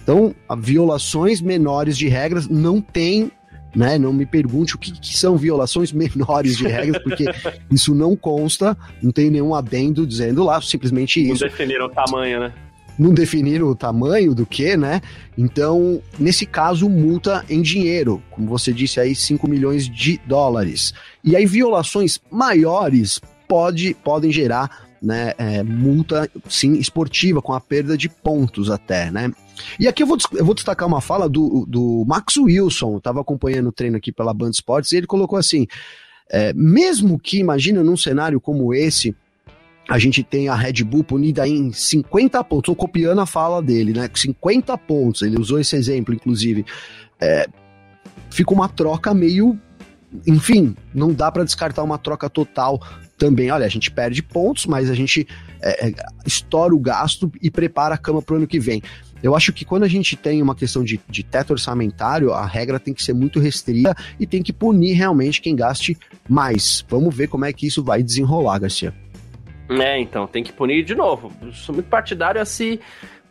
Então, 0.04 0.34
violações 0.58 1.40
menores 1.40 1.96
de 1.96 2.06
regras 2.08 2.46
não 2.46 2.80
tem 2.80 3.32
né? 3.74 3.98
Não 3.98 4.12
me 4.12 4.24
pergunte 4.24 4.76
o 4.76 4.78
que, 4.78 4.92
que, 4.92 5.16
são 5.16 5.36
violações 5.36 5.90
menores 5.92 6.56
de 6.56 6.68
regras, 6.68 7.02
porque 7.02 7.24
isso 7.70 7.92
não 7.92 8.14
consta, 8.14 8.76
não 9.02 9.10
tem 9.10 9.30
nenhum 9.30 9.52
adendo 9.52 10.06
dizendo 10.06 10.44
lá, 10.44 10.60
simplesmente 10.60 11.20
isso. 11.20 11.42
Não 11.42 11.50
definiram 11.50 11.86
o 11.86 11.88
tamanho, 11.88 12.38
né? 12.38 12.52
Não 12.96 13.12
definiram 13.12 13.66
o 13.66 13.74
tamanho 13.74 14.32
do 14.32 14.46
que, 14.46 14.76
né? 14.76 15.00
Então, 15.36 16.00
nesse 16.16 16.46
caso, 16.46 16.88
multa 16.88 17.44
em 17.50 17.60
dinheiro, 17.60 18.22
como 18.30 18.46
você 18.46 18.72
disse 18.72 19.00
aí, 19.00 19.16
5 19.16 19.48
milhões 19.48 19.88
de 19.88 20.20
dólares. 20.24 20.94
E 21.24 21.34
aí, 21.34 21.44
violações 21.44 22.20
maiores 22.30 23.20
pode, 23.48 23.94
podem 23.94 24.30
gerar 24.30 24.83
né, 25.04 25.32
é, 25.38 25.62
multa, 25.62 26.30
sim, 26.48 26.74
esportiva, 26.74 27.42
com 27.42 27.52
a 27.52 27.60
perda 27.60 27.96
de 27.96 28.08
pontos 28.08 28.70
até, 28.70 29.10
né? 29.10 29.30
E 29.78 29.86
aqui 29.86 30.02
eu 30.02 30.06
vou, 30.06 30.18
eu 30.32 30.44
vou 30.44 30.54
destacar 30.54 30.88
uma 30.88 31.00
fala 31.00 31.28
do, 31.28 31.64
do 31.68 32.04
Max 32.06 32.36
Wilson, 32.36 32.96
estava 32.96 33.20
acompanhando 33.20 33.68
o 33.68 33.72
treino 33.72 33.96
aqui 33.96 34.10
pela 34.10 34.34
Band 34.34 34.50
Sports, 34.50 34.92
e 34.92 34.96
ele 34.96 35.06
colocou 35.06 35.38
assim: 35.38 35.66
é, 36.30 36.52
mesmo 36.52 37.18
que, 37.18 37.38
imagina, 37.38 37.82
num 37.82 37.96
cenário 37.96 38.40
como 38.40 38.74
esse, 38.74 39.14
a 39.88 39.98
gente 39.98 40.22
tem 40.22 40.48
a 40.48 40.54
Red 40.54 40.82
Bull 40.84 41.04
punida 41.04 41.46
em 41.46 41.72
50 41.72 42.42
pontos, 42.44 42.62
estou 42.62 42.76
copiando 42.76 43.20
a 43.20 43.26
fala 43.26 43.62
dele, 43.62 43.92
né? 43.92 44.08
50 44.12 44.76
pontos, 44.78 45.22
ele 45.22 45.38
usou 45.38 45.58
esse 45.58 45.76
exemplo, 45.76 46.14
inclusive. 46.14 46.64
É, 47.20 47.46
fica 48.30 48.52
uma 48.52 48.68
troca 48.68 49.12
meio. 49.12 49.58
Enfim, 50.26 50.76
não 50.94 51.12
dá 51.12 51.30
para 51.30 51.44
descartar 51.44 51.82
uma 51.82 51.98
troca 51.98 52.30
total 52.30 52.80
também. 53.16 53.50
Olha, 53.50 53.66
a 53.66 53.68
gente 53.68 53.90
perde 53.90 54.22
pontos, 54.22 54.66
mas 54.66 54.90
a 54.90 54.94
gente 54.94 55.26
é, 55.60 55.88
é, 55.88 55.94
estoura 56.26 56.74
o 56.74 56.78
gasto 56.78 57.30
e 57.40 57.50
prepara 57.50 57.94
a 57.94 57.98
cama 57.98 58.20
para 58.20 58.34
o 58.34 58.36
ano 58.38 58.46
que 58.46 58.58
vem. 58.58 58.82
Eu 59.22 59.34
acho 59.34 59.52
que 59.52 59.64
quando 59.64 59.84
a 59.84 59.88
gente 59.88 60.16
tem 60.16 60.42
uma 60.42 60.54
questão 60.54 60.84
de, 60.84 61.00
de 61.08 61.22
teto 61.22 61.52
orçamentário, 61.52 62.32
a 62.32 62.44
regra 62.44 62.78
tem 62.78 62.92
que 62.92 63.02
ser 63.02 63.14
muito 63.14 63.40
restrita 63.40 63.96
e 64.20 64.26
tem 64.26 64.42
que 64.42 64.52
punir 64.52 64.92
realmente 64.92 65.40
quem 65.40 65.56
gaste 65.56 65.96
mais. 66.28 66.84
Vamos 66.88 67.14
ver 67.16 67.28
como 67.28 67.46
é 67.46 67.52
que 67.52 67.66
isso 67.66 67.82
vai 67.82 68.02
desenrolar, 68.02 68.58
Garcia. 68.58 68.92
É, 69.70 69.98
então, 69.98 70.26
tem 70.26 70.44
que 70.44 70.52
punir 70.52 70.84
de 70.84 70.94
novo. 70.94 71.32
Eu 71.40 71.52
sou 71.54 71.74
muito 71.74 71.88
partidário 71.88 72.40
a 72.40 72.44
se 72.44 72.78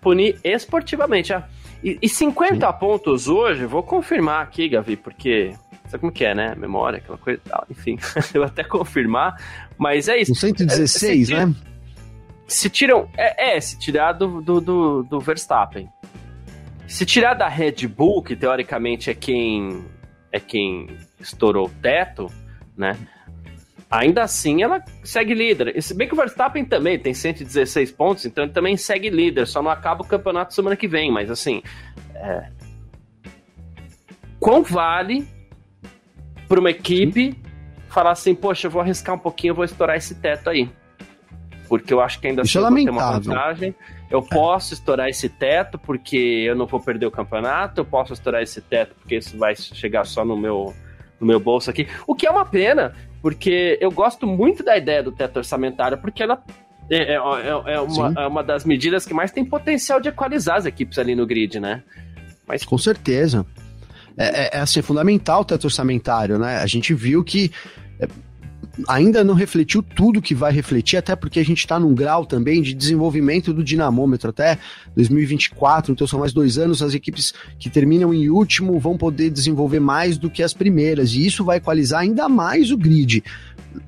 punir 0.02 0.40
esportivamente. 0.44 1.32
Ah. 1.32 1.48
E, 1.84 2.00
e 2.02 2.10
50 2.10 2.66
Sim. 2.66 2.80
pontos 2.80 3.28
hoje, 3.28 3.66
vou 3.66 3.84
confirmar 3.84 4.42
aqui, 4.42 4.68
Gavi, 4.70 4.96
porque 4.96 5.54
sabe 5.94 6.00
como 6.00 6.12
que 6.12 6.26
é, 6.26 6.34
né? 6.34 6.56
Memória, 6.56 6.98
aquela 6.98 7.18
coisa 7.18 7.40
e 7.46 7.50
tal. 7.50 7.66
Enfim, 7.70 7.98
eu 8.34 8.44
até 8.44 8.64
confirmar, 8.64 9.36
mas 9.78 10.08
é 10.08 10.18
isso. 10.18 10.32
Um 10.32 10.36
116, 10.36 11.30
é, 11.30 11.46
né? 11.46 11.56
Se 12.48 12.70
tiram. 12.70 13.10
É, 13.16 13.56
é 13.56 13.60
se 13.62 13.78
tirar 13.78 14.14
do, 14.14 14.42
do, 14.42 14.60
do, 14.60 15.04
do 15.04 15.20
Verstappen. 15.20 15.88
Se 16.88 17.06
tirar 17.06 17.34
da 17.34 17.48
Red 17.48 17.88
Bull, 17.88 18.22
que 18.24 18.36
teoricamente 18.36 19.10
é 19.10 19.14
quem 19.14 19.86
é 20.32 20.40
quem 20.40 20.88
estourou 21.20 21.68
o 21.68 21.70
teto, 21.70 22.32
né? 22.76 22.98
Ainda 23.90 24.24
assim, 24.24 24.64
ela 24.64 24.84
segue 25.04 25.36
líder. 25.36 25.80
Se 25.82 25.94
bem 25.94 26.08
que 26.08 26.16
o 26.16 26.18
Verstappen 26.18 26.66
também 26.66 26.98
tem 26.98 27.14
116 27.14 27.92
pontos, 27.92 28.26
então 28.26 28.44
ele 28.44 28.52
também 28.52 28.76
segue 28.76 29.12
líder. 29.12 29.46
Só 29.46 29.62
não 29.62 29.70
acaba 29.70 30.02
o 30.02 30.08
campeonato 30.08 30.56
semana 30.56 30.76
que 30.76 30.88
vem. 30.88 31.12
Mas 31.12 31.30
assim, 31.30 31.62
é... 32.16 32.50
quão 34.40 34.64
vale 34.64 35.28
para 36.48 36.60
uma 36.60 36.72
equipe 36.72 37.36
falar 37.90 38.12
assim, 38.12 38.34
poxa, 38.34 38.68
eu 38.68 38.72
vou 38.72 38.82
arriscar 38.82 39.16
um 39.16 39.20
pouquinho, 39.20 39.52
eu 39.52 39.56
vou 39.56 39.66
estourar 39.66 39.98
esse 39.98 40.16
teto 40.16 40.50
aí 40.50 40.70
porque 41.74 41.92
eu 41.92 42.02
acho 42.02 42.20
que 42.20 42.28
ainda 42.28 42.44
Isso 42.44 42.64
assim 42.64 42.88
é 42.88 42.92
uma 42.92 43.12
vantagem. 43.14 43.74
Eu 44.08 44.20
é. 44.20 44.22
posso 44.22 44.76
estourar 44.76 45.10
esse 45.10 45.28
teto 45.28 45.80
porque 45.80 46.16
eu 46.16 46.56
não 46.56 46.68
vou 46.68 46.80
perder 46.80 47.08
o 47.08 47.12
campeonato, 47.12 47.82
eu 47.82 47.86
posso 47.86 48.14
estourar 48.14 48.44
esse 48.44 48.62
teto 48.62 48.94
porque 48.94 49.16
isso 49.18 49.36
vai 49.40 49.56
chegar 49.56 50.06
só 50.06 50.24
no 50.24 50.38
meu, 50.38 50.72
no 51.20 51.26
meu 51.26 51.40
bolso 51.40 51.72
aqui. 51.72 51.88
O 52.06 52.14
que 52.14 52.28
é 52.28 52.30
uma 52.30 52.46
pena, 52.46 52.94
porque 53.24 53.80
eu 53.82 53.90
gosto 53.90 54.28
muito 54.28 54.64
da 54.64 54.78
ideia 54.78 55.02
do 55.02 55.12
teto 55.12 55.38
orçamentário, 55.38 55.98
porque 55.98 56.22
ela 56.22 56.44
é, 56.92 57.14
é, 57.14 57.16
é, 57.16 57.74
é 57.74 57.80
uma, 57.80 58.22
é 58.22 58.28
uma 58.28 58.44
das 58.44 58.66
medidas 58.66 59.04
que 59.04 59.14
mais 59.14 59.32
tem 59.32 59.44
potencial 59.44 60.00
de 60.00 60.10
equalizar 60.10 60.58
as 60.58 60.68
equipes 60.68 61.00
ali 61.00 61.16
no 61.16 61.26
grid, 61.26 61.60
né? 61.60 61.82
Mas... 62.46 62.64
Com 62.64 62.78
certeza. 62.78 63.44
É, 64.18 64.58
é, 64.58 64.58
é 64.58 64.60
assim, 64.60 64.82
fundamental 64.82 65.42
o 65.42 65.46
teto 65.46 65.66
orçamentário, 65.66 66.38
né? 66.38 66.58
A 66.58 66.68
gente 66.68 66.94
viu 66.94 67.24
que 67.24 67.52
ainda 68.88 69.24
não 69.24 69.34
refletiu 69.36 69.84
tudo 69.84 70.22
que 70.22 70.34
vai 70.34 70.52
refletir, 70.52 70.98
até 70.98 71.16
porque 71.16 71.40
a 71.40 71.46
gente 71.46 71.60
está 71.60 71.80
num 71.80 71.94
grau 71.94 72.26
também 72.26 72.62
de 72.62 72.74
desenvolvimento 72.74 73.54
do 73.54 73.64
dinamômetro 73.64 74.30
até 74.30 74.58
2024, 74.96 75.92
então 75.92 76.08
são 76.08 76.20
mais 76.20 76.34
dois 76.34 76.58
anos. 76.58 76.82
As 76.82 76.94
equipes 76.94 77.34
que 77.60 77.70
terminam 77.70 78.14
em 78.14 78.30
último 78.30 78.80
vão 78.80 78.98
poder 78.98 79.30
desenvolver 79.30 79.80
mais 79.80 80.18
do 80.18 80.30
que 80.30 80.42
as 80.42 80.54
primeiras, 80.54 81.14
e 81.14 81.26
isso 81.26 81.44
vai 81.44 81.58
equalizar 81.58 82.02
ainda 82.02 82.28
mais 82.28 82.72
o 82.72 82.78
grid. 82.78 83.24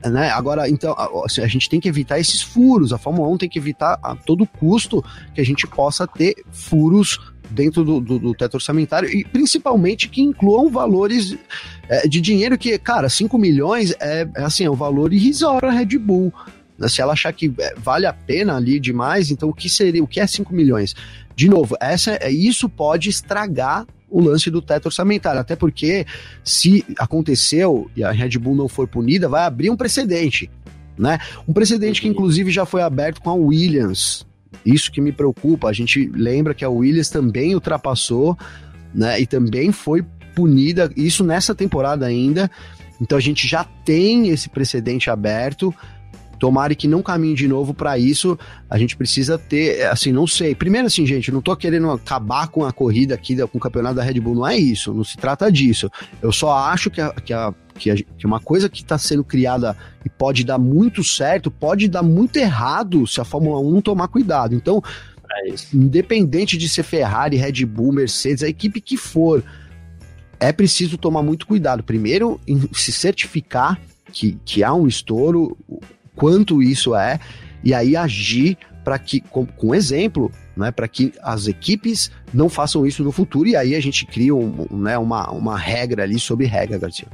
Né? 0.04 0.30
Agora, 0.32 0.68
então, 0.70 0.96
assim, 1.24 1.42
a 1.42 1.48
gente 1.48 1.70
tem 1.70 1.80
que 1.80 1.88
evitar 1.88 2.20
esses 2.20 2.42
furos. 2.42 2.92
A 2.92 2.98
Fórmula 2.98 3.28
1 3.30 3.38
tem 3.38 3.50
que 3.50 3.60
evitar 3.60 4.00
a 4.02 4.16
todo 4.16 4.48
custo 4.48 5.04
que 5.34 5.42
a 5.42 5.46
gente 5.46 5.68
possa 5.68 6.08
ter 6.08 6.36
furos 6.52 7.20
dentro 7.50 7.84
do, 7.84 8.00
do, 8.00 8.20
do, 8.20 8.34
teto 8.34 8.56
orçamentário 8.56 9.10
e 9.10 9.24
principalmente 9.24 10.10
que 10.10 10.22
incluam 10.22 10.70
valores 10.70 11.38
é, 11.90 12.08
de 12.08 12.20
dinheiro 12.22 12.58
que, 12.58 12.78
cara, 12.78 13.10
5 13.10 13.38
milhões 13.38 13.94
é, 14.00 14.28
é 14.36 14.44
assim, 14.44 14.66
é 14.66 14.70
um 14.70 14.76
valor 14.76 15.14
irrisório 15.14 15.70
a 15.70 15.72
Red 15.72 15.98
Bull. 15.98 16.34
Né? 16.78 16.88
Se 16.88 17.02
ela 17.02 17.14
achar 17.14 17.32
que 17.34 17.54
é, 17.60 17.76
vale 17.78 18.06
a 18.06 18.14
pena 18.14 18.56
ali 18.56 18.80
demais, 18.80 19.32
então 19.32 19.50
o 19.50 19.54
que 19.54 19.70
seria, 19.70 20.04
o 20.04 20.08
que 20.08 20.20
é 20.20 20.28
5 20.28 20.54
milhões? 20.54 20.96
De 21.36 21.50
novo, 21.50 21.76
essa, 21.80 22.18
é, 22.22 22.32
isso 22.32 22.70
pode 22.70 23.10
estragar 23.10 23.86
o 24.10 24.22
lance 24.22 24.50
do 24.50 24.62
teto 24.62 24.86
orçamentário, 24.86 25.42
até 25.42 25.56
porque 25.56 26.06
se 26.44 26.86
aconteceu 26.98 27.90
e 27.96 28.04
a 28.04 28.12
Red 28.12 28.38
Bull 28.38 28.56
não 28.56 28.70
for 28.70 28.88
punida, 28.88 29.28
vai 29.28 29.44
abrir 29.44 29.70
um 29.70 29.76
precedente, 29.76 30.50
né? 30.98 31.20
Um 31.48 31.52
precedente 31.52 32.02
que 32.02 32.08
inclusive 32.08 32.52
já 32.52 32.66
foi 32.66 32.82
aberto 32.82 33.20
com 33.20 33.30
a 33.30 33.34
Williams, 33.34 34.26
isso 34.66 34.92
que 34.92 35.02
me 35.02 35.12
preocupa. 35.12 35.70
A 35.70 35.74
gente 35.74 36.10
lembra 36.14 36.54
que 36.54 36.64
a 36.66 36.70
Williams 36.70 37.10
também 37.10 37.54
ultrapassou, 37.56 38.38
né? 38.94 39.20
E 39.20 39.26
também 39.26 39.72
foi 39.72 40.04
punida, 40.36 40.92
isso 40.96 41.24
nessa 41.24 41.56
temporada 41.56 42.06
ainda. 42.06 42.52
Então 43.02 43.18
a 43.18 43.22
gente 43.22 43.48
já 43.48 43.64
tem 43.64 44.30
esse 44.30 44.50
precedente 44.50 45.10
aberto. 45.10 45.74
Tomara 46.40 46.76
que 46.76 46.88
não 46.88 47.02
caminhe 47.02 47.36
de 47.36 47.48
novo 47.48 47.74
para 47.74 47.98
isso. 47.98 48.38
A 48.70 48.78
gente 48.78 48.96
precisa 48.96 49.38
ter, 49.38 49.86
assim, 49.88 50.12
não 50.12 50.28
sei. 50.28 50.54
Primeiro, 50.54 50.88
assim, 50.88 51.06
gente, 51.06 51.32
não 51.32 51.42
tô 51.42 51.56
querendo 51.56 51.90
acabar 51.92 52.48
com 52.48 52.66
a 52.66 52.72
corrida 52.72 53.16
aqui, 53.16 53.36
com 53.48 53.58
o 53.58 53.62
campeonato 53.62 53.96
da 53.96 54.04
Red 54.04 54.20
Bull. 54.20 54.36
Não 54.36 54.48
é 54.48 54.58
isso. 54.58 54.94
Não 54.94 55.04
se 55.04 55.18
trata 55.18 55.52
disso. 55.52 55.90
Eu 56.22 56.32
só 56.32 56.54
acho 56.54 56.90
que, 56.90 57.02
a, 57.02 57.12
que, 57.12 57.34
a, 57.34 57.54
que, 57.78 58.06
uma 58.26 58.40
coisa 58.40 58.70
que 58.70 58.82
está 58.82 58.98
sendo 58.98 59.24
criada 59.24 59.76
e 60.04 60.10
pode 60.10 60.44
dar 60.44 60.58
muito 60.58 61.04
certo, 61.04 61.50
pode 61.50 61.88
dar 61.88 62.04
muito 62.04 62.38
errado 62.38 63.08
se 63.08 63.20
a 63.22 63.26
Fórmula 63.26 63.60
1 63.60 63.82
tomar 63.82 64.08
cuidado. 64.08 64.56
Então, 64.56 64.82
é 65.32 65.56
independente 65.74 66.58
de 66.58 66.70
ser 66.70 66.84
Ferrari, 66.84 67.38
Red 67.38 67.66
Bull, 67.66 67.92
Mercedes, 67.92 68.44
a 68.44 68.48
equipe 68.48 68.80
que 68.80 68.98
for, 68.98 69.44
é 70.40 70.52
preciso 70.52 70.98
tomar 70.98 71.24
muito 71.24 71.48
cuidado. 71.48 71.84
Primeiro, 71.84 72.40
em 72.48 72.62
se 72.74 72.92
certificar 72.92 73.80
que, 74.12 74.38
que 74.46 74.64
há 74.64 74.74
um 74.74 74.88
estouro, 74.88 75.58
quanto 76.16 76.62
isso 76.62 76.96
é, 76.96 77.20
e 77.64 77.74
aí 77.74 77.96
agir 77.96 78.58
para 78.84 79.00
que, 79.00 79.20
com, 79.20 79.46
com 79.46 79.74
exemplo, 79.74 80.32
né, 80.56 80.72
para 80.72 80.88
que 80.88 81.12
as 81.24 81.48
equipes 81.48 82.12
não 82.32 82.48
façam 82.48 82.86
isso 82.86 83.04
no 83.04 83.12
futuro, 83.12 83.50
e 83.50 83.56
aí 83.56 83.76
a 83.76 83.82
gente 83.82 84.06
cria 84.06 84.36
um, 84.36 84.68
né, 84.72 84.98
uma, 84.98 85.32
uma 85.32 85.58
regra 85.58 86.04
ali 86.04 86.20
sobre 86.20 86.46
regra, 86.46 86.78
Garcia. 86.78 87.08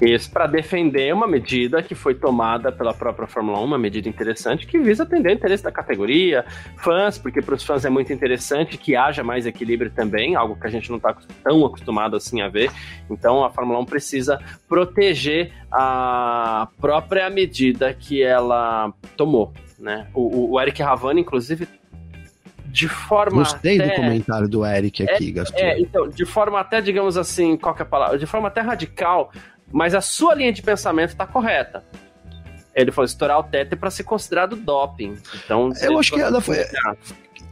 Isso 0.00 0.30
para 0.30 0.46
defender 0.46 1.12
uma 1.12 1.26
medida 1.26 1.82
que 1.82 1.94
foi 1.94 2.14
tomada 2.14 2.72
pela 2.72 2.94
própria 2.94 3.26
Fórmula 3.26 3.60
1, 3.60 3.64
uma 3.64 3.78
medida 3.78 4.08
interessante 4.08 4.66
que 4.66 4.78
visa 4.78 5.02
atender 5.02 5.30
o 5.30 5.32
interesse 5.32 5.62
da 5.62 5.70
categoria, 5.70 6.44
fãs, 6.78 7.18
porque 7.18 7.42
para 7.42 7.54
os 7.54 7.62
fãs 7.62 7.84
é 7.84 7.90
muito 7.90 8.12
interessante 8.12 8.78
que 8.78 8.96
haja 8.96 9.22
mais 9.22 9.44
equilíbrio 9.44 9.90
também, 9.90 10.34
algo 10.34 10.56
que 10.56 10.66
a 10.66 10.70
gente 10.70 10.88
não 10.88 10.96
está 10.96 11.14
tão 11.44 11.66
acostumado 11.66 12.16
assim 12.16 12.40
a 12.40 12.48
ver. 12.48 12.70
Então 13.10 13.44
a 13.44 13.50
Fórmula 13.50 13.78
1 13.80 13.84
precisa 13.84 14.40
proteger 14.66 15.52
a 15.70 16.68
própria 16.80 17.28
medida 17.28 17.92
que 17.92 18.22
ela 18.22 18.92
tomou. 19.16 19.52
Né? 19.78 20.06
O, 20.14 20.52
o 20.52 20.60
Eric 20.60 20.82
Ravani, 20.82 21.20
inclusive, 21.20 21.68
de 22.70 22.88
forma. 22.88 23.38
Gostei 23.38 23.80
até... 23.80 23.88
do 23.88 23.96
comentário 23.96 24.48
do 24.48 24.64
Eric 24.64 25.02
aqui, 25.02 25.28
é, 25.28 25.32
Gaston. 25.32 25.58
É, 25.58 25.80
então, 25.80 26.08
de 26.08 26.24
forma 26.24 26.60
até, 26.60 26.80
digamos 26.80 27.16
assim, 27.16 27.56
qual 27.56 27.76
é 27.78 27.82
a 27.82 27.84
palavra? 27.84 28.18
De 28.18 28.26
forma 28.26 28.48
até 28.48 28.60
radical, 28.60 29.32
mas 29.72 29.94
a 29.94 30.00
sua 30.00 30.34
linha 30.34 30.52
de 30.52 30.62
pensamento 30.62 31.10
está 31.10 31.26
correta. 31.26 31.84
Ele 32.74 32.92
falou: 32.92 33.06
estourar 33.06 33.38
o 33.38 33.42
teto 33.42 33.72
é 33.72 33.76
para 33.76 33.90
ser 33.90 34.04
considerado 34.04 34.56
doping. 34.56 35.16
Então, 35.44 35.70
eu 35.80 35.98
acho 35.98 36.12
que 36.12 36.20
ela 36.20 36.40
foi. 36.40 36.58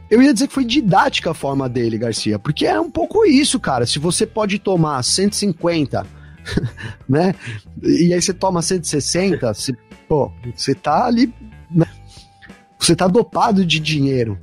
Eu 0.09 0.21
ia 0.23 0.33
dizer 0.33 0.47
que 0.47 0.53
foi 0.53 0.65
didática 0.65 1.31
a 1.31 1.33
forma 1.35 1.69
dele, 1.69 1.97
Garcia, 1.97 2.39
porque 2.39 2.65
é 2.65 2.79
um 2.79 2.89
pouco 2.89 3.25
isso, 3.25 3.59
cara. 3.59 3.85
Se 3.85 3.99
você 3.99 4.25
pode 4.25 4.57
tomar 4.57 5.03
150, 5.03 6.05
né? 7.07 7.35
E 7.83 8.13
aí 8.13 8.21
você 8.21 8.33
toma 8.33 8.61
160, 8.61 9.53
você, 9.53 9.73
pô, 10.07 10.31
você 10.55 10.73
tá 10.73 11.05
ali. 11.05 11.31
Né? 11.69 11.85
Você 12.79 12.95
tá 12.95 13.07
dopado 13.07 13.63
de 13.63 13.79
dinheiro. 13.79 14.39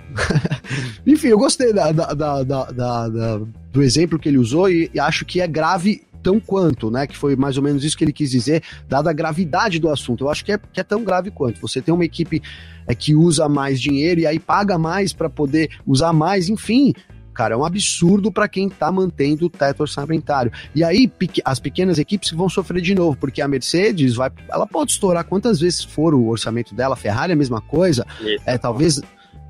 Enfim, 1.05 1.29
eu 1.29 1.39
gostei 1.39 1.73
da, 1.73 1.91
da, 1.91 2.13
da, 2.13 2.43
da, 2.43 3.41
do 3.73 3.83
exemplo 3.83 4.19
que 4.19 4.29
ele 4.29 4.39
usou 4.39 4.69
e, 4.69 4.91
e 4.95 5.01
acho 5.01 5.25
que 5.25 5.41
é 5.41 5.47
grave 5.49 6.07
tão 6.27 6.41
quanto, 6.41 6.91
né? 6.91 7.07
Que 7.07 7.17
foi 7.17 7.37
mais 7.37 7.57
ou 7.57 7.63
menos 7.63 7.85
isso 7.85 7.97
que 7.97 8.03
ele 8.03 8.13
quis 8.13 8.33
dizer, 8.33 8.61
dada 8.89 9.11
a 9.11 9.13
gravidade 9.13 9.79
do 9.79 9.89
assunto. 9.89 10.25
Eu 10.25 10.29
acho 10.29 10.45
que 10.45 10.51
é, 10.51 10.59
que 10.59 10.81
é 10.81 10.83
tão 10.83 11.05
grave 11.05 11.31
quanto. 11.31 11.61
Você 11.61 11.81
tem 11.81 11.95
uma 11.95 12.05
equipe 12.05 12.43
é, 12.85 12.97
que 12.97 13.15
usa 13.15 13.49
mais 13.49 13.81
dinheiro 13.81 14.19
e 14.19 14.27
aí 14.27 14.41
paga 14.41 14.77
mais 14.77 15.13
para 15.13 15.31
poder 15.31 15.71
usar 15.87 16.13
mais, 16.13 16.49
enfim. 16.49 16.93
Cara, 17.33 17.55
é 17.55 17.57
um 17.57 17.65
absurdo 17.65 18.33
para 18.33 18.49
quem 18.49 18.69
tá 18.69 18.91
mantendo 18.91 19.47
o 19.47 19.51
teto 19.51 19.83
orçamentário. 19.83 20.51
E 20.75 20.83
aí, 20.83 21.09
as 21.45 21.61
pequenas 21.61 21.97
equipes 21.97 22.33
vão 22.33 22.49
sofrer 22.49 22.83
de 22.83 22.95
novo, 22.95 23.17
porque 23.17 23.41
a 23.41 23.47
Mercedes 23.47 24.17
vai. 24.17 24.33
Ela 24.49 24.67
pode 24.67 24.91
estourar 24.91 25.23
quantas 25.23 25.61
vezes 25.61 25.85
for 25.85 26.13
o 26.13 26.27
orçamento 26.27 26.75
dela, 26.75 26.95
a 26.95 26.97
Ferrari 26.97 27.31
é 27.31 27.35
a 27.35 27.39
mesma 27.39 27.61
coisa. 27.61 28.05
É, 28.45 28.59
talvez 28.59 29.01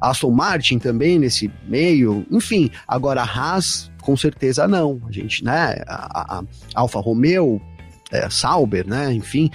Aston 0.00 0.30
Martin 0.30 0.78
também 0.78 1.18
nesse 1.18 1.50
meio, 1.66 2.26
enfim. 2.30 2.70
Agora 2.86 3.22
a 3.22 3.24
Haas 3.24 3.90
com 4.02 4.16
certeza 4.16 4.68
não. 4.68 5.02
A 5.08 5.12
gente, 5.12 5.44
né, 5.44 5.82
a, 5.86 6.38
a 6.38 6.42
Alfa 6.74 7.00
Romeo, 7.00 7.60
é, 8.12 8.30
Sauber, 8.30 8.86
né, 8.86 9.12
enfim. 9.12 9.50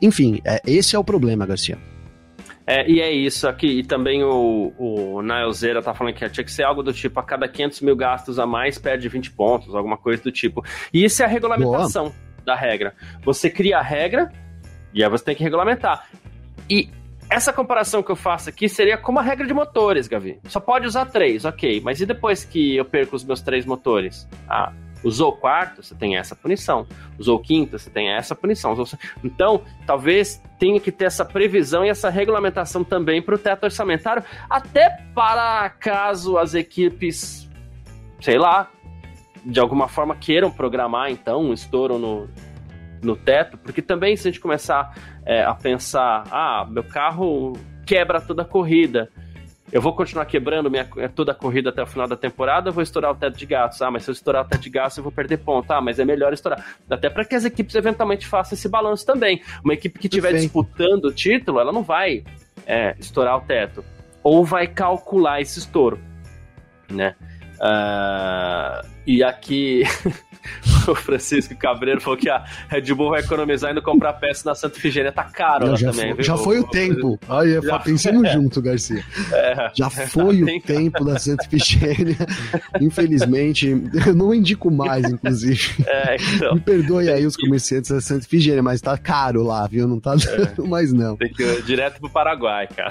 Enfim, 0.00 0.40
é, 0.44 0.60
esse 0.66 0.96
é 0.96 0.98
o 0.98 1.04
problema, 1.04 1.46
Garcia. 1.46 1.78
É, 2.66 2.88
e 2.88 3.00
é 3.00 3.10
isso 3.10 3.48
aqui. 3.48 3.66
E 3.66 3.84
também 3.84 4.22
o, 4.22 4.72
o 4.78 5.22
Nailzeira 5.22 5.82
tá 5.82 5.92
falando 5.92 6.14
que 6.14 6.28
tinha 6.28 6.44
que 6.44 6.52
ser 6.52 6.64
algo 6.64 6.82
do 6.82 6.92
tipo: 6.92 7.18
a 7.18 7.22
cada 7.22 7.48
500 7.48 7.80
mil 7.80 7.96
gastos 7.96 8.38
a 8.38 8.46
mais, 8.46 8.78
perde 8.78 9.08
20 9.08 9.32
pontos, 9.32 9.74
alguma 9.74 9.96
coisa 9.96 10.22
do 10.22 10.32
tipo. 10.32 10.64
E 10.92 11.04
isso 11.04 11.22
é 11.22 11.26
a 11.26 11.28
regulamentação 11.28 12.04
Boa. 12.04 12.14
da 12.44 12.54
regra. 12.54 12.94
Você 13.24 13.50
cria 13.50 13.78
a 13.78 13.82
regra 13.82 14.32
e 14.94 15.02
aí 15.02 15.10
você 15.10 15.24
tem 15.24 15.34
que 15.34 15.42
regulamentar. 15.42 16.08
E 16.70 16.88
essa 17.32 17.50
comparação 17.50 18.02
que 18.02 18.10
eu 18.10 18.16
faço 18.16 18.50
aqui 18.50 18.68
seria 18.68 18.98
como 18.98 19.18
a 19.18 19.22
regra 19.22 19.46
de 19.46 19.54
motores, 19.54 20.06
Gavi. 20.06 20.38
Só 20.44 20.60
pode 20.60 20.86
usar 20.86 21.06
três, 21.06 21.46
ok. 21.46 21.80
Mas 21.80 21.98
e 21.98 22.04
depois 22.04 22.44
que 22.44 22.76
eu 22.76 22.84
perco 22.84 23.16
os 23.16 23.24
meus 23.24 23.40
três 23.40 23.64
motores? 23.64 24.28
Ah, 24.46 24.70
usou 25.02 25.30
o 25.30 25.32
quarto, 25.32 25.82
você 25.82 25.94
tem 25.94 26.18
essa 26.18 26.36
punição. 26.36 26.86
Usou 27.18 27.38
o 27.38 27.40
quinto, 27.40 27.78
você 27.78 27.88
tem 27.88 28.10
essa 28.10 28.34
punição. 28.34 28.74
Então, 29.24 29.62
talvez 29.86 30.42
tenha 30.58 30.78
que 30.78 30.92
ter 30.92 31.06
essa 31.06 31.24
previsão 31.24 31.82
e 31.86 31.88
essa 31.88 32.10
regulamentação 32.10 32.84
também 32.84 33.22
para 33.22 33.34
o 33.34 33.38
teto 33.38 33.64
orçamentário, 33.64 34.22
até 34.50 34.90
para 35.14 35.70
caso 35.70 36.36
as 36.36 36.52
equipes, 36.52 37.48
sei 38.20 38.36
lá, 38.36 38.70
de 39.42 39.58
alguma 39.58 39.88
forma 39.88 40.14
queiram 40.14 40.50
programar 40.50 41.10
então 41.10 41.40
um 41.40 41.52
estouro 41.54 41.98
no, 41.98 42.28
no 43.02 43.16
teto, 43.16 43.58
porque 43.58 43.82
também 43.82 44.16
se 44.16 44.28
a 44.28 44.30
gente 44.30 44.40
começar 44.40 44.94
é, 45.26 45.42
a 45.42 45.54
pensar, 45.54 46.24
ah, 46.30 46.66
meu 46.68 46.84
carro 46.84 47.54
quebra 47.84 48.20
toda 48.20 48.42
a 48.42 48.44
corrida, 48.44 49.08
eu 49.72 49.80
vou 49.80 49.94
continuar 49.94 50.26
quebrando 50.26 50.70
minha, 50.70 50.86
é, 50.98 51.08
toda 51.08 51.32
a 51.32 51.34
corrida 51.34 51.70
até 51.70 51.82
o 51.82 51.86
final 51.86 52.06
da 52.06 52.16
temporada, 52.16 52.68
eu 52.68 52.72
vou 52.74 52.82
estourar 52.82 53.10
o 53.10 53.14
teto 53.14 53.38
de 53.38 53.46
gastos. 53.46 53.80
Ah, 53.80 53.90
mas 53.90 54.04
se 54.04 54.10
eu 54.10 54.12
estourar 54.12 54.44
o 54.44 54.48
teto 54.48 54.60
de 54.60 54.68
gastos, 54.68 54.98
eu 54.98 55.02
vou 55.02 55.10
perder 55.10 55.38
ponto. 55.38 55.70
Ah, 55.72 55.80
mas 55.80 55.98
é 55.98 56.04
melhor 56.04 56.34
estourar. 56.34 56.76
Até 56.90 57.08
para 57.08 57.24
que 57.24 57.34
as 57.34 57.46
equipes 57.46 57.74
eventualmente 57.74 58.26
façam 58.26 58.54
esse 58.54 58.68
balanço 58.68 59.06
também. 59.06 59.42
Uma 59.64 59.72
equipe 59.72 59.98
que 59.98 60.08
estiver 60.08 60.34
disputando 60.34 61.06
o 61.06 61.12
título, 61.12 61.58
ela 61.58 61.72
não 61.72 61.82
vai 61.82 62.22
é, 62.66 62.94
estourar 62.98 63.38
o 63.38 63.40
teto. 63.40 63.82
Ou 64.22 64.44
vai 64.44 64.66
calcular 64.66 65.40
esse 65.40 65.58
estouro, 65.58 65.98
né? 66.90 67.16
Uh, 67.58 68.86
e 69.06 69.22
aqui 69.24 69.84
o 70.88 70.94
Francisco 70.94 71.54
Cabreiro 71.56 72.00
falou 72.00 72.18
que 72.18 72.28
a 72.28 72.44
Red 72.68 72.94
Bull 72.94 73.10
vai 73.10 73.20
economizar 73.20 73.70
indo 73.70 73.82
comprar 73.82 74.14
peça 74.14 74.48
na 74.48 74.54
Santa 74.54 74.78
Figênia. 74.78 75.12
Tá 75.12 75.24
caro 75.24 75.68
Não, 75.68 75.76
já 75.76 75.90
também, 75.90 76.06
foi, 76.06 76.14
viu? 76.14 76.24
Já 76.24 76.36
foi 76.36 76.58
o 76.60 76.64
tempo. 76.64 77.18
Aí, 77.28 77.60
já 77.62 77.78
pensamos 77.78 78.24
é. 78.28 78.32
junto, 78.32 78.62
Garcia. 78.62 79.04
É. 79.32 79.70
Já 79.74 79.90
foi 80.08 80.42
o 80.42 80.60
tempo 80.62 81.04
da 81.04 81.18
Santa 81.18 81.44
Figênia. 81.48 82.16
Infelizmente, 82.80 83.68
eu 84.06 84.14
não 84.14 84.34
indico 84.34 84.70
mais, 84.70 85.04
inclusive. 85.04 85.84
É, 85.86 86.16
então. 86.16 86.54
Me 86.54 86.60
perdoe 86.60 87.08
aí 87.10 87.26
os 87.26 87.36
comerciantes 87.36 87.90
da 87.90 88.00
Santa 88.00 88.26
Figênia, 88.26 88.62
mas 88.62 88.80
tá 88.80 88.96
caro 88.96 89.42
lá, 89.42 89.66
viu? 89.66 89.86
Não 89.86 90.00
tá 90.00 90.14
dando 90.14 90.64
é. 90.64 90.68
mais, 90.68 90.92
não. 90.92 91.16
Tem 91.16 91.32
que 91.32 91.42
ir 91.42 91.62
direto 91.62 92.00
pro 92.00 92.10
Paraguai, 92.10 92.68
cara. 92.68 92.90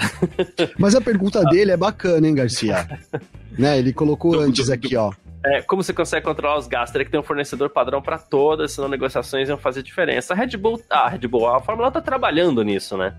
Mas 0.78 0.96
a 0.96 1.02
pergunta 1.02 1.44
dele 1.46 1.72
é 1.72 1.78
bacana, 1.78 2.28
hein, 2.28 2.36
Garcia? 2.36 2.88
né, 3.58 3.78
ele 3.78 3.94
colocou 3.94 4.40
antes 4.40 4.70
aqui, 4.70 4.96
ó. 4.96 5.12
É, 5.44 5.62
como 5.62 5.84
você 5.84 5.92
consegue 5.92 6.26
controlar 6.26 6.58
os 6.58 6.68
gastos? 6.68 6.92
Teria 6.92 7.06
que 7.06 7.12
ter 7.12 7.18
um 7.18 7.24
fornecedor 7.24 7.70
padrão 7.70 8.02
para 8.02 8.18
todas, 8.18 8.74
senão 8.74 8.88
negociações 8.88 9.50
iam 9.50 9.58
fazer 9.58 9.82
diferença. 9.82 10.34
A 10.34 10.38
Red 10.38 10.56
Bull, 10.58 10.80
a 10.90 11.10
Red 11.10 11.28
Bull, 11.28 11.48
a 11.48 11.60
Fórmula 11.60 11.90
1 11.90 11.92
tá 11.92 12.02
trabalhando 12.02 12.64
nisso, 12.64 12.96
né? 12.96 13.16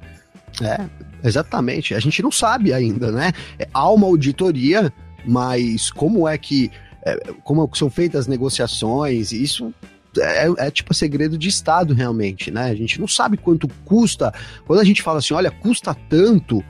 É, 0.63 1.27
exatamente. 1.27 1.95
A 1.95 2.01
gente 2.01 2.23
não 2.23 2.31
sabe 2.31 2.73
ainda, 2.73 3.11
né? 3.11 3.33
É, 3.59 3.67
há 3.75 3.91
uma 3.91 4.07
auditoria, 4.07 4.93
mas 5.27 5.91
como 5.91 6.29
é 6.29 6.39
que. 6.39 6.71
É, 7.05 7.17
como 7.43 7.69
são 7.75 7.91
feitas 7.91 8.21
as 8.21 8.27
negociações, 8.29 9.33
isso 9.33 9.75
é, 10.19 10.67
é, 10.67 10.71
tipo 10.71 10.93
segredo 10.95 11.37
de 11.39 11.49
Estado, 11.49 11.95
realmente, 11.95 12.51
né? 12.51 12.67
A 12.67 12.75
gente 12.75 13.01
não 13.01 13.09
sabe 13.09 13.37
quanto 13.37 13.67
custa. 13.85 14.33
Quando 14.67 14.81
a 14.81 14.85
gente 14.85 15.03
fala 15.03 15.19
assim, 15.19 15.35
olha, 15.35 15.51
custa 15.51 15.95
tanto. 16.09 16.63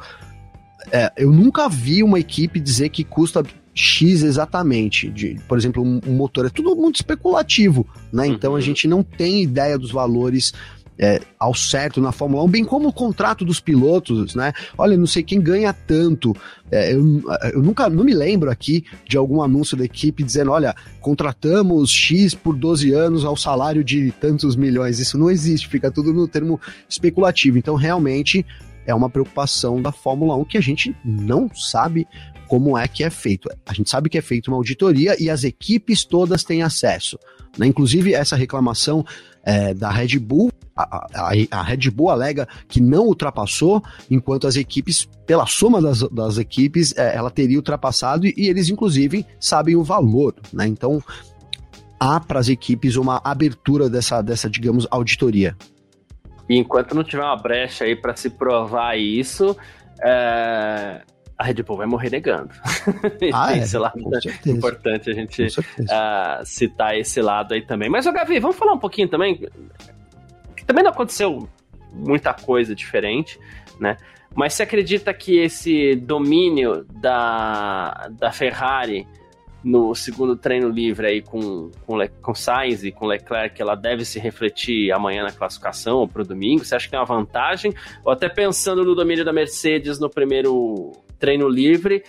É, 0.90 1.12
eu 1.16 1.30
nunca 1.30 1.68
vi 1.68 2.02
uma 2.02 2.18
equipe 2.18 2.58
dizer 2.60 2.88
que 2.88 3.04
custa 3.04 3.42
X 3.74 4.22
exatamente, 4.22 5.10
de, 5.10 5.40
por 5.48 5.56
exemplo, 5.56 5.82
um, 5.82 6.00
um 6.06 6.12
motor. 6.12 6.46
É 6.46 6.50
tudo 6.50 6.76
muito 6.76 6.96
especulativo, 6.96 7.86
né? 8.12 8.26
Uhum. 8.26 8.32
Então 8.32 8.54
a 8.54 8.60
gente 8.60 8.86
não 8.86 9.02
tem 9.02 9.42
ideia 9.42 9.78
dos 9.78 9.90
valores 9.90 10.52
é, 10.98 11.20
ao 11.38 11.54
certo 11.54 12.00
na 12.00 12.12
Fórmula 12.12 12.44
1, 12.44 12.48
bem 12.48 12.64
como 12.64 12.88
o 12.88 12.92
contrato 12.92 13.44
dos 13.44 13.60
pilotos, 13.60 14.34
né? 14.34 14.52
Olha, 14.76 14.96
não 14.96 15.06
sei 15.06 15.22
quem 15.22 15.40
ganha 15.40 15.72
tanto. 15.72 16.34
É, 16.70 16.92
eu, 16.92 17.22
eu, 17.52 17.62
nunca 17.62 17.88
não 17.88 18.04
me 18.04 18.14
lembro 18.14 18.50
aqui 18.50 18.84
de 19.08 19.16
algum 19.16 19.42
anúncio 19.42 19.76
da 19.76 19.84
equipe 19.84 20.22
dizendo: 20.22 20.50
olha, 20.50 20.74
contratamos 21.00 21.90
X 21.90 22.34
por 22.34 22.54
12 22.54 22.92
anos 22.92 23.24
ao 23.24 23.36
salário 23.36 23.82
de 23.82 24.12
tantos 24.20 24.54
milhões. 24.54 24.98
Isso 24.98 25.18
não 25.18 25.30
existe, 25.30 25.68
fica 25.68 25.90
tudo 25.90 26.12
no 26.12 26.28
termo 26.28 26.60
especulativo. 26.88 27.58
Então, 27.58 27.74
realmente. 27.74 28.44
É 28.84 28.92
uma 28.92 29.08
preocupação 29.08 29.80
da 29.80 29.92
Fórmula 29.92 30.34
1 30.34 30.44
que 30.44 30.58
a 30.58 30.60
gente 30.60 30.92
não 31.04 31.48
sabe 31.54 32.04
como 32.52 32.76
é 32.76 32.86
que 32.86 33.02
é 33.02 33.08
feito. 33.08 33.48
A 33.64 33.72
gente 33.72 33.88
sabe 33.88 34.10
que 34.10 34.18
é 34.18 34.20
feita 34.20 34.50
uma 34.50 34.58
auditoria 34.58 35.16
e 35.18 35.30
as 35.30 35.42
equipes 35.42 36.04
todas 36.04 36.44
têm 36.44 36.62
acesso. 36.62 37.18
Né? 37.56 37.66
Inclusive, 37.66 38.12
essa 38.12 38.36
reclamação 38.36 39.06
é, 39.42 39.72
da 39.72 39.90
Red 39.90 40.18
Bull, 40.18 40.52
a, 40.76 41.08
a, 41.14 41.32
a, 41.50 41.62
Red 41.62 41.90
Bull 41.90 42.10
alega 42.10 42.46
que 42.68 42.78
não 42.78 43.06
ultrapassou, 43.06 43.82
enquanto 44.10 44.46
as 44.46 44.56
equipes, 44.56 45.08
pela 45.24 45.46
soma 45.46 45.80
das, 45.80 46.02
das 46.10 46.36
equipes, 46.36 46.94
é, 46.94 47.16
ela 47.16 47.30
teria 47.30 47.56
ultrapassado 47.56 48.26
e, 48.26 48.34
e, 48.36 48.48
eles, 48.50 48.68
inclusive, 48.68 49.24
sabem 49.40 49.74
o 49.74 49.82
valor. 49.82 50.34
Né? 50.52 50.66
Então, 50.66 51.02
há 51.98 52.20
para 52.20 52.38
as 52.38 52.50
equipes 52.50 52.96
uma 52.96 53.18
abertura 53.24 53.88
dessa, 53.88 54.20
dessa, 54.20 54.50
digamos, 54.50 54.86
auditoria. 54.90 55.56
E 56.50 56.58
enquanto 56.58 56.94
não 56.94 57.02
tiver 57.02 57.24
uma 57.24 57.34
brecha 57.34 57.84
aí 57.84 57.96
para 57.96 58.14
se 58.14 58.28
provar 58.28 58.98
isso, 58.98 59.56
é, 60.04 61.00
a 61.42 61.44
Red 61.44 61.62
Bull 61.64 61.76
vai 61.76 61.86
morrer 61.86 62.10
negando. 62.10 62.50
Ah, 63.34 63.56
é, 63.56 63.78
lado 63.78 63.98
é 64.46 64.50
importante 64.50 65.10
a 65.10 65.14
gente 65.14 65.46
uh, 65.46 66.44
citar 66.44 66.96
esse 66.96 67.20
lado 67.20 67.54
aí 67.54 67.62
também. 67.62 67.88
Mas, 67.88 68.06
ô 68.06 68.12
Gavi, 68.12 68.38
vamos 68.38 68.56
falar 68.56 68.72
um 68.72 68.78
pouquinho 68.78 69.08
também. 69.08 69.36
Que 70.56 70.64
também 70.64 70.84
não 70.84 70.90
aconteceu 70.90 71.48
muita 71.92 72.32
coisa 72.34 72.74
diferente, 72.74 73.38
né? 73.80 73.96
Mas 74.34 74.54
você 74.54 74.62
acredita 74.62 75.12
que 75.12 75.38
esse 75.38 75.96
domínio 75.96 76.84
da, 77.00 78.08
da 78.12 78.32
Ferrari 78.32 79.06
no 79.62 79.94
segundo 79.94 80.36
treino 80.36 80.68
livre 80.68 81.06
aí 81.06 81.22
com, 81.22 81.70
com, 81.86 81.96
Le, 81.96 82.08
com 82.08 82.34
Sainz 82.34 82.82
e 82.82 82.90
com 82.90 83.06
Leclerc, 83.06 83.60
ela 83.60 83.74
deve 83.74 84.04
se 84.04 84.18
refletir 84.18 84.90
amanhã 84.92 85.22
na 85.22 85.32
classificação 85.32 85.98
ou 85.98 86.08
para 86.08 86.22
o 86.22 86.24
domingo? 86.24 86.64
Você 86.64 86.74
acha 86.74 86.86
que 86.86 86.90
tem 86.90 86.98
uma 86.98 87.06
vantagem? 87.06 87.72
Ou 88.04 88.12
até 88.12 88.28
pensando 88.28 88.84
no 88.84 88.94
domínio 88.94 89.24
da 89.24 89.32
Mercedes 89.32 89.98
no 90.00 90.10
primeiro 90.10 90.92
treino 91.22 91.48
livre, 91.48 92.02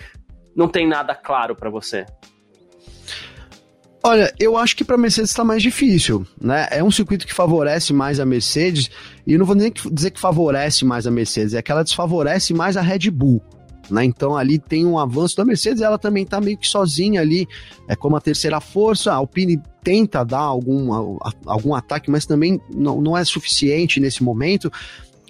não 0.55 0.67
tem 0.67 0.87
nada 0.87 1.13
claro 1.13 1.55
para 1.55 1.69
você? 1.69 2.03
Olha, 4.03 4.33
eu 4.39 4.57
acho 4.57 4.75
que 4.75 4.83
para 4.83 4.95
a 4.95 4.97
Mercedes 4.97 5.29
está 5.29 5.43
mais 5.43 5.61
difícil, 5.61 6.25
né? 6.41 6.67
É 6.71 6.83
um 6.83 6.89
circuito 6.89 7.27
que 7.27 7.33
favorece 7.33 7.93
mais 7.93 8.19
a 8.19 8.25
Mercedes, 8.25 8.89
e 9.25 9.37
não 9.37 9.45
vou 9.45 9.55
nem 9.55 9.71
dizer 9.91 10.09
que 10.09 10.19
favorece 10.19 10.83
mais 10.83 11.05
a 11.05 11.11
Mercedes, 11.11 11.53
é 11.53 11.61
que 11.61 11.71
ela 11.71 11.83
desfavorece 11.83 12.55
mais 12.55 12.75
a 12.75 12.81
Red 12.81 13.11
Bull. 13.11 13.39
Né? 13.89 14.03
Então 14.03 14.35
ali 14.35 14.57
tem 14.57 14.85
um 14.85 14.97
avanço 14.97 15.37
da 15.37 15.45
Mercedes, 15.45 15.81
ela 15.81 15.99
também 15.99 16.23
está 16.23 16.41
meio 16.41 16.57
que 16.57 16.67
sozinha 16.67 17.21
ali, 17.21 17.47
é 17.87 17.95
como 17.95 18.15
a 18.15 18.21
terceira 18.21 18.59
força. 18.59 19.11
A 19.11 19.15
Alpine 19.15 19.61
tenta 19.83 20.23
dar 20.25 20.39
algum, 20.39 21.17
algum 21.45 21.75
ataque, 21.75 22.09
mas 22.09 22.25
também 22.25 22.59
não, 22.73 22.99
não 22.99 23.17
é 23.17 23.23
suficiente 23.23 23.99
nesse 23.99 24.23
momento. 24.23 24.71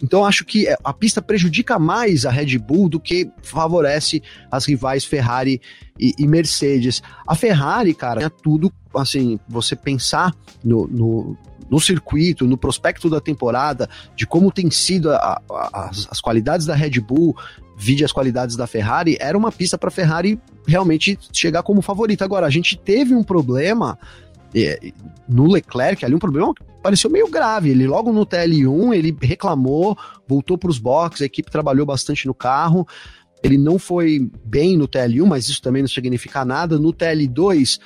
Então 0.04 0.26
acho 0.26 0.44
que 0.44 0.68
é, 0.68 0.76
a 0.84 0.92
pista 0.92 1.22
prejudica 1.22 1.80
mais 1.80 2.26
a 2.26 2.30
Red 2.30 2.58
Bull 2.60 2.90
do 2.90 3.00
que 3.00 3.32
favorece 3.42 4.22
as 4.52 4.66
rivais 4.66 5.06
Ferrari 5.06 5.62
e, 5.98 6.14
e 6.20 6.28
Mercedes. 6.28 7.02
A 7.26 7.34
Ferrari, 7.36 7.94
cara, 7.94 8.22
é 8.22 8.30
tudo 8.30 8.72
assim, 8.94 9.40
você 9.48 9.76
pensar 9.76 10.36
no, 10.64 10.86
no, 10.88 11.38
no, 11.72 11.80
circuito, 11.80 12.46
no 12.46 12.58
prospecto 12.58 13.10
da 13.10 13.22
temporada, 13.22 13.90
de 14.14 14.28
como 14.28 14.52
tem 14.52 14.70
sido 14.70 15.10
a, 15.10 15.42
a, 15.50 15.88
as, 15.90 16.08
as 16.12 16.20
qualidades 16.20 16.66
da 16.66 16.76
Red 16.76 17.00
Bull, 17.00 17.36
vide 17.78 18.04
as 18.04 18.12
qualidades 18.12 18.56
da 18.56 18.68
Ferrari, 18.68 19.18
era 19.20 19.38
uma 19.38 19.52
pista 19.52 19.78
para 19.78 19.90
Ferrari 19.90 20.40
realmente 20.68 21.18
chegar 21.32 21.64
como 21.64 21.82
favorita. 21.82 22.26
Agora, 22.26 22.46
a 22.46 22.50
gente 22.50 22.78
teve 22.78 23.16
um 23.16 23.24
problema 23.24 23.98
no 25.28 25.52
Leclerc, 25.52 26.06
ali 26.06 26.14
um 26.14 26.20
problema 26.20 26.54
pareceu 26.84 27.10
meio 27.10 27.30
grave. 27.30 27.70
Ele 27.70 27.88
logo 27.88 28.12
no 28.12 28.26
TL1, 28.26 28.94
ele 28.94 29.18
reclamou, 29.22 29.98
voltou 30.28 30.58
para 30.58 30.70
os 30.70 30.78
boxes, 30.78 31.22
a 31.22 31.26
equipe 31.26 31.50
trabalhou 31.50 31.86
bastante 31.86 32.28
no 32.28 32.34
carro. 32.34 32.86
Ele 33.42 33.58
não 33.58 33.80
foi 33.80 34.30
bem 34.46 34.78
no 34.78 34.88
TL1, 34.88 35.26
mas 35.26 35.48
isso 35.48 35.62
também 35.62 35.82
não 35.82 35.90
significa 35.90 36.46
nada. 36.46 36.78
No 36.78 36.94
TL2, 36.94 37.80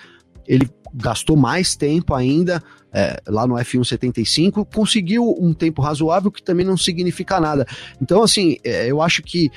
ele 0.47 0.69
gastou 0.93 1.35
mais 1.35 1.75
tempo 1.75 2.13
ainda 2.13 2.61
é, 2.91 3.21
lá 3.27 3.45
no 3.45 3.55
F175, 3.55 4.65
conseguiu 4.73 5.35
um 5.39 5.53
tempo 5.53 5.81
razoável 5.81 6.31
que 6.31 6.41
também 6.41 6.65
não 6.65 6.77
significa 6.77 7.39
nada. 7.39 7.65
Então, 8.01 8.23
assim, 8.23 8.57
é, 8.63 8.89
eu 8.89 9.01
acho 9.01 9.21
que 9.21 9.51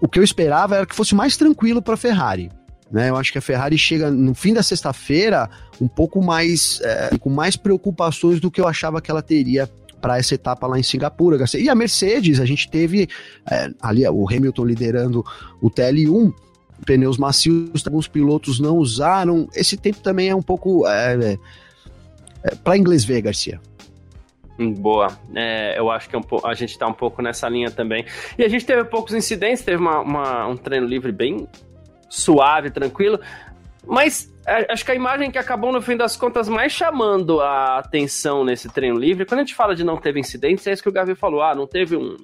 o 0.00 0.08
que 0.08 0.18
eu 0.18 0.24
esperava 0.24 0.76
era 0.76 0.86
que 0.86 0.94
fosse 0.94 1.14
mais 1.14 1.36
tranquilo 1.36 1.80
para 1.80 1.94
a 1.94 1.96
Ferrari. 1.96 2.50
Né? 2.92 3.08
Eu 3.08 3.16
acho 3.16 3.32
que 3.32 3.38
a 3.38 3.42
Ferrari 3.42 3.78
chega 3.78 4.10
no 4.10 4.34
fim 4.34 4.52
da 4.52 4.62
sexta-feira 4.62 5.48
um 5.80 5.88
pouco 5.88 6.22
mais 6.22 6.78
é, 6.82 7.16
com 7.18 7.30
mais 7.30 7.56
preocupações 7.56 8.38
do 8.38 8.50
que 8.50 8.60
eu 8.60 8.68
achava 8.68 9.00
que 9.00 9.10
ela 9.10 9.22
teria 9.22 9.68
para 9.98 10.18
essa 10.18 10.34
etapa 10.34 10.66
lá 10.66 10.78
em 10.78 10.82
Singapura. 10.82 11.42
E 11.54 11.68
a 11.70 11.74
Mercedes, 11.74 12.38
a 12.38 12.44
gente 12.44 12.68
teve 12.68 13.08
é, 13.50 13.70
ali 13.80 14.06
o 14.06 14.28
Hamilton 14.28 14.64
liderando 14.64 15.24
o 15.60 15.70
TL1, 15.70 16.34
pneus 16.84 17.16
macios, 17.16 17.86
alguns 17.86 18.08
pilotos 18.08 18.60
não 18.60 18.76
usaram. 18.76 19.48
Esse 19.54 19.76
tempo 19.76 20.00
também 20.00 20.28
é 20.28 20.34
um 20.34 20.42
pouco 20.42 20.86
é, 20.86 21.38
é, 22.44 22.54
para 22.56 22.76
inglês 22.76 23.04
ver, 23.04 23.22
Garcia. 23.22 23.60
Boa. 24.58 25.18
É, 25.34 25.78
eu 25.78 25.90
acho 25.90 26.10
que 26.10 26.14
é 26.14 26.18
um 26.18 26.22
a 26.44 26.52
gente 26.52 26.78
tá 26.78 26.86
um 26.86 26.92
pouco 26.92 27.22
nessa 27.22 27.48
linha 27.48 27.70
também. 27.70 28.04
E 28.36 28.44
a 28.44 28.48
gente 28.48 28.66
teve 28.66 28.84
poucos 28.84 29.14
incidentes, 29.14 29.64
teve 29.64 29.78
uma, 29.78 30.00
uma, 30.00 30.46
um 30.46 30.56
treino 30.56 30.86
livre 30.86 31.10
bem 31.10 31.48
suave, 32.12 32.70
tranquilo. 32.70 33.18
Mas 33.86 34.32
é, 34.46 34.72
acho 34.72 34.84
que 34.84 34.92
a 34.92 34.94
imagem 34.94 35.30
que 35.30 35.38
acabou, 35.38 35.72
no 35.72 35.80
fim 35.80 35.96
das 35.96 36.16
contas, 36.16 36.48
mais 36.48 36.72
chamando 36.72 37.40
a 37.40 37.78
atenção 37.78 38.44
nesse 38.44 38.68
treino 38.68 38.98
livre, 38.98 39.24
quando 39.24 39.40
a 39.40 39.42
gente 39.42 39.54
fala 39.54 39.74
de 39.74 39.82
não 39.82 39.96
teve 39.96 40.20
incidentes, 40.20 40.66
é 40.66 40.72
isso 40.72 40.82
que 40.82 40.88
o 40.88 40.92
Gavi 40.92 41.14
falou. 41.14 41.42
Ah, 41.42 41.54
não 41.54 41.66
teve 41.66 41.96
um 41.96 42.16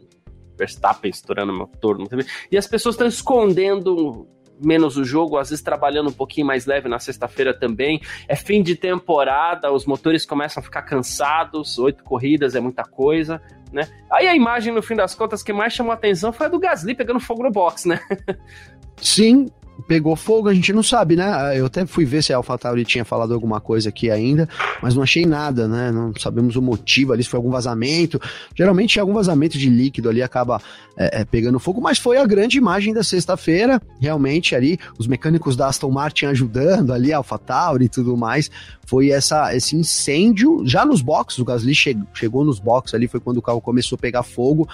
Verstappen 0.57 1.11
estourando 1.11 1.53
motor, 1.53 1.99
não 1.99 2.07
teve. 2.07 2.27
E 2.51 2.59
as 2.59 2.67
pessoas 2.67 2.95
estão 2.95 3.07
escondendo 3.07 4.29
menos 4.61 4.97
o 4.97 5.05
jogo, 5.05 5.39
às 5.39 5.51
vezes 5.51 5.65
trabalhando 5.65 6.11
um 6.11 6.13
pouquinho 6.13 6.47
mais 6.47 6.67
leve 6.67 6.89
na 6.89 6.99
sexta-feira 6.99 7.55
também. 7.55 8.01
É 8.27 8.37
fim 8.37 8.63
de 8.63 8.75
temporada, 8.77 9.73
os 9.73 9.87
motores 9.87 10.27
começam 10.27 10.61
a 10.61 10.65
ficar 10.65 10.83
cansados, 10.83 11.79
oito 11.79 12.03
corridas 12.03 12.57
é 12.57 12.61
muita 12.61 12.83
coisa, 12.83 13.41
né? 13.73 13.89
Aí 14.11 14.27
a 14.27 14.35
imagem, 14.35 14.75
no 14.75 14.83
fim 14.83 14.97
das 14.97 15.15
contas, 15.15 15.43
que 15.43 15.53
mais 15.53 15.73
chamou 15.73 15.93
a 15.93 15.95
atenção 15.95 16.33
foi 16.33 16.47
a 16.47 16.49
do 16.49 16.59
Gasly 16.59 16.95
pegando 16.95 17.21
fogo 17.21 17.45
no 17.45 17.51
box, 17.51 17.87
né? 17.87 18.01
Sim, 19.01 19.47
pegou 19.87 20.17
fogo, 20.17 20.49
a 20.49 20.55
gente 20.55 20.73
não 20.73 20.83
sabe, 20.83 21.15
né? 21.15 21.59
Eu 21.59 21.67
até 21.67 21.87
fui 21.87 22.05
ver 22.05 22.23
se 22.23 22.33
a 22.33 22.37
AlphaTauri 22.37 22.85
tinha 22.85 23.05
falado 23.05 23.33
alguma 23.33 23.61
coisa 23.61 23.89
aqui 23.89 24.11
ainda, 24.11 24.49
mas 24.83 24.95
não 24.95 25.03
achei 25.03 25.25
nada, 25.25 25.69
né? 25.69 25.93
Não 25.93 26.13
sabemos 26.19 26.57
o 26.57 26.63
motivo 26.63 27.13
ali, 27.13 27.23
se 27.23 27.29
foi 27.29 27.39
algum 27.39 27.51
vazamento. 27.51 28.21
Geralmente 28.55 28.99
algum 28.99 29.15
vazamento 29.15 29.57
de 29.57 29.71
líquido 29.71 30.09
ali 30.09 30.23
acaba 30.23 30.61
é, 30.97 31.21
é, 31.21 31.25
pegando 31.25 31.61
fogo, 31.61 31.81
mas 31.81 31.99
foi 31.99 32.19
a 32.19 32.27
grande 32.27 32.59
imagem 32.59 32.93
da 32.93 33.05
sexta-feira, 33.05 33.81
realmente 34.01 34.55
ali, 34.55 34.79
os 34.99 35.07
mecânicos 35.07 35.55
da 35.55 35.69
Aston 35.69 35.91
Martin 35.91 36.27
ajudando 36.27 36.93
ali, 36.93 37.13
a 37.13 37.19
AlphaTauri 37.19 37.85
e 37.85 37.89
tudo 37.89 38.17
mais, 38.17 38.51
foi 38.85 39.11
essa, 39.11 39.55
esse 39.55 39.77
incêndio 39.77 40.63
já 40.67 40.85
nos 40.85 41.01
boxes, 41.01 41.39
o 41.39 41.45
Gasly 41.45 41.75
che 41.75 41.97
chegou 42.15 42.45
nos 42.45 42.59
boxes 42.59 42.95
ali, 42.95 43.07
foi 43.07 43.21
quando 43.21 43.37
o 43.37 43.43
carro 43.43 43.61
começou 43.61 43.97
a 43.97 44.01
pegar 44.01 44.23
fogo, 44.23 44.69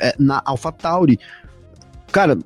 é, 0.00 0.14
na 0.18 0.42
AlphaTauri. 0.44 1.18
Cara, 2.10 2.36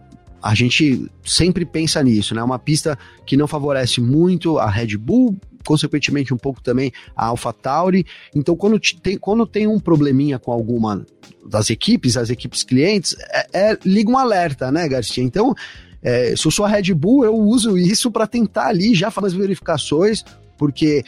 a 0.45 0.55
gente 0.55 1.11
sempre 1.25 1.65
pensa 1.65 2.03
nisso, 2.03 2.35
né? 2.35 2.43
Uma 2.43 2.59
pista 2.59 2.99
que 3.25 3.35
não 3.35 3.49
favorece 3.49 3.99
muito 3.99 4.59
a 4.59 4.69
Red 4.69 4.99
Bull, 4.99 5.35
consequentemente 5.67 6.35
um 6.35 6.37
pouco 6.37 6.63
também 6.63 6.93
a 7.17 7.29
AlphaTauri. 7.29 8.05
Então, 8.35 8.55
quando 8.55 8.79
tem, 8.79 9.17
quando 9.17 9.47
tem 9.47 9.67
um 9.67 9.81
probleminha 9.81 10.39
com 10.39 10.53
alguma 10.53 11.07
das 11.49 11.71
equipes, 11.71 12.19
as 12.19 12.29
equipes 12.29 12.63
clientes, 12.63 13.17
é, 13.33 13.71
é 13.71 13.79
liga 13.87 14.11
um 14.11 14.19
alerta, 14.19 14.71
né, 14.71 14.87
Garcia? 14.87 15.25
Então, 15.25 15.55
é, 16.03 16.37
se 16.37 16.47
eu 16.47 16.51
sou 16.51 16.67
a 16.67 16.69
Red 16.69 16.93
Bull, 16.93 17.25
eu 17.25 17.35
uso 17.35 17.79
isso 17.79 18.11
para 18.11 18.27
tentar 18.27 18.67
ali 18.67 18.95
já 18.95 19.11
fazer 19.11 19.29
as 19.29 19.33
verificações, 19.33 20.23
porque 20.59 21.03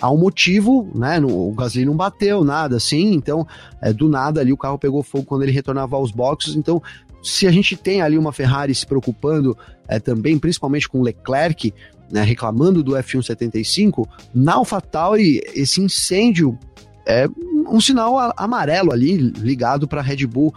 há 0.00 0.10
um 0.10 0.16
motivo, 0.16 0.90
né? 0.94 1.20
O 1.20 1.52
Gasly 1.52 1.84
não 1.84 1.94
bateu 1.94 2.42
nada 2.42 2.76
assim, 2.76 3.12
então 3.12 3.46
é, 3.82 3.92
do 3.92 4.08
nada 4.08 4.40
ali 4.40 4.50
o 4.50 4.56
carro 4.56 4.78
pegou 4.78 5.02
fogo 5.02 5.24
quando 5.24 5.42
ele 5.42 5.52
retornava 5.52 5.96
aos 5.96 6.10
boxes. 6.10 6.54
Então 6.54 6.82
se 7.28 7.46
a 7.46 7.50
gente 7.50 7.76
tem 7.76 8.00
ali 8.00 8.16
uma 8.16 8.32
Ferrari 8.32 8.74
se 8.74 8.86
preocupando 8.86 9.56
é, 9.86 9.98
também, 9.98 10.38
principalmente 10.38 10.88
com 10.88 11.02
Leclerc, 11.02 11.72
né, 12.10 12.22
reclamando 12.22 12.82
do 12.82 12.92
F175, 12.92 14.08
na 14.34 14.54
AlphaTauri 14.54 15.42
esse 15.54 15.80
incêndio 15.80 16.58
é 17.06 17.28
um 17.70 17.80
sinal 17.80 18.32
amarelo 18.36 18.92
ali 18.92 19.16
ligado 19.16 19.86
para 19.86 20.00
a 20.00 20.04
Red 20.04 20.26
Bull, 20.26 20.54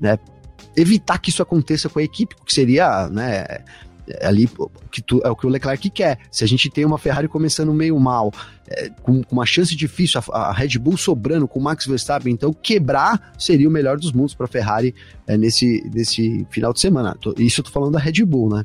né, 0.00 0.18
evitar 0.76 1.18
que 1.18 1.30
isso 1.30 1.42
aconteça 1.42 1.88
com 1.88 1.98
a 1.98 2.02
equipe, 2.02 2.34
que 2.44 2.52
seria, 2.52 3.08
né, 3.08 3.44
ali 4.22 4.48
que 4.90 5.02
tu, 5.02 5.20
é 5.24 5.30
o 5.30 5.36
que 5.36 5.46
o 5.46 5.50
Leclerc 5.50 5.90
quer. 5.90 6.18
Se 6.30 6.44
a 6.44 6.46
gente 6.46 6.70
tem 6.70 6.84
uma 6.84 6.98
Ferrari 6.98 7.28
começando 7.28 7.72
meio 7.72 7.98
mal, 7.98 8.32
é, 8.68 8.88
com, 9.02 9.22
com, 9.22 9.36
uma 9.36 9.46
chance 9.46 9.74
difícil, 9.74 10.20
a, 10.32 10.50
a, 10.50 10.52
Red 10.52 10.78
Bull 10.78 10.96
sobrando 10.96 11.46
com 11.46 11.58
o 11.58 11.62
Max 11.62 11.86
Verstappen, 11.86 12.32
então 12.32 12.52
quebrar 12.52 13.32
seria 13.38 13.68
o 13.68 13.72
melhor 13.72 13.96
dos 13.96 14.12
mundos 14.12 14.34
para 14.34 14.46
a 14.46 14.48
Ferrari 14.48 14.94
é, 15.26 15.36
nesse, 15.36 15.82
nesse 15.92 16.46
final 16.50 16.72
de 16.72 16.80
semana. 16.80 17.16
Isso 17.38 17.60
eu 17.60 17.64
tô 17.64 17.70
falando 17.70 17.92
da 17.92 17.98
Red 17.98 18.24
Bull, 18.24 18.50
né? 18.50 18.62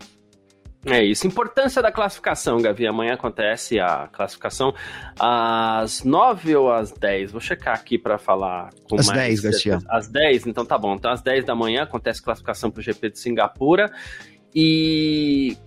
É 0.85 1.03
isso. 1.03 1.27
Importância 1.27 1.81
da 1.81 1.91
classificação, 1.91 2.57
Gavi. 2.61 2.87
Amanhã 2.87 3.13
acontece 3.13 3.79
a 3.79 4.07
classificação 4.07 4.73
às 5.19 6.03
9 6.03 6.55
ou 6.55 6.71
às 6.71 6.91
10? 6.91 7.31
Vou 7.31 7.41
checar 7.41 7.75
aqui 7.75 7.97
para 7.97 8.17
falar 8.17 8.69
com 8.89 8.95
às 8.95 9.07
mais. 9.07 9.19
Às 9.19 9.25
10, 9.25 9.41
Garcia. 9.41 9.79
Às 9.89 10.07
10, 10.07 10.47
então 10.47 10.65
tá 10.65 10.77
bom. 10.77 10.95
Então 10.95 11.11
às 11.11 11.21
10 11.21 11.43
da 11.43 11.53
manhã 11.53 11.83
acontece 11.83 12.21
a 12.21 12.23
classificação 12.23 12.71
para 12.71 12.79
o 12.79 12.83
GP 12.83 13.09
de 13.09 13.19
Singapura. 13.19 13.91
E 14.53 15.57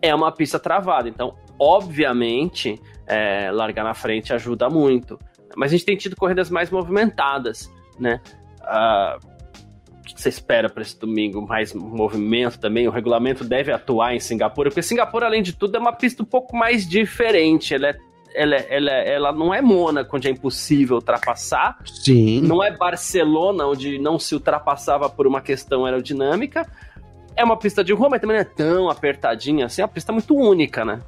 é 0.00 0.14
uma 0.14 0.32
pista 0.32 0.58
travada, 0.58 1.08
então, 1.08 1.34
obviamente, 1.58 2.80
é, 3.06 3.50
largar 3.50 3.84
na 3.84 3.94
frente 3.94 4.32
ajuda 4.32 4.68
muito. 4.68 5.18
Mas 5.56 5.70
a 5.70 5.76
gente 5.76 5.84
tem 5.84 5.96
tido 5.96 6.16
corridas 6.16 6.50
mais 6.50 6.70
movimentadas, 6.70 7.70
né? 7.98 8.20
O 8.62 10.02
que 10.02 10.20
você 10.20 10.28
espera 10.28 10.68
para 10.68 10.82
esse 10.82 10.98
domingo? 10.98 11.42
Mais 11.46 11.74
movimento 11.74 12.58
também? 12.58 12.88
O 12.88 12.90
regulamento 12.90 13.44
deve 13.44 13.72
atuar 13.72 14.14
em 14.14 14.20
Singapura, 14.20 14.70
porque 14.70 14.82
Singapura, 14.82 15.26
além 15.26 15.42
de 15.42 15.52
tudo, 15.52 15.76
é 15.76 15.80
uma 15.80 15.92
pista 15.92 16.22
um 16.22 16.26
pouco 16.26 16.56
mais 16.56 16.88
diferente. 16.88 17.74
Ela 17.74 17.88
é 17.88 17.96
ela, 18.34 18.56
ela, 18.56 18.90
ela 18.90 19.32
não 19.32 19.52
é 19.52 19.60
Mônaco, 19.60 20.16
onde 20.16 20.28
é 20.28 20.30
impossível 20.30 20.96
ultrapassar. 20.96 21.76
Sim. 21.84 22.40
Não 22.42 22.62
é 22.62 22.74
Barcelona, 22.74 23.66
onde 23.66 23.98
não 23.98 24.18
se 24.18 24.34
ultrapassava 24.34 25.08
por 25.08 25.26
uma 25.26 25.40
questão 25.40 25.84
aerodinâmica. 25.84 26.66
É 27.36 27.44
uma 27.44 27.56
pista 27.56 27.82
de 27.82 27.92
rua, 27.92 28.08
mas 28.10 28.20
também 28.20 28.36
não 28.36 28.42
é 28.42 28.44
tão 28.44 28.90
apertadinha 28.90 29.66
assim. 29.66 29.82
É 29.82 29.84
uma 29.84 29.90
pista 29.90 30.12
muito 30.12 30.34
única, 30.34 30.84
né? 30.84 31.00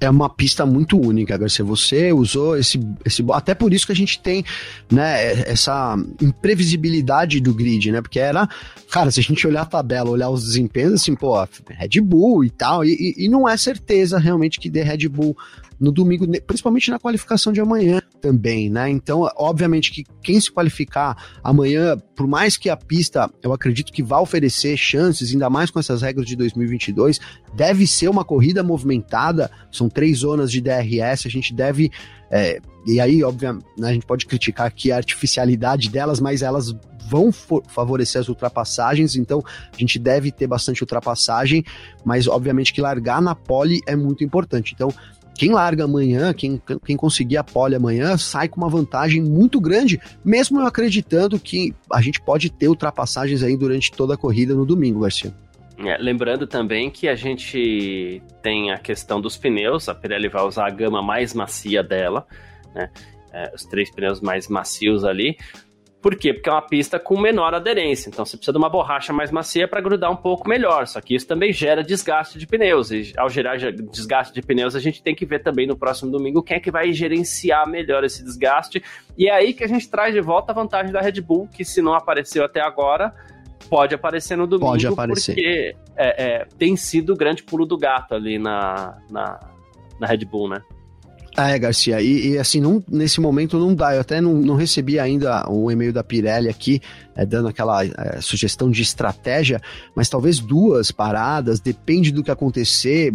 é 0.00 0.08
uma 0.08 0.28
pista 0.28 0.64
muito 0.64 0.98
única, 0.98 1.36
Garcia. 1.36 1.64
Você 1.64 2.12
usou 2.12 2.56
esse, 2.56 2.80
esse. 3.04 3.24
Até 3.32 3.54
por 3.54 3.72
isso 3.72 3.86
que 3.86 3.92
a 3.92 3.96
gente 3.96 4.20
tem, 4.20 4.44
né, 4.90 5.32
essa 5.50 5.96
imprevisibilidade 6.20 7.40
do 7.40 7.52
grid, 7.52 7.90
né? 7.90 8.00
Porque 8.00 8.20
era. 8.20 8.48
Cara, 8.90 9.10
se 9.10 9.20
a 9.20 9.22
gente 9.22 9.46
olhar 9.46 9.62
a 9.62 9.66
tabela, 9.66 10.10
olhar 10.10 10.30
os 10.30 10.44
desempenhos, 10.44 10.94
assim, 10.94 11.14
pô, 11.14 11.34
Red 11.70 12.00
Bull 12.00 12.44
e 12.44 12.50
tal, 12.50 12.84
e, 12.84 13.14
e 13.16 13.28
não 13.28 13.48
é 13.48 13.56
certeza 13.56 14.18
realmente 14.18 14.60
que 14.60 14.70
dê 14.70 14.82
Red 14.82 15.08
Bull 15.08 15.36
no 15.80 15.92
domingo, 15.92 16.26
principalmente 16.46 16.90
na 16.90 16.98
qualificação 16.98 17.52
de 17.52 17.60
amanhã 17.60 18.00
também, 18.20 18.68
né? 18.68 18.90
Então, 18.90 19.28
obviamente 19.36 19.92
que 19.92 20.04
quem 20.22 20.40
se 20.40 20.50
qualificar 20.50 21.16
amanhã, 21.42 21.96
por 22.16 22.26
mais 22.26 22.56
que 22.56 22.68
a 22.68 22.76
pista, 22.76 23.30
eu 23.42 23.52
acredito 23.52 23.92
que 23.92 24.02
vá 24.02 24.20
oferecer 24.20 24.76
chances, 24.76 25.32
ainda 25.32 25.48
mais 25.48 25.70
com 25.70 25.78
essas 25.78 26.02
regras 26.02 26.26
de 26.26 26.34
2022, 26.36 27.20
deve 27.54 27.86
ser 27.86 28.08
uma 28.08 28.24
corrida 28.24 28.62
movimentada, 28.62 29.50
são 29.70 29.88
três 29.88 30.18
zonas 30.18 30.50
de 30.50 30.60
DRS, 30.60 31.26
a 31.26 31.30
gente 31.30 31.54
deve. 31.54 31.90
É, 32.30 32.60
e 32.86 33.00
aí, 33.00 33.22
obviamente, 33.22 33.64
né, 33.78 33.90
a 33.90 33.92
gente 33.92 34.06
pode 34.06 34.26
criticar 34.26 34.66
aqui 34.66 34.90
a 34.90 34.96
artificialidade 34.96 35.88
delas, 35.88 36.20
mas 36.20 36.42
elas 36.42 36.74
vão 37.08 37.32
favorecer 37.32 38.20
as 38.20 38.28
ultrapassagens, 38.28 39.16
então 39.16 39.42
a 39.72 39.76
gente 39.78 39.98
deve 39.98 40.30
ter 40.30 40.46
bastante 40.46 40.82
ultrapassagem, 40.82 41.64
mas 42.04 42.28
obviamente 42.28 42.72
que 42.72 42.82
largar 42.82 43.22
na 43.22 43.34
pole 43.34 43.80
é 43.86 43.96
muito 43.96 44.22
importante. 44.22 44.74
Então, 44.74 44.92
quem 45.38 45.52
larga 45.52 45.84
amanhã, 45.84 46.34
quem, 46.34 46.60
quem 46.84 46.96
conseguir 46.96 47.36
a 47.36 47.44
pole 47.44 47.76
amanhã, 47.76 48.18
sai 48.18 48.48
com 48.48 48.60
uma 48.60 48.68
vantagem 48.68 49.22
muito 49.22 49.60
grande, 49.60 50.00
mesmo 50.24 50.60
eu 50.60 50.66
acreditando 50.66 51.38
que 51.38 51.72
a 51.92 52.02
gente 52.02 52.20
pode 52.20 52.50
ter 52.50 52.66
ultrapassagens 52.66 53.44
aí 53.44 53.56
durante 53.56 53.92
toda 53.92 54.14
a 54.14 54.16
corrida 54.16 54.52
no 54.52 54.66
domingo, 54.66 55.00
Garcia. 55.00 55.32
É, 55.78 55.96
lembrando 55.96 56.44
também 56.44 56.90
que 56.90 57.06
a 57.06 57.14
gente 57.14 58.20
tem 58.42 58.72
a 58.72 58.78
questão 58.78 59.20
dos 59.20 59.36
pneus, 59.36 59.88
a 59.88 59.94
Pirelli 59.94 60.28
vai 60.28 60.42
usar 60.42 60.66
a 60.66 60.70
gama 60.70 61.00
mais 61.00 61.32
macia 61.32 61.84
dela, 61.84 62.26
né? 62.74 62.90
É, 63.32 63.52
os 63.54 63.62
três 63.62 63.94
pneus 63.94 64.20
mais 64.20 64.48
macios 64.48 65.04
ali. 65.04 65.36
Por 66.00 66.14
quê? 66.14 66.32
Porque 66.32 66.48
é 66.48 66.52
uma 66.52 66.62
pista 66.62 66.98
com 66.98 67.18
menor 67.18 67.54
aderência, 67.54 68.08
então 68.08 68.24
você 68.24 68.36
precisa 68.36 68.52
de 68.52 68.58
uma 68.58 68.68
borracha 68.68 69.12
mais 69.12 69.32
macia 69.32 69.66
para 69.66 69.80
grudar 69.80 70.10
um 70.12 70.16
pouco 70.16 70.48
melhor. 70.48 70.86
Só 70.86 71.00
que 71.00 71.14
isso 71.14 71.26
também 71.26 71.52
gera 71.52 71.82
desgaste 71.82 72.38
de 72.38 72.46
pneus, 72.46 72.92
e 72.92 73.12
ao 73.16 73.28
gerar 73.28 73.56
desgaste 73.56 74.32
de 74.32 74.40
pneus, 74.40 74.76
a 74.76 74.80
gente 74.80 75.02
tem 75.02 75.14
que 75.14 75.26
ver 75.26 75.42
também 75.42 75.66
no 75.66 75.76
próximo 75.76 76.10
domingo 76.10 76.42
quem 76.42 76.56
é 76.56 76.60
que 76.60 76.70
vai 76.70 76.92
gerenciar 76.92 77.68
melhor 77.68 78.04
esse 78.04 78.22
desgaste. 78.22 78.82
E 79.16 79.28
é 79.28 79.32
aí 79.32 79.52
que 79.52 79.64
a 79.64 79.68
gente 79.68 79.88
traz 79.90 80.14
de 80.14 80.20
volta 80.20 80.52
a 80.52 80.54
vantagem 80.54 80.92
da 80.92 81.00
Red 81.00 81.20
Bull, 81.20 81.48
que 81.48 81.64
se 81.64 81.82
não 81.82 81.94
apareceu 81.94 82.44
até 82.44 82.60
agora, 82.60 83.12
pode 83.68 83.92
aparecer 83.92 84.36
no 84.36 84.46
domingo, 84.46 84.70
pode 84.70 84.86
aparecer. 84.86 85.34
porque 85.34 85.76
é, 85.96 86.24
é, 86.24 86.44
tem 86.56 86.76
sido 86.76 87.12
o 87.12 87.16
grande 87.16 87.42
pulo 87.42 87.66
do 87.66 87.76
gato 87.76 88.14
ali 88.14 88.38
na, 88.38 88.98
na, 89.10 89.40
na 89.98 90.06
Red 90.06 90.24
Bull, 90.24 90.48
né? 90.48 90.62
É, 91.36 91.56
Garcia, 91.58 92.00
e, 92.00 92.30
e, 92.30 92.38
assim, 92.38 92.60
nesse 92.90 93.20
momento 93.20 93.58
não 93.58 93.74
dá. 93.74 93.94
Eu 93.94 94.00
até 94.00 94.20
não, 94.20 94.34
não 94.34 94.56
recebi 94.56 94.98
ainda 94.98 95.48
o 95.48 95.70
e-mail 95.70 95.92
da 95.92 96.02
Pirelli 96.02 96.48
aqui, 96.48 96.80
é, 97.14 97.24
dando 97.24 97.48
aquela 97.48 97.84
é, 97.84 98.20
sugestão 98.20 98.70
de 98.70 98.82
estratégia, 98.82 99.60
mas 99.94 100.08
talvez 100.08 100.40
duas 100.40 100.90
paradas, 100.90 101.60
depende 101.60 102.10
do 102.10 102.24
que 102.24 102.30
acontecer, 102.30 103.14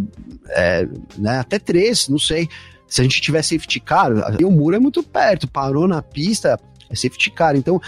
é, 0.49 0.88
né, 1.18 1.39
até 1.39 1.59
três, 1.59 2.07
não 2.07 2.20
sei. 2.20 2.47
Se 2.88 3.01
a 3.01 3.03
gente 3.03 3.20
tiver 3.20 3.41
safety 3.41 3.80
car, 3.80 4.11
o 4.41 4.51
muro 4.51 4.76
é 4.76 4.80
muito 4.80 5.01
perto, 5.03 5.47
parou 5.47 5.88
na 5.88 6.01
pista, 6.01 6.59
é 6.89 6.95
safety 6.95 7.32
car. 7.32 7.55
Então, 7.55 7.82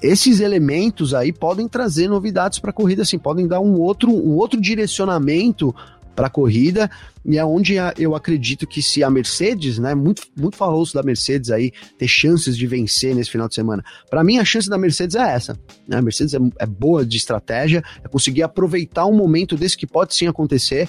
esses 0.00 0.40
elementos 0.40 1.14
aí 1.14 1.32
podem 1.32 1.66
trazer 1.66 2.08
novidades 2.08 2.58
para 2.58 2.70
a 2.70 2.72
corrida, 2.72 3.02
assim, 3.02 3.18
podem 3.18 3.46
dar 3.46 3.60
um 3.60 3.80
outro, 3.80 4.10
um 4.10 4.36
outro 4.36 4.60
direcionamento 4.60 5.74
para 6.14 6.26
a 6.26 6.30
corrida 6.30 6.90
e 7.24 7.36
é 7.36 7.44
onde 7.44 7.74
eu 7.98 8.14
acredito 8.14 8.66
que 8.66 8.80
se 8.82 9.04
a 9.04 9.10
Mercedes, 9.10 9.78
né, 9.78 9.94
muito, 9.94 10.22
muito 10.36 10.56
falou-se 10.56 10.94
da 10.94 11.02
Mercedes 11.02 11.50
aí 11.50 11.72
ter 11.98 12.08
chances 12.08 12.56
de 12.56 12.66
vencer 12.66 13.14
nesse 13.14 13.30
final 13.30 13.48
de 13.48 13.54
semana. 13.54 13.84
Para 14.08 14.24
mim, 14.24 14.38
a 14.38 14.44
chance 14.44 14.68
da 14.68 14.78
Mercedes 14.78 15.16
é 15.16 15.34
essa. 15.34 15.58
Né? 15.86 15.98
A 15.98 16.02
Mercedes 16.02 16.34
é, 16.34 16.38
é, 16.58 16.66
boa 16.66 17.04
de 17.04 17.16
estratégia, 17.16 17.82
é 18.02 18.08
conseguir 18.08 18.42
aproveitar 18.42 19.06
um 19.06 19.14
momento 19.14 19.56
desse 19.56 19.76
que 19.76 19.86
pode 19.86 20.14
sim 20.14 20.26
acontecer 20.26 20.88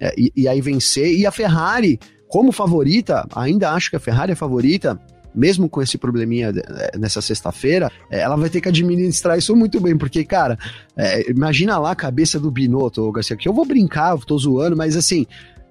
é, 0.00 0.12
e, 0.18 0.32
e 0.36 0.48
aí 0.48 0.60
vencer. 0.60 1.16
E 1.16 1.26
a 1.26 1.30
Ferrari, 1.30 1.98
como 2.28 2.50
favorita, 2.50 3.26
ainda 3.34 3.70
acho 3.72 3.90
que 3.90 3.96
a 3.96 4.00
Ferrari 4.00 4.32
é 4.32 4.36
favorita 4.36 5.00
mesmo 5.38 5.68
com 5.68 5.80
esse 5.80 5.96
probleminha 5.96 6.52
é, 6.52 6.98
nessa 6.98 7.22
sexta-feira, 7.22 7.90
é, 8.10 8.20
ela 8.20 8.36
vai 8.36 8.50
ter 8.50 8.60
que 8.60 8.68
administrar 8.68 9.38
isso 9.38 9.54
muito 9.54 9.80
bem, 9.80 9.96
porque, 9.96 10.24
cara, 10.24 10.58
é, 10.96 11.30
imagina 11.30 11.78
lá 11.78 11.92
a 11.92 11.96
cabeça 11.96 12.40
do 12.40 12.50
Binotto, 12.50 13.10
Garcia, 13.12 13.36
que 13.36 13.48
eu 13.48 13.52
vou 13.52 13.64
brincar, 13.64 14.10
eu 14.10 14.18
tô 14.18 14.36
zoando, 14.36 14.76
mas 14.76 14.96
assim, 14.96 15.26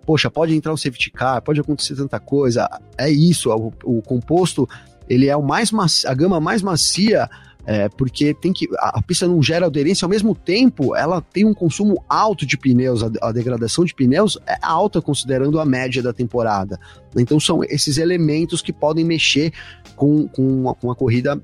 poxa, 0.06 0.32
pode 0.32 0.56
entrar 0.56 0.72
um 0.72 0.78
safety 0.78 1.12
car, 1.12 1.42
pode 1.42 1.60
acontecer 1.60 1.96
tanta 1.96 2.18
coisa, 2.18 2.70
é 2.98 3.10
isso, 3.10 3.52
o, 3.52 3.74
o 3.84 4.02
composto, 4.02 4.68
ele 5.10 5.28
é 5.28 5.36
o 5.36 5.44
mais 5.44 5.70
macio, 5.70 6.10
a 6.10 6.14
gama 6.14 6.40
mais 6.40 6.62
macia 6.62 7.30
é, 7.68 7.90
porque 7.90 8.34
tem 8.34 8.54
que 8.54 8.66
a, 8.80 9.02
pista 9.02 9.28
não 9.28 9.44
gera 9.44 9.66
aderência, 9.66 10.06
ao 10.06 10.10
mesmo 10.10 10.34
tempo 10.34 10.96
ela 10.96 11.22
tem 11.22 11.44
um 11.44 11.54
consumo 11.54 12.02
alto 12.08 12.46
de 12.46 12.58
pneus, 12.58 13.04
a, 13.04 13.12
a, 13.22 13.32
degradação 13.34 13.84
de 13.84 13.94
pneus 13.94 14.38
é 14.48 14.58
alta 14.62 15.02
considerando 15.02 15.60
a 15.60 15.66
média 15.66 16.02
da 16.02 16.14
temporada. 16.14 16.80
Então 17.18 17.42
são 17.42 17.62
esses 17.66 17.98
elementos 17.98 18.62
que 18.62 18.72
podem 18.72 19.04
mexer 19.04 19.52
com, 19.98 20.30
com, 20.30 20.70
a, 20.70 20.76
com 20.76 20.90
a 20.90 20.96
corrida 20.96 21.44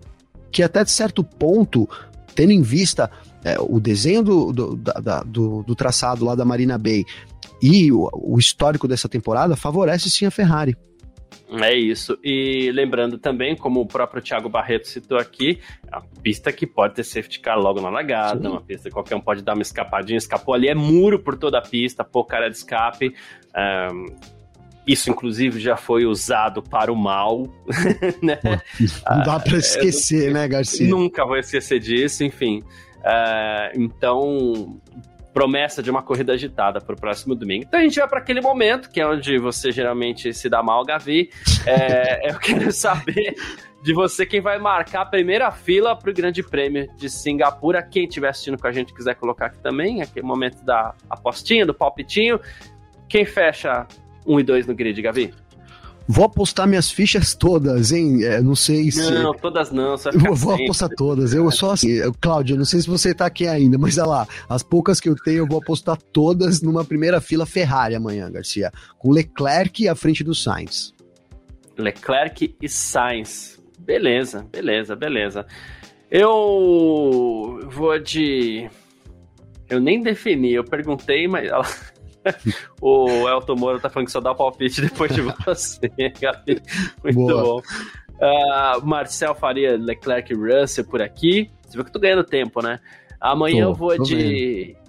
que 0.49 0.63
até 0.63 0.85
certo 0.85 1.25
ponto, 1.25 1.89
tendo 2.33 2.53
em 2.53 2.61
vista 2.61 3.11
é, 3.43 3.57
o 3.59 3.77
desenho 3.77 4.23
do, 4.23 4.53
do, 4.53 4.75
da, 4.77 5.23
do, 5.23 5.61
do, 5.63 5.75
traçado 5.75 6.23
lá 6.23 6.35
da 6.35 6.45
Marina 6.45 6.77
Bay 6.77 7.03
e 7.61 7.91
o, 7.91 8.09
o 8.13 8.39
histórico 8.39 8.87
dessa 8.87 9.09
temporada, 9.09 9.57
favorece 9.57 10.09
sim 10.09 10.25
a 10.25 10.31
Ferrari. 10.31 10.77
É 11.49 11.73
isso. 11.73 12.17
E 12.23 12.71
lembrando 12.71 13.17
também, 13.17 13.55
como 13.55 13.81
o 13.81 13.85
próprio 13.85 14.21
Thiago 14.21 14.49
Barreto 14.49 14.87
citou 14.87 15.17
aqui, 15.17 15.59
a 15.91 16.01
pista 16.01 16.51
que 16.51 16.65
pode 16.65 16.95
ter 16.95 17.03
safety 17.03 17.39
car 17.39 17.59
logo 17.59 17.79
na 17.79 17.89
largada, 17.89 18.41
Sim. 18.41 18.47
uma 18.47 18.61
pista 18.61 18.89
que 18.89 18.93
qualquer 18.93 19.15
um 19.15 19.21
pode 19.21 19.43
dar 19.43 19.53
uma 19.53 19.61
escapadinha, 19.61 20.17
escapou 20.17 20.55
ali, 20.55 20.67
é 20.67 20.75
muro 20.75 21.19
por 21.19 21.37
toda 21.37 21.59
a 21.59 21.61
pista, 21.61 22.03
pouca 22.03 22.37
área 22.37 22.49
de 22.49 22.57
escape. 22.57 23.13
Um, 23.55 24.05
isso, 24.85 25.09
inclusive, 25.09 25.59
já 25.59 25.77
foi 25.77 26.05
usado 26.05 26.61
para 26.61 26.91
o 26.91 26.95
mal. 26.95 27.47
né? 28.21 28.39
Não 29.09 29.23
dá 29.23 29.39
para 29.39 29.55
ah, 29.55 29.59
esquecer, 29.59 30.29
é, 30.29 30.33
né, 30.33 30.47
Garcia? 30.47 30.87
Nunca 30.87 31.25
vou 31.25 31.37
esquecer 31.37 31.79
disso, 31.79 32.23
enfim. 32.23 32.61
Uh, 32.99 33.79
então, 33.79 34.81
promessa 35.33 35.81
de 35.81 35.89
uma 35.89 36.03
corrida 36.03 36.33
agitada 36.33 36.79
para 36.79 36.93
o 36.93 36.97
próximo 36.97 37.35
domingo. 37.35 37.65
Então 37.67 37.79
a 37.79 37.83
gente 37.83 37.99
vai 37.99 38.07
para 38.07 38.19
aquele 38.19 38.39
momento, 38.39 38.89
que 38.89 39.01
é 39.01 39.07
onde 39.07 39.37
você 39.39 39.71
geralmente 39.71 40.33
se 40.33 40.47
dá 40.47 40.61
mal, 40.61 40.85
Gavi. 40.85 41.29
É, 41.65 42.29
eu 42.31 42.39
quero 42.39 42.71
saber 42.71 43.35
de 43.83 43.93
você 43.93 44.25
quem 44.25 44.39
vai 44.39 44.57
marcar 44.59 45.01
a 45.01 45.05
primeira 45.05 45.51
fila 45.51 45.95
para 45.95 46.09
o 46.09 46.13
Grande 46.13 46.41
Prêmio 46.41 46.87
de 46.95 47.09
Singapura. 47.09 47.83
Quem 47.83 48.05
estiver 48.05 48.29
assistindo 48.29 48.57
com 48.57 48.67
a 48.67 48.71
gente 48.71 48.93
quiser 48.93 49.15
colocar 49.15 49.47
aqui 49.47 49.59
também, 49.59 50.01
aquele 50.01 50.25
momento 50.25 50.63
da 50.63 50.93
apostinha, 51.09 51.65
do 51.65 51.73
palpitinho. 51.73 52.39
Quem 53.09 53.25
fecha 53.25 53.85
1 54.25 54.39
e 54.39 54.43
2 54.43 54.67
no 54.67 54.75
grid, 54.75 55.01
Gavi? 55.01 55.33
Vou 56.07 56.25
apostar 56.25 56.67
minhas 56.67 56.91
fichas 56.91 57.33
todas, 57.33 57.91
hein? 57.91 58.23
É, 58.23 58.41
não 58.41 58.55
sei 58.55 58.91
se. 58.91 59.09
Não, 59.09 59.33
todas 59.33 59.71
não. 59.71 59.97
Só 59.97 60.09
eu 60.09 60.35
vou 60.35 60.53
apostar 60.53 60.89
todas. 60.89 61.33
Eu 61.33 61.49
só 61.49 61.71
assim. 61.71 61.99
Cláudio, 62.19 62.57
não 62.57 62.65
sei 62.65 62.81
se 62.81 62.87
você 62.89 63.13
tá 63.13 63.25
aqui 63.25 63.47
ainda, 63.47 63.77
mas 63.77 63.97
olha 63.97 64.07
lá. 64.07 64.27
As 64.49 64.61
poucas 64.61 64.99
que 64.99 65.07
eu 65.07 65.15
tenho, 65.15 65.39
eu 65.39 65.47
vou 65.47 65.59
apostar 65.59 65.97
todas 66.11 66.61
numa 66.61 66.83
primeira 66.83 67.21
fila 67.21 67.45
Ferrari 67.45 67.95
amanhã, 67.95 68.29
Garcia. 68.29 68.71
Com 68.99 69.11
Leclerc 69.11 69.87
à 69.87 69.95
frente 69.95 70.23
do 70.23 70.35
Sainz. 70.35 70.93
Leclerc 71.77 72.53
e 72.61 72.67
Sainz. 72.67 73.59
Beleza, 73.79 74.45
beleza, 74.51 74.95
beleza. 74.95 75.45
Eu 76.11 77.59
vou 77.69 77.97
de. 77.97 78.69
Eu 79.69 79.79
nem 79.79 80.01
defini, 80.01 80.53
eu 80.53 80.63
perguntei, 80.63 81.27
mas 81.27 81.49
o 82.81 83.27
Elton 83.27 83.55
Moura 83.55 83.79
tá 83.79 83.89
falando 83.89 84.07
que 84.07 84.11
só 84.11 84.19
dá 84.19 84.33
palpite 84.33 84.81
depois 84.81 85.13
de 85.13 85.21
você, 85.21 85.89
Gabi. 86.19 86.61
Muito 87.03 87.15
Boa. 87.15 87.43
bom. 87.43 87.61
Uh, 88.15 88.85
Marcel 88.85 89.35
Faria, 89.35 89.77
Leclerc 89.77 90.31
e 90.31 90.35
Russell 90.35 90.85
por 90.85 91.01
aqui. 91.01 91.49
Você 91.63 91.77
viu 91.77 91.83
que 91.83 91.89
eu 91.89 91.93
tô 91.93 91.99
ganhando 91.99 92.23
tempo, 92.23 92.61
né? 92.61 92.79
Amanhã 93.19 93.65
tô, 93.65 93.71
eu 93.71 93.75
vou 93.75 94.03
de 94.03 94.15
vendo. 94.15 94.83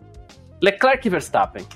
Leclerc 0.63 1.07
e 1.07 1.11
Verstappen. 1.11 1.67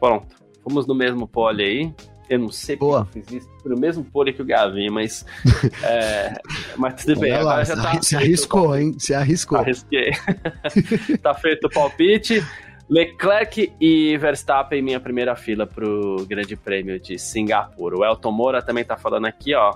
Pronto. 0.00 0.36
Fomos 0.62 0.86
no 0.86 0.94
mesmo 0.94 1.26
pole 1.26 1.62
aí. 1.62 1.94
Eu 2.28 2.40
não 2.40 2.50
sei 2.50 2.76
Boa. 2.76 3.04
porque 3.04 3.20
eu 3.20 3.22
fiz 3.22 3.32
isso 3.44 3.48
no 3.64 3.78
mesmo 3.78 4.04
pole 4.04 4.32
que 4.32 4.42
o 4.42 4.44
Gavin, 4.44 4.90
mas. 4.90 5.24
é, 5.82 6.34
mas 6.76 7.04
tudo 7.04 7.20
bem. 7.20 7.40
Lá, 7.40 7.62
já 7.62 7.76
tá 7.76 8.02
se 8.02 8.16
arriscou, 8.16 8.76
hein? 8.76 8.94
Se 8.98 9.14
arriscou. 9.14 9.58
Arrisquei. 9.58 10.10
tá 11.22 11.34
feito 11.34 11.66
o 11.66 11.70
palpite. 11.70 12.44
Leclerc 12.88 13.72
e 13.80 14.16
Verstappen, 14.16 14.80
minha 14.80 15.00
primeira 15.00 15.34
fila 15.34 15.66
pro 15.66 16.24
Grande 16.28 16.56
Prêmio 16.56 17.00
de 17.00 17.18
Singapura. 17.18 17.98
O 17.98 18.04
Elton 18.04 18.30
Moura 18.32 18.62
também 18.62 18.84
tá 18.84 18.96
falando 18.96 19.26
aqui, 19.26 19.54
ó. 19.54 19.74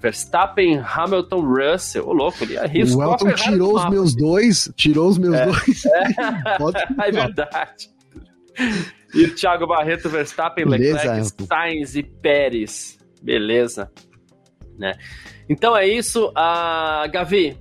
Verstappen, 0.00 0.78
Hamilton, 0.78 1.40
Russell. 1.40 2.08
Ô, 2.08 2.12
louco, 2.12 2.42
ele 2.42 2.58
arriscou. 2.58 3.04
O 3.04 3.12
Elton 3.12 3.32
tirou 3.32 3.76
os 3.76 3.90
meus 3.90 4.14
dois, 4.14 4.72
tirou 4.76 5.08
os 5.08 5.18
meus 5.18 5.34
é. 5.34 5.46
dois. 5.46 5.82
É, 7.00 7.08
é 7.08 7.12
verdade. 7.12 7.90
E 9.14 9.24
o 9.24 9.34
Thiago 9.34 9.66
Barreto, 9.66 10.08
Verstappen, 10.08 10.66
Beleza, 10.66 10.96
Leclerc, 10.96 11.20
Elton. 11.20 11.46
Sainz 11.46 11.96
e 11.96 12.02
Pérez. 12.02 12.98
Beleza. 13.22 13.90
Né? 14.78 14.94
Então 15.48 15.76
é 15.76 15.86
isso. 15.86 16.28
Uh, 16.28 17.10
Gavi, 17.10 17.56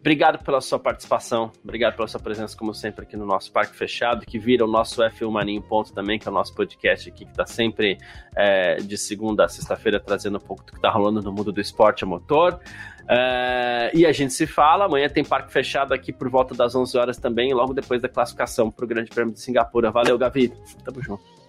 Obrigado 0.00 0.42
pela 0.42 0.62
sua 0.62 0.78
participação, 0.78 1.52
obrigado 1.62 1.94
pela 1.94 2.08
sua 2.08 2.18
presença, 2.18 2.56
como 2.56 2.72
sempre, 2.72 3.02
aqui 3.02 3.18
no 3.18 3.26
nosso 3.26 3.52
Parque 3.52 3.76
Fechado, 3.76 4.24
que 4.24 4.38
vira 4.38 4.64
o 4.64 4.66
nosso 4.66 5.02
F1 5.02 5.30
Maninho 5.30 5.60
Ponto 5.60 5.92
também, 5.92 6.18
que 6.18 6.26
é 6.26 6.30
o 6.30 6.34
nosso 6.34 6.54
podcast 6.54 7.10
aqui, 7.10 7.26
que 7.26 7.30
está 7.30 7.44
sempre 7.44 7.98
é, 8.34 8.76
de 8.76 8.96
segunda 8.96 9.44
a 9.44 9.48
sexta-feira 9.48 10.00
trazendo 10.00 10.38
um 10.38 10.40
pouco 10.40 10.64
do 10.64 10.72
que 10.72 10.78
está 10.78 10.90
rolando 10.90 11.20
no 11.20 11.30
mundo 11.30 11.52
do 11.52 11.60
esporte 11.60 12.02
a 12.02 12.06
motor. 12.06 12.58
É, 13.06 13.90
e 13.92 14.06
a 14.06 14.12
gente 14.12 14.32
se 14.32 14.46
fala, 14.46 14.86
amanhã 14.86 15.06
tem 15.06 15.22
Parque 15.22 15.52
Fechado 15.52 15.92
aqui 15.92 16.14
por 16.14 16.30
volta 16.30 16.54
das 16.54 16.74
11 16.74 16.96
horas 16.96 17.18
também, 17.18 17.52
logo 17.52 17.74
depois 17.74 18.00
da 18.00 18.08
classificação 18.08 18.70
para 18.70 18.86
o 18.86 18.88
Grande 18.88 19.10
Prêmio 19.10 19.34
de 19.34 19.40
Singapura. 19.40 19.90
Valeu, 19.90 20.16
Gavi, 20.16 20.50
tamo 20.82 21.02
junto. 21.02 21.39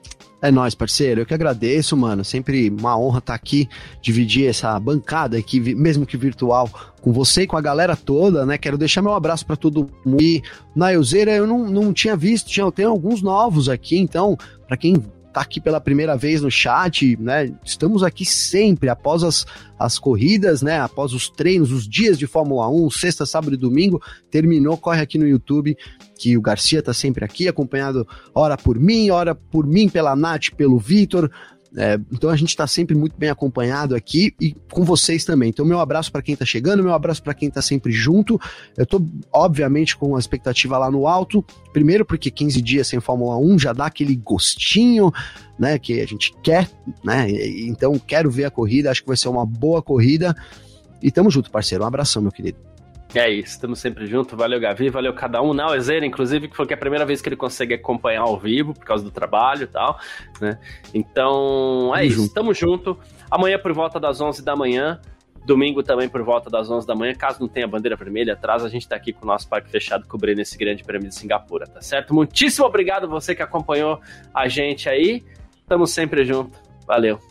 É 0.42 0.50
nóis, 0.50 0.74
parceiro. 0.74 1.22
Eu 1.22 1.26
que 1.26 1.34
agradeço, 1.34 1.96
mano. 1.96 2.26
Sempre 2.26 2.70
uma 2.70 2.98
honra 2.98 3.20
estar 3.20 3.34
tá 3.34 3.36
aqui, 3.36 3.70
dividir 4.02 4.48
essa 4.48 4.80
bancada 4.80 5.38
aqui, 5.38 5.60
mesmo 5.60 6.06
que 6.06 6.18
virtual, 6.18 6.68
com 7.00 7.12
você 7.14 7.44
e 7.44 7.48
com 7.48 7.58
a 7.58 7.62
galera 7.62 7.96
toda, 7.96 8.46
né? 8.46 8.58
Quero 8.58 8.78
deixar 8.78 9.04
meu 9.04 9.14
abraço 9.14 9.46
para 9.46 9.56
todo 9.56 9.90
mundo. 10.04 10.22
E 10.22 10.42
na 10.76 10.92
Euzeira 10.92 11.32
eu 11.32 11.46
não, 11.46 11.70
não 11.70 11.94
tinha 11.94 12.16
visto, 12.16 12.50
tinha, 12.50 12.66
eu 12.66 12.72
tenho 12.72 12.90
alguns 12.90 13.22
novos 13.22 13.70
aqui, 13.70 13.98
então, 14.00 14.36
para 14.68 14.78
quem 14.78 15.04
tá 15.32 15.42
aqui 15.42 15.62
pela 15.62 15.80
primeira 15.80 16.16
vez 16.16 16.42
no 16.42 16.52
chat, 16.52 17.18
né? 17.18 17.54
Estamos 17.64 18.04
aqui 18.04 18.26
sempre 18.26 18.90
após 18.90 19.24
as, 19.24 19.46
as 19.80 19.98
corridas, 19.98 20.62
né? 20.62 20.80
Após 20.80 21.14
os 21.14 21.30
treinos, 21.30 21.72
os 21.72 21.88
dias 21.88 22.18
de 22.18 22.28
Fórmula 22.28 22.70
1, 22.70 22.90
sexta, 22.92 23.26
sábado 23.26 23.54
e 23.54 23.58
domingo, 23.58 24.02
terminou, 24.30 24.78
corre 24.78 25.02
aqui 25.02 25.18
no 25.18 25.28
YouTube, 25.28 25.78
que 26.18 26.38
o 26.38 26.42
Garcia 26.42 26.82
tá 26.82 26.94
sempre 26.94 27.24
aqui, 27.24 27.48
acompanhado 27.48 28.08
hora 28.34 28.58
por 28.58 28.80
mim, 28.80 29.10
hora 29.10 29.34
por 29.34 29.66
mim 29.66 29.88
pela 29.88 30.16
Nath, 30.16 30.50
pelo 30.56 30.78
Vitor, 30.78 31.32
é, 31.78 31.98
então 32.12 32.30
a 32.30 32.36
gente 32.36 32.50
está 32.50 32.68
sempre 32.68 32.96
muito 32.96 33.16
bem 33.18 33.30
acompanhado 33.30 33.96
aqui 33.96 34.34
e 34.40 34.54
com 34.72 34.84
vocês 34.84 35.24
também. 35.24 35.50
Então, 35.50 35.66
meu 35.66 35.80
abraço 35.80 36.12
para 36.12 36.22
quem 36.22 36.34
está 36.34 36.46
chegando, 36.46 36.84
meu 36.84 36.94
abraço 36.94 37.24
para 37.24 37.34
quem 37.34 37.48
está 37.48 37.62
sempre 37.62 37.92
junto. 37.92 38.40
Eu 38.76 38.84
estou, 38.84 39.06
obviamente, 39.32 39.96
com 39.96 40.16
a 40.16 40.20
expectativa 40.20 40.78
lá 40.78 40.92
no 40.92 41.08
alto. 41.08 41.46
Primeiro, 41.72 42.06
porque 42.06 42.30
15 42.30 42.62
dias 42.62 42.88
sem 42.88 43.00
Fórmula 43.00 43.38
1 43.38 43.60
já 43.60 43.74
dá 43.74 43.86
aquele 43.86 44.16
gostinho, 44.16 45.12
né? 45.58 45.80
Que 45.80 46.02
a 46.02 46.06
gente 46.06 46.34
quer, 46.44 46.70
né? 47.04 47.30
Então, 47.30 47.98
quero 47.98 48.30
ver 48.30 48.46
a 48.46 48.52
corrida, 48.52 48.92
acho 48.92 49.02
que 49.02 49.08
vai 49.08 49.18
ser 49.18 49.30
uma 49.30 49.46
boa 49.46 49.82
corrida. 49.82 50.36
E 51.02 51.10
tamo 51.10 51.32
junto, 51.32 51.50
parceiro. 51.50 51.84
Um 51.84 51.88
abração, 51.88 52.22
meu 52.22 52.32
querido. 52.32 52.58
É 53.14 53.30
isso, 53.30 53.52
estamos 53.52 53.80
sempre 53.80 54.06
juntos. 54.06 54.38
Valeu, 54.38 54.60
Gavi, 54.60 54.90
valeu 54.90 55.14
cada 55.14 55.42
um. 55.42 55.54
Não, 55.54 55.76
Ezeira, 55.76 56.06
inclusive, 56.06 56.48
que 56.48 56.56
foi 56.56 56.66
que 56.66 56.74
é 56.74 56.76
a 56.76 56.80
primeira 56.80 57.06
vez 57.06 57.22
que 57.22 57.28
ele 57.28 57.36
consegue 57.36 57.74
acompanhar 57.74 58.22
ao 58.22 58.40
vivo 58.40 58.74
por 58.74 58.86
causa 58.86 59.04
do 59.04 59.12
trabalho 59.12 59.64
e 59.64 59.68
tal, 59.68 60.00
né? 60.40 60.58
Então, 60.94 61.94
é 61.96 62.06
isso, 62.06 62.24
estamos 62.24 62.58
junto. 62.58 62.98
Amanhã 63.30 63.60
por 63.60 63.74
volta 63.74 64.00
das 64.00 64.22
11 64.22 64.44
da 64.44 64.56
manhã, 64.56 65.00
domingo 65.46 65.84
também 65.84 66.08
por 66.08 66.22
volta 66.24 66.50
das 66.50 66.70
11 66.70 66.88
da 66.88 66.96
manhã, 66.96 67.14
caso 67.14 67.42
não 67.42 67.48
tenha 67.48 67.68
bandeira 67.68 67.96
vermelha 67.96 68.34
atrás, 68.34 68.64
a 68.64 68.70
gente 68.70 68.88
tá 68.88 68.96
aqui 68.96 69.12
com 69.12 69.26
o 69.26 69.28
nosso 69.28 69.48
parque 69.50 69.70
fechado 69.70 70.08
cobrindo 70.08 70.42
esse 70.42 70.58
grande 70.58 70.84
prêmio 70.84 71.10
de 71.10 71.16
Singapura, 71.16 71.68
tá 71.68 71.82
certo? 71.82 72.14
Muitíssimo 72.14 72.66
obrigado 72.66 73.08
você 73.08 73.36
que 73.36 73.42
acompanhou 73.42 74.00
a 74.34 74.48
gente 74.48 74.88
aí. 74.88 75.24
Estamos 75.62 75.92
sempre 75.92 76.24
junto. 76.26 76.58
Valeu. 76.86 77.31